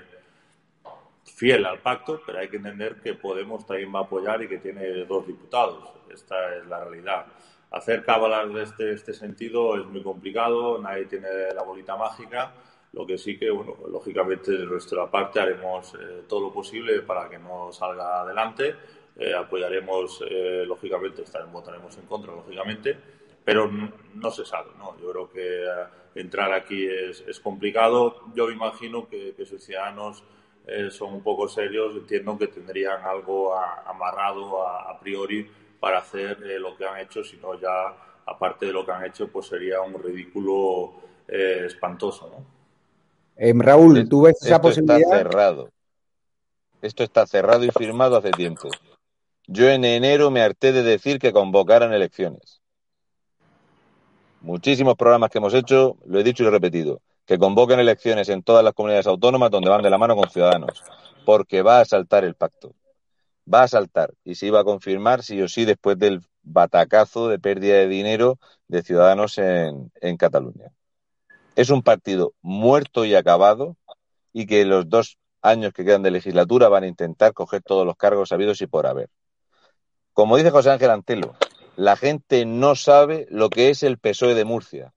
fiel 1.24 1.66
al 1.66 1.80
pacto, 1.80 2.22
pero 2.24 2.38
hay 2.38 2.48
que 2.48 2.58
entender 2.58 3.02
que 3.02 3.16
Podemos 3.16 3.66
también 3.66 3.94
va 3.94 4.02
a 4.02 4.04
apoyar 4.04 4.44
y 4.44 4.48
que 4.48 4.60
tiene 4.60 5.04
dos 5.06 5.26
diputados. 5.26 5.90
Esta 6.14 6.56
es 6.56 6.68
la 6.68 6.84
realidad. 6.84 7.26
Hacer 7.72 8.06
cábalas 8.06 8.54
de 8.54 8.62
este, 8.62 8.94
este 8.94 9.14
sentido 9.14 9.78
es 9.78 9.86
muy 9.88 10.04
complicado, 10.04 10.78
nadie 10.78 11.06
tiene 11.06 11.28
la 11.56 11.64
bolita 11.64 11.98
mágica 11.98 12.54
lo 12.94 13.06
que 13.06 13.18
sí 13.18 13.38
que, 13.38 13.50
bueno, 13.52 13.76
lógicamente 13.88 14.52
de 14.52 14.66
nuestra 14.66 15.10
parte 15.10 15.40
haremos 15.40 15.94
eh, 15.96 16.24
todo 16.28 16.42
lo 16.42 16.52
posible 16.52 17.02
para 17.02 17.30
que 17.30 17.38
no 17.38 17.72
salga 17.72 18.22
adelante. 18.22 18.76
Eh, 19.18 19.34
apoyaremos, 19.34 20.24
eh, 20.28 20.64
lógicamente, 20.66 21.22
estaremos, 21.24 21.54
votaremos 21.54 21.96
en 21.98 22.06
contra, 22.06 22.34
lógicamente, 22.34 22.98
pero 23.44 23.70
no, 24.16 24.32
se 24.32 24.46
sabe, 24.46 24.72
¿no? 24.78 24.98
Yo 25.00 25.12
creo 25.12 25.30
que 25.30 25.66
entrar 26.20 26.52
aquí 26.54 26.86
es, 26.88 27.22
es, 27.28 27.40
complicado. 27.40 28.24
Yo 28.34 28.48
me 28.48 28.54
imagino 28.54 29.08
que, 29.08 29.34
que 29.36 29.46
sus 29.46 29.64
ciudadanos 29.64 30.24
son 30.92 31.16
un 31.16 31.24
poco 31.24 31.48
serios, 31.48 31.96
entiendo 31.96 32.38
que 32.38 32.46
tendrían 32.46 33.02
algo 33.02 33.56
amarrado 33.56 34.68
a, 34.68 34.92
a, 34.92 35.00
priori 35.00 35.50
para 35.80 35.98
hacer 35.98 36.40
lo 36.60 36.78
que 36.78 36.86
han 36.86 37.00
hecho, 37.00 37.24
sino 37.24 37.60
ya, 37.60 38.22
aparte 38.28 38.68
de 38.68 38.74
lo 38.74 38.86
que 38.86 38.92
han 38.92 39.04
hecho, 39.04 39.30
pues 39.30 39.48
sería 39.48 39.82
un 39.82 39.96
ridículo 39.96 40.94
espantoso, 41.28 42.30
¿no? 42.30 42.59
Eh, 43.42 43.54
Raúl, 43.56 44.10
¿tú 44.10 44.24
ves 44.24 44.36
esa 44.44 44.60
posibilidad? 44.60 45.00
Está 45.00 45.18
cerrado. 45.18 45.70
Esto 46.82 47.04
está 47.04 47.26
cerrado 47.26 47.64
y 47.64 47.72
firmado 47.72 48.18
hace 48.18 48.32
tiempo. 48.32 48.70
Yo 49.48 49.70
en 49.70 49.86
enero 49.86 50.30
me 50.30 50.42
harté 50.42 50.74
de 50.74 50.84
decir 50.84 51.20
que 51.20 51.32
convocaran 51.32 51.94
elecciones. 51.94 52.62
Muchísimos 54.42 54.96
programas 54.96 55.30
que 55.30 55.38
hemos 55.38 55.54
hecho, 55.54 55.96
lo 56.06 56.20
he 56.20 56.24
dicho 56.24 56.44
y 56.44 56.46
lo 56.46 56.50
he 56.50 56.54
repetido, 56.54 57.02
que 57.26 57.38
convoquen 57.38 57.80
elecciones 57.80 58.28
en 58.28 58.44
todas 58.44 58.64
las 58.64 58.74
comunidades 58.74 59.08
autónomas 59.08 59.52
donde 59.52 59.70
van 59.70 59.84
de 59.84 59.90
la 59.90 59.98
mano 59.98 60.18
con 60.18 60.30
ciudadanos, 60.30 60.84
porque 61.26 61.62
va 61.62 61.80
a 61.80 61.86
saltar 61.86 62.26
el 62.26 62.36
pacto. 62.36 62.74
Va 63.52 63.64
a 63.64 63.68
saltar 63.70 64.14
y 64.26 64.36
se 64.36 64.48
iba 64.48 64.60
a 64.60 64.66
confirmar 64.66 65.24
sí 65.24 65.42
o 65.42 65.48
sí 65.48 65.64
después 65.64 65.98
del 65.98 66.22
batacazo 66.44 67.30
de 67.30 67.40
pérdida 67.40 67.76
de 67.76 67.88
dinero 67.88 68.38
de 68.68 68.84
ciudadanos 68.84 69.38
en, 69.38 69.92
en 70.02 70.18
Cataluña 70.18 70.74
es 71.60 71.72
un 71.72 71.82
partido 71.82 72.34
muerto 72.42 73.04
y 73.04 73.16
acabado 73.16 73.76
y 74.32 74.46
que 74.46 74.64
los 74.64 74.88
dos 74.88 75.18
años 75.42 75.74
que 75.74 75.84
quedan 75.84 76.04
de 76.04 76.12
legislatura 76.12 76.70
van 76.70 76.86
a 76.86 76.88
intentar 76.88 77.34
coger 77.34 77.62
todos 77.62 77.86
los 77.86 77.98
cargos 77.98 78.32
habidos 78.32 78.62
y 78.62 78.68
por 78.68 78.88
haber. 78.88 79.10
Como 80.14 80.38
dice 80.38 80.52
José 80.52 80.70
Ángel 80.70 80.90
Antelo, 80.90 81.36
la 81.76 81.98
gente 81.98 82.46
no 82.46 82.76
sabe 82.76 83.28
lo 83.30 83.50
que 83.50 83.72
es 83.72 83.84
el 83.84 83.98
PSOE 83.98 84.36
de 84.36 84.46
Murcia. 84.46 84.94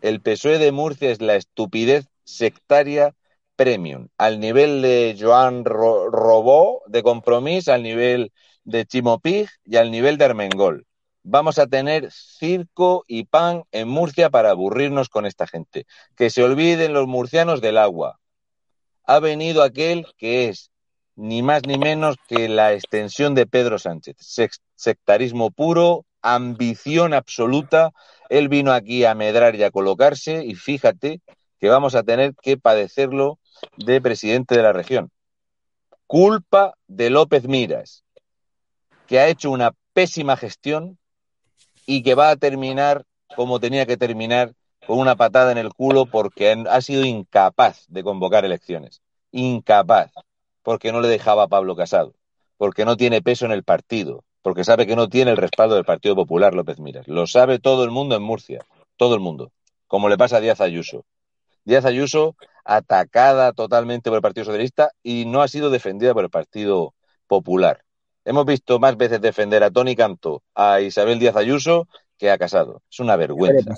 El 0.00 0.22
PSOE 0.22 0.56
de 0.56 0.72
Murcia 0.72 1.10
es 1.10 1.20
la 1.20 1.36
estupidez 1.36 2.06
sectaria 2.24 3.14
premium, 3.54 4.08
al 4.16 4.40
nivel 4.40 4.80
de 4.80 5.18
Joan 5.20 5.66
Robó 5.66 6.80
de 6.86 7.02
Compromís, 7.02 7.68
al 7.68 7.82
nivel 7.82 8.32
de 8.64 8.86
Chimopig 8.86 9.50
y 9.66 9.76
al 9.76 9.90
nivel 9.90 10.16
de 10.16 10.24
Armengol 10.24 10.86
vamos 11.30 11.58
a 11.58 11.66
tener 11.66 12.10
circo 12.10 13.04
y 13.06 13.24
pan 13.24 13.64
en 13.70 13.88
Murcia 13.88 14.30
para 14.30 14.50
aburrirnos 14.50 15.10
con 15.10 15.26
esta 15.26 15.46
gente. 15.46 15.86
Que 16.16 16.30
se 16.30 16.42
olviden 16.42 16.94
los 16.94 17.06
murcianos 17.06 17.60
del 17.60 17.76
agua. 17.76 18.18
Ha 19.04 19.20
venido 19.20 19.62
aquel 19.62 20.06
que 20.16 20.48
es 20.48 20.70
ni 21.16 21.42
más 21.42 21.62
ni 21.66 21.76
menos 21.76 22.16
que 22.28 22.48
la 22.48 22.72
extensión 22.72 23.34
de 23.34 23.46
Pedro 23.46 23.78
Sánchez. 23.78 24.16
Sectarismo 24.74 25.50
puro, 25.50 26.06
ambición 26.22 27.12
absoluta. 27.12 27.90
Él 28.30 28.48
vino 28.48 28.72
aquí 28.72 29.04
a 29.04 29.14
medrar 29.14 29.54
y 29.54 29.64
a 29.64 29.70
colocarse 29.70 30.44
y 30.44 30.54
fíjate 30.54 31.20
que 31.60 31.68
vamos 31.68 31.94
a 31.94 32.04
tener 32.04 32.34
que 32.40 32.56
padecerlo 32.56 33.38
de 33.76 34.00
presidente 34.00 34.56
de 34.56 34.62
la 34.62 34.72
región. 34.72 35.10
Culpa 36.06 36.74
de 36.86 37.10
López 37.10 37.46
Miras, 37.46 38.04
que 39.06 39.18
ha 39.18 39.28
hecho 39.28 39.50
una 39.50 39.72
pésima 39.92 40.36
gestión 40.36 40.98
y 41.88 42.02
que 42.02 42.14
va 42.14 42.28
a 42.28 42.36
terminar 42.36 43.06
como 43.34 43.60
tenía 43.60 43.86
que 43.86 43.96
terminar, 43.96 44.52
con 44.86 44.98
una 44.98 45.16
patada 45.16 45.52
en 45.52 45.58
el 45.58 45.72
culo 45.72 46.06
porque 46.06 46.54
ha 46.68 46.80
sido 46.80 47.04
incapaz 47.04 47.84
de 47.88 48.02
convocar 48.02 48.44
elecciones. 48.44 49.02
Incapaz, 49.32 50.12
porque 50.62 50.92
no 50.92 51.00
le 51.00 51.08
dejaba 51.08 51.44
a 51.44 51.48
Pablo 51.48 51.76
Casado, 51.76 52.14
porque 52.56 52.84
no 52.84 52.96
tiene 52.96 53.22
peso 53.22 53.46
en 53.46 53.52
el 53.52 53.64
partido, 53.64 54.24
porque 54.42 54.64
sabe 54.64 54.86
que 54.86 54.96
no 54.96 55.08
tiene 55.08 55.30
el 55.30 55.36
respaldo 55.38 55.74
del 55.74 55.84
Partido 55.84 56.14
Popular 56.14 56.54
López 56.54 56.78
Miras. 56.78 57.08
Lo 57.08 57.26
sabe 57.26 57.58
todo 57.58 57.84
el 57.84 57.90
mundo 57.90 58.16
en 58.16 58.22
Murcia, 58.22 58.64
todo 58.96 59.14
el 59.14 59.20
mundo, 59.20 59.52
como 59.86 60.08
le 60.08 60.18
pasa 60.18 60.36
a 60.36 60.40
Díaz 60.40 60.60
Ayuso. 60.60 61.04
Díaz 61.64 61.84
Ayuso 61.84 62.36
atacada 62.64 63.52
totalmente 63.52 64.10
por 64.10 64.16
el 64.16 64.22
Partido 64.22 64.44
Socialista 64.44 64.92
y 65.02 65.24
no 65.24 65.40
ha 65.40 65.48
sido 65.48 65.70
defendida 65.70 66.12
por 66.12 66.24
el 66.24 66.30
Partido 66.30 66.94
Popular. 67.26 67.84
Hemos 68.28 68.44
visto 68.44 68.78
más 68.78 68.94
veces 68.98 69.22
defender 69.22 69.64
a 69.64 69.70
Tony 69.70 69.96
Canto, 69.96 70.42
a 70.54 70.82
Isabel 70.82 71.18
Díaz 71.18 71.34
Ayuso, 71.34 71.88
que 72.18 72.30
a 72.30 72.36
Casado. 72.36 72.82
Es 72.90 73.00
una 73.00 73.16
vergüenza. 73.16 73.72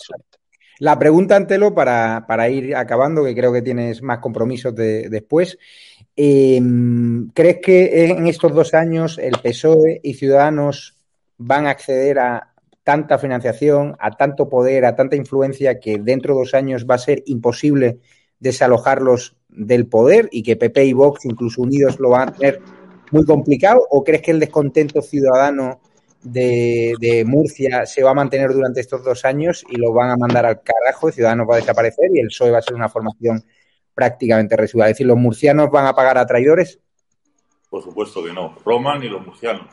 La 0.81 0.99
pregunta, 0.99 1.37
Antelo, 1.37 1.73
para, 1.73 2.25
para 2.27 2.49
ir 2.49 2.75
acabando, 2.75 3.23
que 3.23 3.37
creo 3.37 3.53
que 3.53 3.63
tienes 3.63 4.03
más 4.03 4.19
compromisos 4.19 4.75
de, 4.75 5.09
después. 5.09 5.57
Em, 6.17 7.31
¿Crees 7.31 7.59
que 7.63 8.07
en 8.07 8.27
estos 8.27 8.53
dos 8.53 8.75
años 8.75 9.19
el 9.19 9.37
PSOE 9.41 10.01
y 10.03 10.15
Ciudadanos 10.15 10.97
van 11.39 11.69
a 11.69 11.71
acceder 11.71 12.19
a 12.19 12.53
tanta 12.83 13.19
financiación, 13.19 13.95
a 14.01 14.11
tanto 14.17 14.49
poder, 14.49 14.85
a 14.85 14.97
tanta 14.97 15.15
influencia 15.15 15.79
que 15.79 15.99
dentro 15.99 16.35
de 16.35 16.41
dos 16.41 16.55
años 16.55 16.87
va 16.91 16.97
a 16.97 16.99
ser 16.99 17.23
imposible 17.27 18.01
desalojarlos 18.41 19.37
del 19.49 19.87
poder 19.87 20.29
y 20.33 20.43
que 20.43 20.57
PP 20.57 20.87
y 20.87 20.93
Vox, 20.93 21.25
incluso 21.25 21.63
unidos, 21.63 22.01
lo 22.01 22.11
van 22.11 22.31
a 22.31 22.33
tener 22.33 22.61
muy 23.11 23.25
complicado 23.25 23.87
o 23.91 24.05
crees 24.05 24.23
que 24.23 24.31
el 24.31 24.41
descontento 24.41 25.03
ciudadano 25.03 25.81
de, 26.23 27.25
Murcia 27.27 27.87
se 27.87 28.03
va 28.03 28.11
a 28.11 28.15
mantener 28.15 28.53
durante 28.53 28.81
estos 28.81 29.05
dos 29.05 29.25
años 29.25 29.65
y 29.69 29.77
lo 29.77 29.93
van 29.93 30.11
a 30.11 30.17
mandar 30.17 30.47
al 30.47 30.63
carajo, 30.63 31.11
Ciudadanos 31.11 31.49
va 31.49 31.55
a 31.55 31.59
desaparecer 31.59 32.11
y 32.13 32.21
el 32.21 32.29
PSOE 32.29 32.51
va 32.51 32.59
a 32.59 32.63
ser 32.63 32.75
una 32.75 32.89
formación 32.89 33.45
prácticamente 33.95 34.57
residual? 34.57 34.91
Es 34.91 34.97
decir, 34.97 35.07
¿los 35.07 35.17
murcianos 35.17 35.71
van 35.71 35.87
a 35.87 35.95
pagar 35.95 36.19
a 36.19 36.27
traidores? 36.27 36.81
Por 37.69 37.83
supuesto 37.83 38.25
que 38.25 38.33
no, 38.33 38.57
Roma 38.65 38.99
ni 38.99 39.09
los 39.09 39.25
murcianos. 39.25 39.67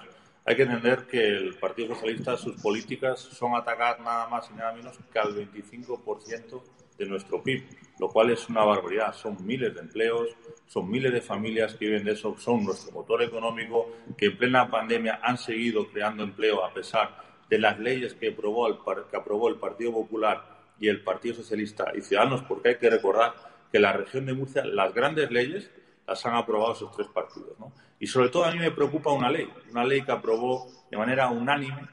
Hay 0.45 0.55
que 0.55 0.63
entender 0.63 1.07
que 1.07 1.27
el 1.27 1.55
Partido 1.55 1.93
Socialista, 1.93 2.37
sus 2.37 2.61
políticas 2.61 3.19
son 3.19 3.55
atacar 3.55 3.99
nada 3.99 4.27
más 4.29 4.49
y 4.49 4.57
nada 4.57 4.71
menos 4.73 4.97
que 5.11 5.19
al 5.19 5.35
25% 5.35 6.61
de 6.97 7.05
nuestro 7.05 7.41
PIB, 7.43 7.63
lo 7.99 8.09
cual 8.09 8.31
es 8.31 8.47
una 8.49 8.63
barbaridad. 8.63 9.13
Son 9.13 9.37
miles 9.45 9.73
de 9.73 9.81
empleos, 9.81 10.29
son 10.65 10.89
miles 10.89 11.13
de 11.13 11.21
familias 11.21 11.75
que 11.75 11.85
viven 11.85 12.03
de 12.03 12.13
eso, 12.13 12.35
son 12.37 12.63
nuestro 12.65 12.91
motor 12.91 13.23
económico, 13.23 13.89
que 14.17 14.27
en 14.27 14.37
plena 14.37 14.69
pandemia 14.69 15.19
han 15.21 15.37
seguido 15.37 15.87
creando 15.87 16.23
empleo 16.23 16.63
a 16.63 16.73
pesar 16.73 17.17
de 17.49 17.59
las 17.59 17.79
leyes 17.79 18.13
que 18.13 18.29
aprobó 18.29 18.67
el, 18.67 18.77
que 19.09 19.17
aprobó 19.17 19.49
el 19.49 19.55
Partido 19.55 19.93
Popular 19.93 20.43
y 20.79 20.87
el 20.87 21.01
Partido 21.03 21.35
Socialista 21.35 21.91
y 21.95 22.01
Ciudadanos, 22.01 22.43
porque 22.43 22.69
hay 22.69 22.77
que 22.77 22.89
recordar 22.89 23.33
que 23.71 23.79
la 23.79 23.93
región 23.93 24.25
de 24.25 24.33
Murcia, 24.33 24.65
las 24.65 24.93
grandes 24.93 25.31
leyes 25.31 25.71
las 26.05 26.25
han 26.25 26.35
aprobado 26.35 26.73
esos 26.73 26.95
tres 26.95 27.07
partidos. 27.09 27.59
¿no? 27.59 27.73
Y 27.99 28.07
sobre 28.07 28.29
todo 28.29 28.45
a 28.45 28.51
mí 28.51 28.59
me 28.59 28.71
preocupa 28.71 29.11
una 29.11 29.29
ley, 29.29 29.49
una 29.71 29.83
ley 29.83 30.01
que 30.01 30.11
aprobó 30.11 30.67
de 30.89 30.97
manera 30.97 31.29
unánime 31.29 31.87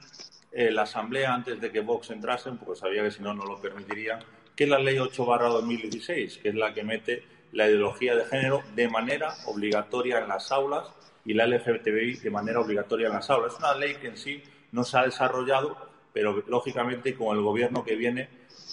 eh, 0.51 0.71
la 0.71 0.83
Asamblea 0.83 1.33
antes 1.33 1.59
de 1.59 1.71
que 1.71 1.81
Vox 1.81 2.11
entrase, 2.11 2.51
porque 2.51 2.79
sabía 2.79 3.03
que 3.03 3.11
si 3.11 3.21
no, 3.21 3.33
no 3.33 3.43
lo 3.43 3.59
permitiría, 3.59 4.19
que 4.55 4.63
es 4.63 4.69
la 4.69 4.79
Ley 4.79 4.97
8 4.97 5.25
2016, 5.25 6.37
que 6.37 6.49
es 6.49 6.55
la 6.55 6.73
que 6.73 6.83
mete 6.83 7.23
la 7.51 7.67
ideología 7.67 8.15
de 8.15 8.25
género 8.25 8.63
de 8.75 8.87
manera 8.87 9.33
obligatoria 9.45 10.19
en 10.19 10.27
las 10.27 10.51
aulas 10.51 10.87
y 11.25 11.33
la 11.33 11.47
LGBTI 11.47 12.17
de 12.17 12.29
manera 12.29 12.59
obligatoria 12.59 13.07
en 13.07 13.13
las 13.13 13.29
aulas. 13.29 13.53
Es 13.53 13.59
una 13.59 13.75
ley 13.75 13.95
que 13.95 14.07
en 14.07 14.17
sí 14.17 14.43
no 14.71 14.83
se 14.83 14.97
ha 14.97 15.03
desarrollado, 15.03 15.77
pero 16.13 16.43
lógicamente 16.47 17.15
con 17.15 17.35
el 17.35 17.43
gobierno 17.43 17.83
que 17.83 17.95
viene, 17.95 18.29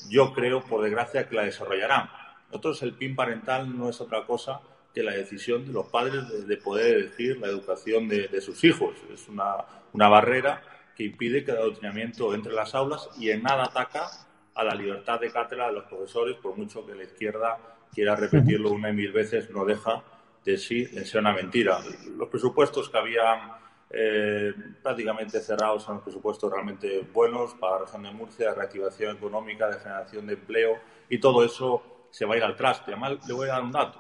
yo 0.09 0.33
creo, 0.33 0.63
por 0.63 0.83
desgracia, 0.83 1.29
que 1.29 1.37
la 1.37 1.45
desarrollarán. 1.45 2.11
Nosotros 2.49 2.83
el 2.83 2.95
PIN 2.95 3.17
parental 3.17 3.77
no 3.77 3.89
es 3.89 4.01
otra 4.01 4.27
cosa 4.27 4.61
que 4.95 5.03
la 5.03 5.13
decisión 5.13 5.65
de 5.65 5.73
los 5.73 5.87
padres 5.87 6.47
de, 6.47 6.57
poder 6.59 6.97
elegir 6.97 7.39
la 7.39 7.47
educación 7.47 8.09
de, 8.09 8.29
de 8.29 8.41
sus 8.41 8.63
hijos. 8.65 8.95
Es 9.13 9.27
una, 9.29 9.57
una 9.93 10.09
barrera 10.09 10.63
que 10.95 11.05
impide 11.05 11.45
que 11.45 11.53
el 11.53 11.59
adoctrinamiento 11.59 12.35
entre 12.35 12.53
las 12.53 12.75
aulas 12.75 13.09
y 13.19 13.31
en 13.31 13.43
nada 13.43 13.65
ataca 13.65 14.11
a 14.55 14.65
la 14.65 14.75
libertad 14.75 15.21
de 15.21 15.31
cátedra 15.31 15.67
de 15.67 15.73
los 15.73 15.85
profesores, 15.85 16.37
por 16.37 16.57
mucho 16.57 16.87
que 16.87 16.95
la 16.95 17.05
izquierda 17.05 17.59
quiera 17.93 18.17
repetirlo 18.17 18.71
una 18.71 18.91
y 18.91 18.95
mil 18.95 19.13
veces, 19.13 19.51
no 19.51 19.65
deja 19.65 20.03
de 20.45 20.57
sí 20.57 20.85
de 20.87 21.05
ser 21.05 21.21
una 21.21 21.33
mentira. 21.33 21.79
Los 22.17 22.29
presupuestos 22.29 22.89
que 22.89 22.99
habían 22.99 23.53
eh, 23.91 24.53
prácticamente 24.83 25.41
cerrados 25.41 25.87
en 25.89 25.95
los 25.95 26.03
presupuestos 26.03 26.51
realmente 26.51 27.07
buenos 27.13 27.55
para 27.55 27.75
la 27.75 27.85
región 27.85 28.03
de 28.03 28.11
Murcia, 28.13 28.55
reactivación 28.55 29.17
económica, 29.17 29.69
de 29.69 29.79
generación 29.79 30.27
de 30.27 30.35
empleo 30.35 30.79
y 31.09 31.19
todo 31.19 31.45
eso 31.45 32.07
se 32.11 32.25
va 32.25 32.35
a 32.35 32.37
ir 32.39 32.45
al 32.45 32.57
traste. 32.57 32.93
Además, 32.93 33.27
le 33.27 33.35
voy 33.35 33.49
a 33.49 33.53
dar 33.53 33.63
un 33.63 33.73
dato. 33.73 33.99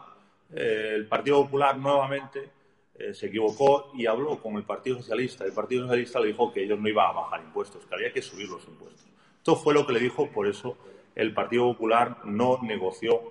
Eh, 0.54 0.92
el 0.94 1.06
Partido 1.06 1.42
Popular 1.44 1.76
nuevamente 1.76 2.50
eh, 2.94 3.14
se 3.14 3.26
equivocó 3.26 3.90
y 3.94 4.06
habló 4.06 4.40
con 4.40 4.56
el 4.56 4.64
Partido 4.64 4.96
Socialista. 4.96 5.44
El 5.44 5.52
Partido 5.52 5.82
Socialista 5.82 6.20
le 6.20 6.28
dijo 6.28 6.52
que 6.52 6.62
ellos 6.62 6.78
no 6.78 6.88
iban 6.88 7.08
a 7.08 7.12
bajar 7.12 7.40
impuestos, 7.42 7.84
que 7.86 7.94
había 7.94 8.12
que 8.12 8.22
subir 8.22 8.48
los 8.48 8.66
impuestos. 8.66 9.11
Esto 9.42 9.56
fue 9.56 9.74
lo 9.74 9.84
que 9.84 9.92
le 9.92 9.98
dijo, 9.98 10.30
por 10.30 10.46
eso 10.46 10.78
el 11.16 11.34
Partido 11.34 11.64
Popular 11.72 12.18
no 12.22 12.60
negoció 12.62 13.22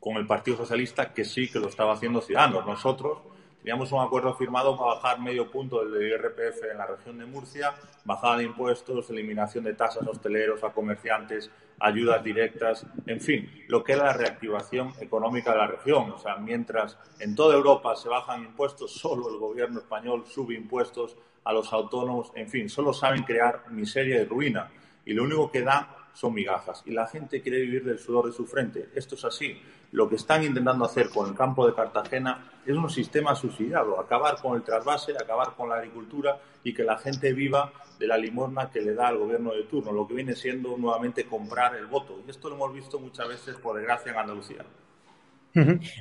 con 0.00 0.16
el 0.16 0.26
Partido 0.26 0.56
Socialista, 0.56 1.14
que 1.14 1.24
sí 1.24 1.48
que 1.48 1.60
lo 1.60 1.68
estaba 1.68 1.92
haciendo 1.92 2.20
Ciudadanos. 2.20 2.66
Nosotros 2.66 3.18
teníamos 3.62 3.92
un 3.92 4.00
acuerdo 4.00 4.34
firmado 4.34 4.76
para 4.76 4.94
bajar 4.94 5.20
medio 5.20 5.48
punto 5.48 5.84
del 5.84 6.02
IRPF 6.02 6.64
en 6.72 6.78
la 6.78 6.86
región 6.86 7.18
de 7.18 7.26
Murcia, 7.26 7.76
bajada 8.04 8.38
de 8.38 8.42
impuestos, 8.42 9.08
eliminación 9.08 9.62
de 9.62 9.74
tasas 9.74 10.04
a 10.04 10.10
hosteleros, 10.10 10.64
a 10.64 10.72
comerciantes, 10.72 11.48
ayudas 11.78 12.24
directas, 12.24 12.84
en 13.06 13.20
fin, 13.20 13.48
lo 13.68 13.84
que 13.84 13.92
es 13.92 13.98
la 13.98 14.12
reactivación 14.12 14.94
económica 15.00 15.52
de 15.52 15.58
la 15.58 15.68
región. 15.68 16.10
O 16.10 16.18
sea, 16.18 16.38
mientras 16.38 16.98
en 17.20 17.36
toda 17.36 17.54
Europa 17.54 17.94
se 17.94 18.08
bajan 18.08 18.42
impuestos, 18.42 18.90
solo 18.90 19.28
el 19.28 19.38
gobierno 19.38 19.78
español 19.78 20.24
sube 20.26 20.56
impuestos 20.56 21.16
a 21.44 21.52
los 21.52 21.72
autónomos, 21.72 22.32
en 22.34 22.48
fin, 22.48 22.68
solo 22.68 22.92
saben 22.92 23.22
crear 23.22 23.70
miseria 23.70 24.20
y 24.20 24.24
ruina. 24.24 24.72
Y 25.06 25.14
lo 25.14 25.24
único 25.24 25.50
que 25.50 25.62
da 25.62 25.96
son 26.12 26.34
migajas. 26.34 26.82
Y 26.84 26.92
la 26.92 27.06
gente 27.06 27.40
quiere 27.40 27.60
vivir 27.60 27.84
del 27.84 27.98
sudor 27.98 28.26
de 28.26 28.32
su 28.32 28.46
frente. 28.46 28.90
Esto 28.94 29.14
es 29.14 29.24
así. 29.24 29.58
Lo 29.92 30.08
que 30.08 30.16
están 30.16 30.42
intentando 30.42 30.84
hacer 30.84 31.08
con 31.10 31.28
el 31.28 31.34
campo 31.34 31.66
de 31.66 31.74
Cartagena 31.74 32.50
es 32.66 32.74
un 32.74 32.90
sistema 32.90 33.34
subsidiado, 33.34 34.00
acabar 34.00 34.36
con 34.42 34.56
el 34.56 34.62
trasvase, 34.62 35.12
acabar 35.12 35.54
con 35.56 35.68
la 35.68 35.76
agricultura 35.76 36.38
y 36.64 36.74
que 36.74 36.82
la 36.82 36.98
gente 36.98 37.32
viva 37.32 37.72
de 37.98 38.06
la 38.06 38.18
limosna 38.18 38.70
que 38.70 38.80
le 38.80 38.94
da 38.94 39.08
al 39.08 39.18
gobierno 39.18 39.52
de 39.52 39.62
turno, 39.64 39.92
lo 39.92 40.06
que 40.06 40.14
viene 40.14 40.34
siendo 40.34 40.76
nuevamente 40.76 41.24
comprar 41.24 41.76
el 41.76 41.86
voto. 41.86 42.20
Y 42.26 42.30
esto 42.30 42.48
lo 42.48 42.56
hemos 42.56 42.74
visto 42.74 42.98
muchas 42.98 43.28
veces, 43.28 43.56
por 43.56 43.76
desgracia, 43.76 44.12
en 44.12 44.18
Andalucía. 44.18 44.64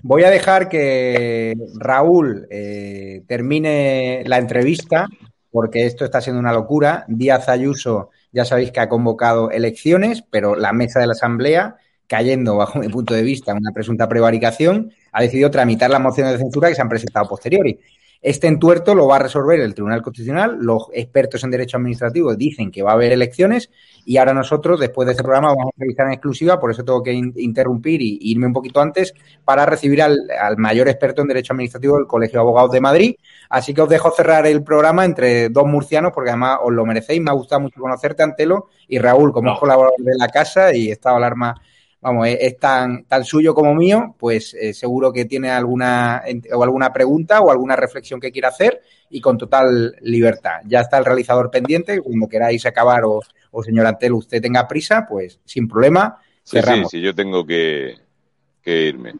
Voy 0.03 0.23
a 0.23 0.29
dejar 0.29 0.67
que 0.67 1.55
Raúl 1.75 2.45
eh, 2.49 3.23
termine 3.25 4.23
la 4.25 4.37
entrevista, 4.37 5.07
porque 5.49 5.85
esto 5.85 6.03
está 6.03 6.19
siendo 6.19 6.41
una 6.41 6.51
locura. 6.51 7.05
Díaz 7.07 7.47
Ayuso, 7.47 8.09
ya 8.35 8.43
sabéis 8.43 8.71
que 8.71 8.81
ha 8.81 8.89
convocado 8.89 9.49
elecciones, 9.49 10.21
pero 10.29 10.55
la 10.55 10.73
mesa 10.73 10.99
de 10.99 11.07
la 11.07 11.13
Asamblea 11.13 11.77
cayendo, 12.07 12.57
bajo 12.57 12.79
mi 12.79 12.89
punto 12.89 13.13
de 13.13 13.23
vista, 13.23 13.51
en 13.51 13.59
una 13.59 13.71
presunta 13.71 14.09
prevaricación, 14.09 14.91
ha 15.13 15.21
decidido 15.21 15.49
tramitar 15.49 15.89
las 15.89 16.01
mociones 16.01 16.33
de 16.33 16.39
censura 16.39 16.67
que 16.67 16.75
se 16.75 16.81
han 16.81 16.89
presentado 16.89 17.27
posteriori. 17.27 17.79
Este 18.25 18.47
entuerto 18.47 18.95
lo 18.95 19.05
va 19.05 19.17
a 19.17 19.19
resolver 19.19 19.59
el 19.59 19.75
Tribunal 19.75 20.01
Constitucional. 20.01 20.57
Los 20.59 20.87
expertos 20.93 21.43
en 21.43 21.51
derecho 21.51 21.77
administrativo 21.77 22.35
dicen 22.35 22.71
que 22.71 22.81
va 22.81 22.89
a 22.89 22.93
haber 22.95 23.11
elecciones 23.11 23.69
y 24.03 24.17
ahora 24.17 24.33
nosotros, 24.33 24.79
después 24.79 25.05
de 25.05 25.11
este 25.11 25.21
programa, 25.21 25.49
vamos 25.49 25.65
a 25.67 25.69
entrevistar 25.75 26.07
en 26.07 26.13
exclusiva, 26.13 26.59
por 26.59 26.71
eso 26.71 26.83
tengo 26.83 27.03
que 27.03 27.13
interrumpir 27.13 28.01
y, 28.01 28.17
irme 28.21 28.47
un 28.47 28.53
poquito 28.53 28.81
antes 28.81 29.13
para 29.43 29.67
recibir 29.67 30.01
al, 30.01 30.17
mayor 30.57 30.87
experto 30.87 31.21
en 31.21 31.27
derecho 31.27 31.53
administrativo 31.53 31.97
del 31.97 32.07
Colegio 32.07 32.39
de 32.39 32.41
Abogados 32.41 32.71
de 32.71 32.81
Madrid. 32.81 33.15
Así 33.47 33.75
que 33.75 33.81
os 33.81 33.89
dejo 33.89 34.09
cerrar 34.09 34.47
el 34.47 34.63
programa 34.63 35.05
entre 35.05 35.49
dos 35.49 35.67
murcianos 35.67 36.11
porque 36.11 36.31
además 36.31 36.57
os 36.63 36.73
lo 36.73 36.83
merecéis. 36.83 37.21
Me 37.21 37.29
ha 37.29 37.35
gustado 37.35 37.61
mucho 37.61 37.79
conocerte, 37.79 38.23
Antelo, 38.23 38.69
y 38.87 38.97
Raúl, 38.97 39.33
como 39.33 39.55
colaborador 39.59 39.99
de 39.99 40.17
la 40.17 40.29
casa 40.29 40.73
y 40.73 40.89
estado 40.89 41.17
alarma 41.17 41.61
vamos, 42.05 42.27
es, 42.27 42.59
tan, 42.59 43.05
tan 43.05 43.25
suyo 43.25 43.55
como 43.55 43.73
mío, 43.73 44.15
pues 44.19 44.53
eh, 44.53 44.75
seguro 44.75 45.11
que 45.11 45.25
tiene 45.25 45.49
alguna, 45.49 46.21
o 46.53 46.63
alguna 46.63 46.93
pregunta 46.93 47.41
o 47.41 47.49
alguna 47.49 47.75
reflexión 47.75 48.19
que 48.19 48.31
quiera 48.31 48.49
hacer 48.49 48.79
y 49.09 49.19
con 49.19 49.39
total 49.39 49.95
libertad. 50.01 50.61
Ya 50.67 50.81
está 50.81 50.99
el 50.99 51.05
realizador 51.05 51.49
pendiente, 51.49 51.99
cuando 51.99 52.29
queráis 52.29 52.63
acabar 52.67 53.01
o, 53.05 53.23
señor 53.63 53.87
Antel, 53.87 54.13
usted 54.13 54.39
tenga 54.39 54.67
prisa, 54.67 55.07
pues 55.09 55.39
sin 55.45 55.67
problema, 55.67 56.21
cerramos. 56.43 56.91
Sí, 56.91 56.97
sí, 56.97 57.03
yo 57.03 57.15
tengo 57.15 57.43
que, 57.43 57.95
irme. 58.63 59.15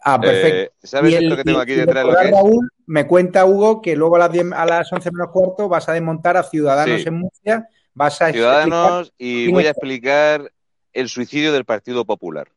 Ah, 0.00 0.20
perfecto. 0.20 0.56
Eh, 0.56 0.70
¿Sabes 0.84 1.14
esto 1.14 1.36
que 1.36 1.42
tengo 1.42 1.58
aquí 1.58 1.74
detrás? 1.74 2.06
Raúl, 2.06 2.70
me 2.86 3.08
cuenta 3.08 3.44
Hugo 3.46 3.82
que 3.82 3.96
luego 3.96 4.14
a 4.14 4.20
las, 4.20 4.30
a 4.52 4.64
las 4.64 4.92
11 4.92 5.10
menos 5.10 5.30
cuarto 5.32 5.68
vas 5.68 5.88
a 5.88 5.92
desmontar 5.92 6.36
a 6.36 6.44
Ciudadanos 6.44 7.04
en 7.04 7.14
Murcia. 7.14 7.68
Vas 7.94 8.22
a 8.22 8.30
Ciudadanos 8.30 9.12
y 9.18 9.50
voy 9.50 9.66
a 9.66 9.70
explicar 9.70 10.52
el 10.96 11.10
suicidio 11.10 11.52
del 11.52 11.66
Partido 11.66 12.04
Popular. 12.06 12.48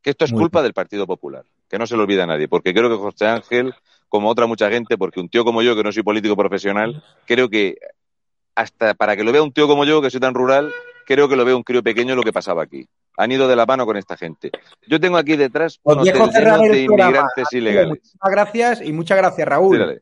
Que 0.00 0.10
esto 0.10 0.24
es 0.24 0.32
culpa 0.32 0.62
del 0.62 0.74
Partido 0.74 1.06
Popular, 1.06 1.44
que 1.68 1.78
no 1.78 1.86
se 1.86 1.96
lo 1.96 2.02
olvida 2.02 2.24
a 2.24 2.26
nadie, 2.26 2.46
porque 2.46 2.72
creo 2.72 2.88
que 2.88 2.96
José 2.96 3.26
Ángel, 3.26 3.74
como 4.08 4.28
otra 4.28 4.46
mucha 4.46 4.70
gente, 4.70 4.96
porque 4.96 5.18
un 5.18 5.28
tío 5.28 5.44
como 5.44 5.62
yo, 5.62 5.74
que 5.74 5.82
no 5.82 5.90
soy 5.90 6.02
político 6.02 6.36
profesional, 6.36 7.02
creo 7.26 7.48
que 7.48 7.76
hasta 8.54 8.94
para 8.94 9.16
que 9.16 9.24
lo 9.24 9.32
vea 9.32 9.42
un 9.42 9.52
tío 9.52 9.66
como 9.66 9.84
yo, 9.84 10.00
que 10.02 10.10
soy 10.10 10.20
tan 10.20 10.34
rural, 10.34 10.72
creo 11.06 11.28
que 11.28 11.36
lo 11.36 11.44
vea 11.44 11.56
un 11.56 11.62
crío 11.62 11.82
pequeño 11.82 12.14
lo 12.14 12.22
que 12.22 12.32
pasaba 12.32 12.62
aquí. 12.62 12.86
Han 13.16 13.32
ido 13.32 13.48
de 13.48 13.56
la 13.56 13.66
mano 13.66 13.86
con 13.86 13.96
esta 13.96 14.16
gente. 14.16 14.50
Yo 14.86 15.00
tengo 15.00 15.16
aquí 15.16 15.36
detrás 15.36 15.80
un 15.82 15.98
hotel 15.98 16.70
de 16.70 16.82
inmigrantes 16.82 17.52
ilegales. 17.52 18.00
Muchas 18.02 18.30
gracias 18.30 18.80
y 18.82 18.92
muchas 18.92 19.16
gracias, 19.16 19.48
Raúl. 19.48 20.00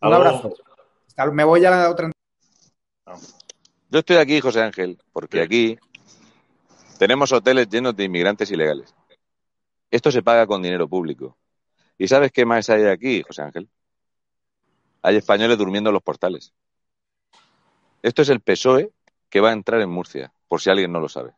Un 0.00 0.12
abrazo. 0.12 0.54
Me 1.32 1.44
voy 1.44 1.64
a 1.64 1.70
la 1.70 1.90
otra. 1.90 2.10
Yo 3.90 3.98
estoy 3.98 4.16
aquí, 4.16 4.40
José 4.40 4.62
Ángel, 4.62 4.98
porque 5.12 5.42
aquí 5.42 5.78
tenemos 7.02 7.32
hoteles 7.32 7.68
llenos 7.68 7.96
de 7.96 8.04
inmigrantes 8.04 8.48
ilegales. 8.52 8.94
Esto 9.90 10.12
se 10.12 10.22
paga 10.22 10.46
con 10.46 10.62
dinero 10.62 10.88
público. 10.88 11.36
¿Y 11.98 12.06
sabes 12.06 12.30
qué 12.30 12.46
más 12.46 12.70
hay 12.70 12.84
aquí, 12.84 13.22
José 13.22 13.42
Ángel? 13.42 13.68
Hay 15.02 15.16
españoles 15.16 15.58
durmiendo 15.58 15.90
en 15.90 15.94
los 15.94 16.02
portales. 16.04 16.52
Esto 18.04 18.22
es 18.22 18.28
el 18.28 18.38
PSOE 18.38 18.92
que 19.28 19.40
va 19.40 19.50
a 19.50 19.52
entrar 19.52 19.80
en 19.80 19.90
Murcia, 19.90 20.32
por 20.46 20.60
si 20.60 20.70
alguien 20.70 20.92
no 20.92 21.00
lo 21.00 21.08
sabe. 21.08 21.32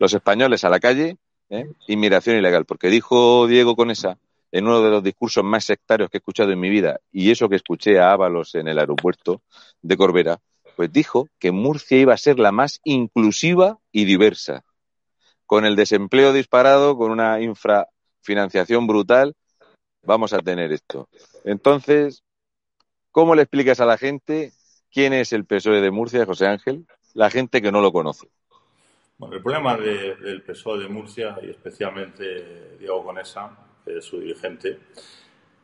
Los 0.00 0.12
españoles 0.12 0.64
a 0.64 0.70
la 0.70 0.80
calle, 0.80 1.18
¿eh? 1.50 1.70
inmigración 1.86 2.36
ilegal, 2.36 2.64
porque 2.64 2.88
dijo 2.88 3.46
Diego 3.46 3.76
Conesa 3.76 4.18
en 4.50 4.66
uno 4.66 4.82
de 4.82 4.90
los 4.90 5.04
discursos 5.04 5.44
más 5.44 5.64
sectarios 5.64 6.10
que 6.10 6.16
he 6.16 6.18
escuchado 6.18 6.50
en 6.50 6.58
mi 6.58 6.68
vida, 6.68 6.98
y 7.12 7.30
eso 7.30 7.48
que 7.48 7.54
escuché 7.54 8.00
a 8.00 8.10
Ábalos 8.10 8.56
en 8.56 8.66
el 8.66 8.80
aeropuerto 8.80 9.40
de 9.82 9.96
Corbera, 9.96 10.40
pues 10.76 10.92
dijo 10.92 11.28
que 11.38 11.52
Murcia 11.52 11.98
iba 11.98 12.14
a 12.14 12.18
ser 12.18 12.38
la 12.38 12.52
más 12.52 12.80
inclusiva 12.84 13.78
y 13.92 14.04
diversa. 14.04 14.64
Con 15.46 15.64
el 15.64 15.76
desempleo 15.76 16.32
disparado, 16.32 16.96
con 16.96 17.10
una 17.10 17.40
infrafinanciación 17.40 18.86
brutal, 18.86 19.34
vamos 20.02 20.32
a 20.32 20.38
tener 20.38 20.72
esto. 20.72 21.08
Entonces, 21.44 22.22
¿cómo 23.10 23.34
le 23.34 23.42
explicas 23.42 23.80
a 23.80 23.86
la 23.86 23.98
gente 23.98 24.52
quién 24.92 25.12
es 25.12 25.32
el 25.32 25.44
PSOE 25.44 25.80
de 25.80 25.90
Murcia, 25.90 26.26
José 26.26 26.46
Ángel? 26.46 26.86
La 27.14 27.30
gente 27.30 27.62
que 27.62 27.72
no 27.72 27.80
lo 27.80 27.92
conoce. 27.92 28.28
Bueno, 29.16 29.36
el 29.36 29.42
problema 29.42 29.76
del 29.76 30.42
PSOE 30.42 30.80
de 30.80 30.88
Murcia, 30.88 31.38
y 31.42 31.50
especialmente 31.50 32.76
Diego 32.78 33.04
Conesa, 33.04 33.56
que 33.84 33.98
es 33.98 34.04
su 34.04 34.18
dirigente, 34.18 34.80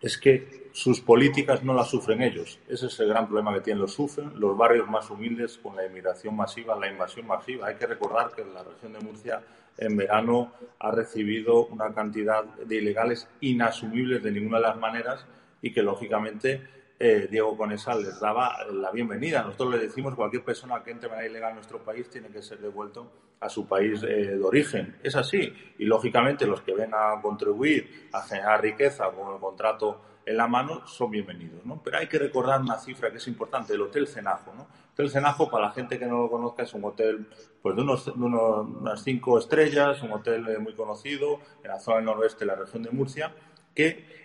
es 0.01 0.19
que 0.19 0.71
sus 0.73 1.01
políticas 1.01 1.63
no 1.63 1.75
las 1.75 1.91
sufren 1.91 2.23
ellos. 2.23 2.59
Ese 2.69 2.87
es 2.87 3.01
el 3.01 3.09
gran 3.09 3.27
problema 3.27 3.53
que 3.55 3.61
tienen. 3.61 3.83
Los 3.83 3.95
sufren 3.95 4.33
los 4.39 4.57
barrios 4.57 4.89
más 4.89 5.11
humildes 5.11 5.59
con 5.59 5.77
la 5.77 5.87
inmigración 5.87 6.37
masiva, 6.37 6.79
la 6.79 6.89
invasión 6.89 7.27
masiva. 7.27 7.69
Hay 7.69 7.77
que 7.77 7.87
recordar 7.87 8.33
que 8.35 8.45
la 8.45 8.63
región 8.63 8.93
de 8.93 9.01
Murcia 9.01 9.43
en 9.77 9.97
verano 9.97 10.53
ha 10.79 10.91
recibido 10.91 11.67
una 11.67 11.93
cantidad 11.93 12.45
de 12.45 12.77
ilegales 12.77 13.29
inasumibles 13.41 14.23
de 14.23 14.31
ninguna 14.31 14.59
de 14.59 14.63
las 14.63 14.77
maneras 14.77 15.25
y 15.63 15.73
que 15.73 15.83
lógicamente 15.83 16.63
eh, 17.03 17.29
Diego 17.31 17.57
Conesa 17.57 17.95
les 17.95 18.21
daba 18.21 18.63
la 18.71 18.91
bienvenida. 18.91 19.43
Nosotros 19.43 19.73
le 19.73 19.79
decimos 19.79 20.15
cualquier 20.15 20.45
persona 20.45 20.83
que 20.83 20.91
entre 20.91 21.09
de 21.09 21.15
manera 21.15 21.31
ilegal 21.31 21.49
en 21.49 21.55
nuestro 21.55 21.83
país 21.83 22.11
tiene 22.11 22.29
que 22.29 22.43
ser 22.43 22.59
devuelto 22.59 23.11
a 23.41 23.49
su 23.49 23.67
país 23.67 24.03
eh, 24.03 24.37
de 24.37 24.43
origen. 24.43 24.99
Es 25.03 25.17
así. 25.17 25.51
Y 25.79 25.87
lógicamente 25.87 26.47
los 26.47 26.61
que 26.61 26.75
vengan 26.75 27.17
a 27.17 27.23
contribuir 27.23 28.11
a 28.13 28.21
generar 28.21 28.61
riqueza 28.61 29.11
con 29.13 29.33
el 29.33 29.41
contrato 29.41 30.03
en 30.27 30.37
la 30.37 30.47
mano 30.47 30.87
son 30.87 31.11
bienvenidos. 31.11 31.65
¿no? 31.65 31.83
Pero 31.83 31.97
hay 31.97 32.07
que 32.07 32.19
recordar 32.19 32.61
una 32.61 32.77
cifra 32.77 33.11
que 33.11 33.17
es 33.17 33.27
importante, 33.29 33.73
el 33.73 33.81
Hotel 33.81 34.07
Cenajo. 34.07 34.53
Hotel 34.93 35.09
Cenajo, 35.09 35.51
para 35.51 35.69
la 35.69 35.73
gente 35.73 35.99
que 35.99 36.05
no 36.05 36.19
lo 36.25 36.31
conozca, 36.31 36.65
es 36.65 36.75
un 36.75 36.85
hotel 36.85 37.27
pues, 37.63 37.77
de, 37.77 37.81
unos, 37.81 38.09
unas 38.09 39.03
cinco 39.03 39.39
estrellas, 39.39 40.03
un 40.03 40.13
hotel 40.13 40.47
eh, 40.49 40.59
muy 40.59 40.75
conocido 40.75 41.41
en 41.65 41.71
la 41.71 41.81
zona 41.81 41.97
del 41.97 42.05
noroeste 42.05 42.41
de 42.41 42.47
la 42.47 42.57
región 42.57 42.83
de 42.83 42.91
Murcia, 42.91 43.33
que 43.75 44.21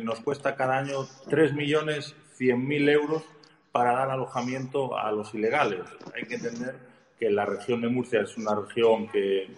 nos 0.00 0.20
cuesta 0.20 0.56
cada 0.56 0.78
año 0.78 1.06
3.100.000 2.40 2.90
euros 2.90 3.24
para 3.70 3.92
dar 3.92 4.10
alojamiento 4.10 4.98
a 4.98 5.12
los 5.12 5.34
ilegales. 5.34 5.82
Hay 6.14 6.24
que 6.24 6.36
entender 6.36 6.74
que 7.18 7.30
la 7.30 7.44
región 7.44 7.82
de 7.82 7.88
Murcia 7.88 8.22
es 8.22 8.36
una 8.36 8.54
región 8.54 9.08
que 9.08 9.48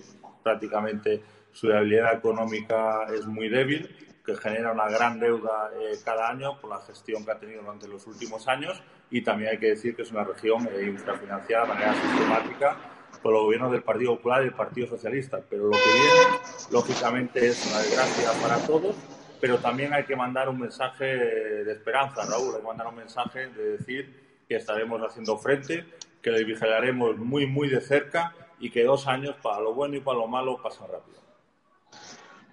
prácticamente 0.42 1.22
su 1.52 1.68
viabilidad 1.68 2.14
económica 2.14 3.06
es 3.14 3.26
muy 3.26 3.48
débil, 3.48 3.88
que 4.24 4.36
genera 4.36 4.72
una 4.72 4.88
gran 4.88 5.18
deuda 5.20 5.70
eh, 5.80 5.96
cada 6.04 6.28
año 6.28 6.60
por 6.60 6.70
la 6.70 6.80
gestión 6.80 7.24
que 7.24 7.30
ha 7.30 7.38
tenido 7.38 7.62
durante 7.62 7.88
los 7.88 8.06
últimos 8.06 8.46
años 8.48 8.82
y 9.10 9.22
también 9.22 9.50
hay 9.50 9.58
que 9.58 9.68
decir 9.68 9.94
que 9.94 10.02
es 10.02 10.10
una 10.10 10.24
región 10.24 10.68
eh, 10.72 10.86
infrafinanciada 10.86 11.64
de 11.64 11.68
manera 11.68 11.94
sistemática 11.94 12.76
por 13.22 13.32
los 13.32 13.42
gobiernos 13.42 13.72
del 13.72 13.82
Partido 13.82 14.16
Popular 14.16 14.42
y 14.42 14.46
del 14.46 14.54
Partido 14.54 14.88
Socialista. 14.88 15.40
Pero 15.48 15.64
lo 15.66 15.72
que 15.72 15.92
viene, 15.94 16.38
lógicamente, 16.70 17.46
es 17.46 17.66
una 17.66 17.80
desgracia 17.80 18.30
para 18.40 18.56
todos 18.66 18.96
pero 19.42 19.58
también 19.58 19.92
hay 19.92 20.04
que 20.04 20.14
mandar 20.14 20.48
un 20.48 20.60
mensaje 20.60 21.04
de 21.04 21.72
esperanza, 21.72 22.24
Raúl, 22.24 22.54
hay 22.54 22.60
que 22.60 22.66
mandar 22.68 22.86
un 22.86 22.94
mensaje 22.94 23.48
de 23.48 23.76
decir 23.76 24.44
que 24.48 24.54
estaremos 24.54 25.02
haciendo 25.02 25.36
frente, 25.36 25.84
que 26.22 26.30
le 26.30 26.44
vigilaremos 26.44 27.18
muy, 27.18 27.48
muy 27.48 27.68
de 27.68 27.80
cerca 27.80 28.32
y 28.60 28.70
que 28.70 28.84
dos 28.84 29.08
años, 29.08 29.34
para 29.42 29.58
lo 29.58 29.74
bueno 29.74 29.96
y 29.96 30.00
para 30.00 30.18
lo 30.18 30.28
malo, 30.28 30.62
pasan 30.62 30.86
rápido. 30.92 31.18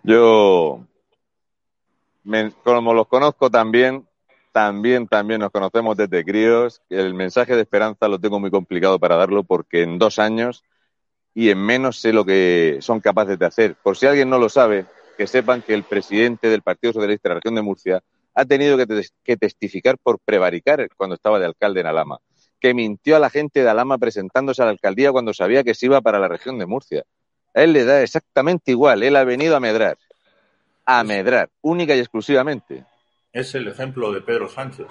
Yo, 0.01 0.83
como 2.63 2.95
los 2.95 3.07
conozco 3.07 3.51
también, 3.51 4.07
también, 4.51 5.07
también 5.07 5.41
nos 5.41 5.51
conocemos 5.51 5.95
desde 5.95 6.25
críos. 6.25 6.81
El 6.89 7.13
mensaje 7.13 7.55
de 7.55 7.61
esperanza 7.61 8.07
lo 8.07 8.17
tengo 8.17 8.39
muy 8.39 8.49
complicado 8.49 8.97
para 8.97 9.15
darlo 9.15 9.43
porque 9.43 9.83
en 9.83 9.99
dos 9.99 10.17
años 10.17 10.63
y 11.35 11.51
en 11.51 11.63
menos 11.63 11.99
sé 11.99 12.13
lo 12.13 12.25
que 12.25 12.79
son 12.81 12.99
capaces 12.99 13.37
de 13.37 13.45
hacer. 13.45 13.75
Por 13.75 13.95
si 13.95 14.07
alguien 14.07 14.31
no 14.31 14.39
lo 14.39 14.49
sabe, 14.49 14.87
que 15.19 15.27
sepan 15.27 15.61
que 15.61 15.73
el 15.73 15.83
presidente 15.83 16.47
del 16.47 16.61
Partido 16.61 16.93
Socialista 16.93 17.27
de 17.27 17.35
la 17.35 17.39
región 17.41 17.53
de 17.53 17.61
Murcia 17.61 18.01
ha 18.33 18.45
tenido 18.45 18.77
que, 18.77 19.35
testificar 19.35 19.97
por 19.97 20.17
prevaricar 20.17 20.87
cuando 20.95 21.15
estaba 21.15 21.39
de 21.39 21.45
alcalde 21.45 21.81
en 21.81 21.87
Alama, 21.87 22.19
que 22.57 22.73
mintió 22.73 23.17
a 23.17 23.19
la 23.19 23.29
gente 23.29 23.61
de 23.61 23.69
Alama 23.69 23.97
presentándose 23.97 24.61
a 24.61 24.65
la 24.65 24.71
alcaldía 24.71 25.11
cuando 25.11 25.33
sabía 25.33 25.65
que 25.65 25.73
se 25.73 25.87
iba 25.87 25.99
para 25.99 26.19
la 26.19 26.29
región 26.29 26.57
de 26.57 26.67
Murcia. 26.67 27.03
A 27.53 27.63
él 27.63 27.73
le 27.73 27.83
da 27.83 28.01
exactamente 28.01 28.71
igual, 28.71 29.03
él 29.03 29.17
ha 29.17 29.25
venido 29.25 29.57
a 29.57 29.59
medrar, 29.59 29.97
a 30.85 31.03
medrar, 31.03 31.49
única 31.59 31.93
y 31.97 31.99
exclusivamente. 31.99 32.85
Es 33.33 33.53
el 33.55 33.67
ejemplo 33.67 34.13
de 34.13 34.21
Pedro 34.21 34.47
Sánchez. 34.47 34.87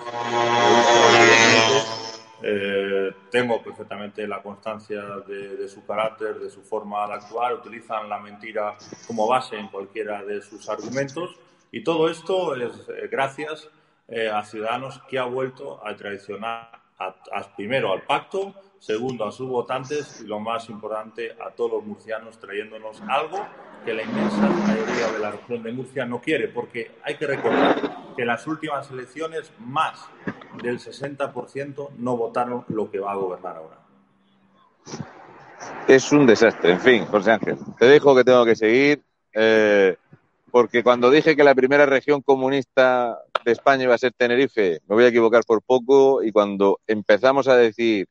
Eh, 2.43 3.12
tengo 3.30 3.62
perfectamente 3.62 4.26
la 4.26 4.41
constancia 4.43 5.03
de, 5.26 5.68
su 5.68 5.84
carácter, 5.84 6.39
de 6.39 6.51
su 6.51 6.62
forma 6.62 7.07
de 7.07 7.14
actuar, 7.14 7.55
utilizan 7.55 8.09
la 8.09 8.18
mentira 8.18 8.76
como 9.07 9.26
base 9.26 9.57
en 9.57 9.68
cualquiera 9.68 10.22
de 10.24 10.41
sus 10.41 10.68
argumentos. 10.68 11.36
Y 11.72 11.82
todo 11.82 12.09
esto 12.09 12.55
es 12.55 12.89
eh, 12.89 13.09
gracias 13.11 13.68
eh, 14.09 14.28
a 14.28 14.45
Ciudadanos 14.45 15.01
que 15.09 15.18
ha 15.18 15.24
vuelto 15.24 15.84
a 15.86 15.95
traicionar 15.97 16.78
primero 17.57 17.93
al 17.93 18.03
pacto, 18.03 18.55
segundo 18.80 19.24
a 19.24 19.32
sus 19.32 19.49
votantes 19.49 20.20
y 20.22 20.26
lo 20.26 20.41
más 20.41 20.68
importante 20.68 21.36
a 21.41 21.51
todos 21.51 21.72
los 21.72 21.84
murcianos 21.84 22.39
trayéndonos 22.39 23.01
algo 23.09 23.47
que 23.85 23.95
la 23.95 24.03
inmensa 24.03 24.49
mayoría 24.49 25.12
de 25.12 25.18
la 25.18 25.31
región 25.31 25.62
de 25.62 25.72
Murcia 25.72 26.05
no 26.05 26.20
quiere, 26.20 26.49
porque 26.49 26.93
hay 27.03 27.16
que 27.16 27.26
recordar 27.26 27.76
que 28.16 28.22
en 28.22 28.29
las 28.29 28.47
últimas 28.47 28.91
elecciones 28.91 29.53
más 29.59 30.07
del 30.62 30.79
60% 30.79 31.91
no 31.99 32.16
votaron 32.16 32.64
lo 32.68 32.91
que 32.91 32.99
va 32.99 33.12
a 33.12 33.16
gobernar 33.16 33.57
ahora. 33.57 33.79
Es 35.87 36.12
un 36.12 36.26
desastre. 36.26 36.72
En 36.72 36.81
fin, 36.81 37.07
José 37.07 37.33
Ángel, 37.33 37.59
te 37.79 37.87
dejo 37.87 38.14
que 38.14 38.24
tengo 38.24 38.45
que 38.45 38.57
seguir, 38.57 39.03
eh, 39.33 39.97
porque 40.51 40.83
cuando 40.83 41.11
dije 41.11 41.37
que 41.37 41.45
la 41.45 41.55
primera 41.55 41.87
región 41.87 42.22
comunista 42.22 43.18
de 43.45 43.53
España 43.53 43.85
iba 43.85 43.95
a 43.95 43.99
ser 43.99 44.12
Tenerife, 44.12 44.81
me 44.87 44.95
voy 44.95 45.05
a 45.05 45.09
equivocar 45.09 45.45
por 45.47 45.62
poco, 45.62 46.22
y 46.22 46.33
cuando 46.33 46.81
empezamos 46.87 47.49
a 47.49 47.57
decir 47.57 48.07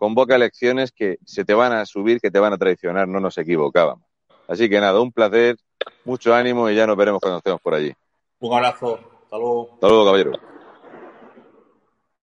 convoca 0.00 0.34
elecciones 0.34 0.92
que 0.92 1.18
se 1.26 1.44
te 1.44 1.52
van 1.52 1.72
a 1.72 1.84
subir, 1.84 2.22
que 2.22 2.30
te 2.30 2.38
van 2.38 2.54
a 2.54 2.58
traicionar, 2.58 3.06
no 3.06 3.20
nos 3.20 3.36
equivocábamos. 3.36 4.09
Así 4.50 4.68
que 4.68 4.80
nada, 4.80 5.00
un 5.00 5.12
placer, 5.12 5.56
mucho 6.04 6.34
ánimo 6.34 6.68
y 6.68 6.74
ya 6.74 6.84
nos 6.84 6.96
veremos 6.96 7.20
cuando 7.20 7.38
estemos 7.38 7.60
por 7.60 7.72
allí. 7.72 7.92
Un 8.40 8.56
abrazo. 8.56 8.98
Hasta 9.22 9.38
luego. 9.38 9.70
Hasta 9.74 9.86
luego, 9.86 10.04
caballero. 10.06 10.32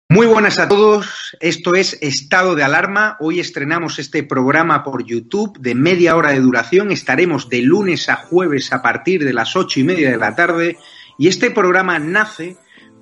Muy 0.09 0.27
buenas 0.27 0.59
a 0.59 0.67
todos, 0.67 1.37
esto 1.39 1.77
es 1.77 1.97
Estado 2.01 2.57
de 2.57 2.65
Alarma. 2.65 3.19
Hoy 3.21 3.39
estrenamos 3.39 4.01
este 4.01 4.25
programa 4.25 4.83
por 4.83 5.05
YouTube 5.05 5.59
de 5.61 5.77
media 5.77 6.17
hora 6.17 6.31
de 6.31 6.41
duración. 6.41 6.91
Estaremos 6.91 7.49
de 7.49 7.63
lunes 7.63 8.09
a 8.09 8.17
jueves 8.17 8.73
a 8.73 8.83
partir 8.83 9.25
de 9.25 9.35
las 9.35 9.55
ocho 9.55 9.79
y 9.79 9.85
media 9.85 10.11
de 10.11 10.17
la 10.17 10.35
tarde. 10.35 10.77
Y 11.19 11.29
este 11.29 11.53
programa 11.53 12.01
nace 12.01 12.57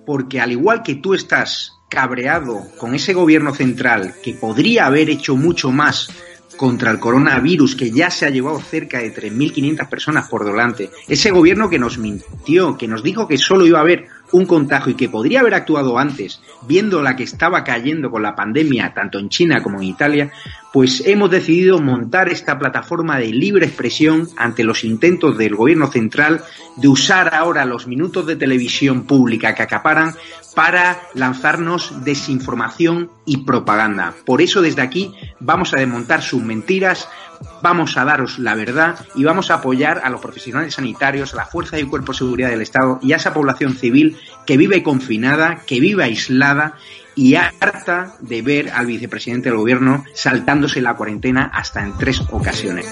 porque 0.05 0.41
al 0.41 0.53
igual 0.53 0.83
que 0.83 0.97
tú 0.97 1.15
estás 1.15 1.73
cabreado 1.89 2.67
con 2.79 2.95
ese 2.95 3.15
gobierno 3.15 3.55
central 3.55 4.15
que 4.23 4.35
podría 4.35 4.87
haber 4.87 5.09
hecho 5.09 5.37
mucho 5.37 5.71
más 5.71 6.11
contra 6.57 6.91
el 6.91 6.99
coronavirus 6.99 7.77
que 7.77 7.91
ya 7.91 8.11
se 8.11 8.27
ha 8.27 8.31
llevado 8.31 8.61
cerca 8.61 8.99
de 8.99 9.15
3.500 9.15 9.89
personas 9.89 10.29
por 10.29 10.45
delante, 10.45 10.91
ese 11.09 11.31
gobierno 11.31 11.69
que 11.69 11.79
nos 11.79 11.99
mintió, 11.99 12.77
que 12.77 12.89
nos 12.89 13.03
dijo 13.03 13.29
que 13.29 13.39
solo 13.39 13.67
iba 13.67 13.79
a 13.79 13.83
haber 13.83 14.09
un 14.33 14.47
contagio 14.47 14.93
y 14.93 14.97
que 14.97 15.09
podría 15.09 15.41
haber 15.41 15.55
actuado 15.55 15.99
antes, 15.99 16.41
viendo 16.67 17.03
la 17.03 17.15
que 17.15 17.25
estaba 17.25 17.63
cayendo 17.63 18.11
con 18.11 18.23
la 18.23 18.35
pandemia 18.35 18.93
tanto 18.95 19.19
en 19.19 19.29
China 19.29 19.63
como 19.63 19.79
en 19.79 19.85
Italia, 19.85 20.33
pues 20.77 21.03
hemos 21.07 21.31
decidido 21.31 21.81
montar 21.81 22.29
esta 22.29 22.59
plataforma 22.59 23.17
de 23.17 23.29
libre 23.29 23.65
expresión 23.65 24.29
ante 24.37 24.63
los 24.63 24.85
intentos 24.85 25.39
del 25.39 25.57
gobierno 25.57 25.87
central 25.87 26.45
de 26.77 26.89
usar 26.89 27.35
ahora 27.35 27.65
los 27.65 27.87
minutos 27.87 28.27
de 28.27 28.37
televisión 28.37 29.05
pública 29.05 29.55
que 29.55 29.63
acaparan 29.63 30.15
para 30.55 31.01
lanzarnos 31.15 32.05
desinformación 32.05 33.11
y 33.25 33.39
propaganda. 33.39 34.13
Por 34.27 34.43
eso 34.43 34.61
desde 34.61 34.83
aquí 34.83 35.15
vamos 35.41 35.73
a 35.73 35.79
desmontar 35.79 36.21
sus 36.21 36.43
mentiras, 36.43 37.09
vamos 37.63 37.97
a 37.97 38.05
daros 38.05 38.39
la 38.39 38.55
verdad 38.55 38.99
y 39.15 39.25
vamos 39.25 39.51
a 39.51 39.55
apoyar 39.55 40.03
a 40.05 40.11
los 40.11 40.21
profesionales 40.21 40.75
sanitarios, 40.75 41.33
a 41.33 41.39
la 41.39 41.47
fuerza 41.47 41.79
y 41.79 41.85
cuerpo 41.85 42.13
de 42.13 42.19
seguridad 42.19 42.51
del 42.51 42.61
Estado 42.61 42.99
y 43.01 43.15
a 43.15 43.17
esa 43.17 43.33
población 43.33 43.77
civil 43.77 44.19
que 44.45 44.59
vive 44.59 44.83
confinada, 44.83 45.63
que 45.67 45.81
vive 45.81 46.05
aislada 46.05 46.75
y 47.17 47.35
harta 47.35 48.15
de 48.21 48.43
ver 48.43 48.71
al 48.71 48.87
vicepresidente 48.87 49.49
del 49.49 49.59
gobierno 49.59 50.05
saltándose 50.15 50.81
la 50.81 50.95
cuarentena 50.95 51.51
hasta 51.53 51.83
en 51.83 51.97
tres 51.97 52.23
ocasiones. 52.31 52.87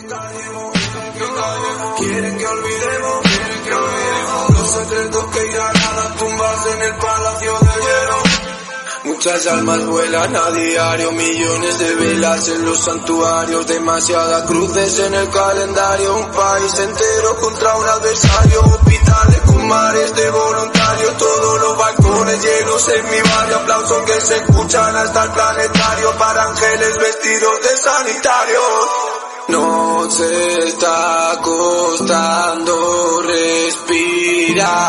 Muchas 9.04 9.46
almas 9.48 9.84
vuelan 9.84 10.34
a 10.34 10.50
diario, 10.50 11.12
millones 11.12 11.78
de 11.78 11.94
velas 11.94 12.48
en 12.48 12.64
los 12.64 12.78
santuarios, 12.82 13.66
demasiadas 13.66 14.44
cruces 14.44 14.98
en 14.98 15.12
el 15.12 15.28
calendario, 15.28 16.16
un 16.16 16.30
país 16.30 16.78
entero 16.78 17.36
contra 17.36 17.76
un 17.76 17.86
adversario, 17.86 18.60
hospitales 18.60 19.40
con 19.42 19.68
mares 19.68 20.14
de 20.14 20.30
voluntarios, 20.30 21.18
todos 21.18 21.60
los 21.60 21.76
balcones 21.76 22.42
llenos 22.42 22.88
en 22.88 23.04
mi 23.10 23.20
barrio, 23.20 23.56
aplausos 23.58 24.02
que 24.04 24.20
se 24.22 24.36
escuchan 24.36 24.96
hasta 24.96 25.24
el 25.24 25.32
planetario 25.32 26.12
para 26.16 26.44
ángeles 26.44 26.96
vestidos 26.96 27.60
de 27.62 27.76
sanitarios. 27.76 28.62
No 29.48 30.10
se 30.10 30.68
está 30.68 31.38
costando 31.42 33.20
respirar. 33.20 34.84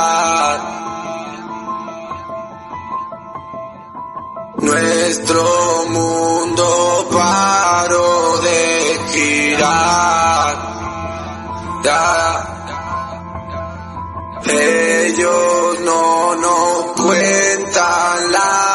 Nuestro 4.58 5.86
mundo 5.89 7.08
paró 7.12 8.38
de 8.41 8.99
girar. 9.12 10.26
Ellos 14.47 15.80
no 15.82 16.36
nos 16.36 17.01
cuentan 17.01 18.32
la 18.32 18.74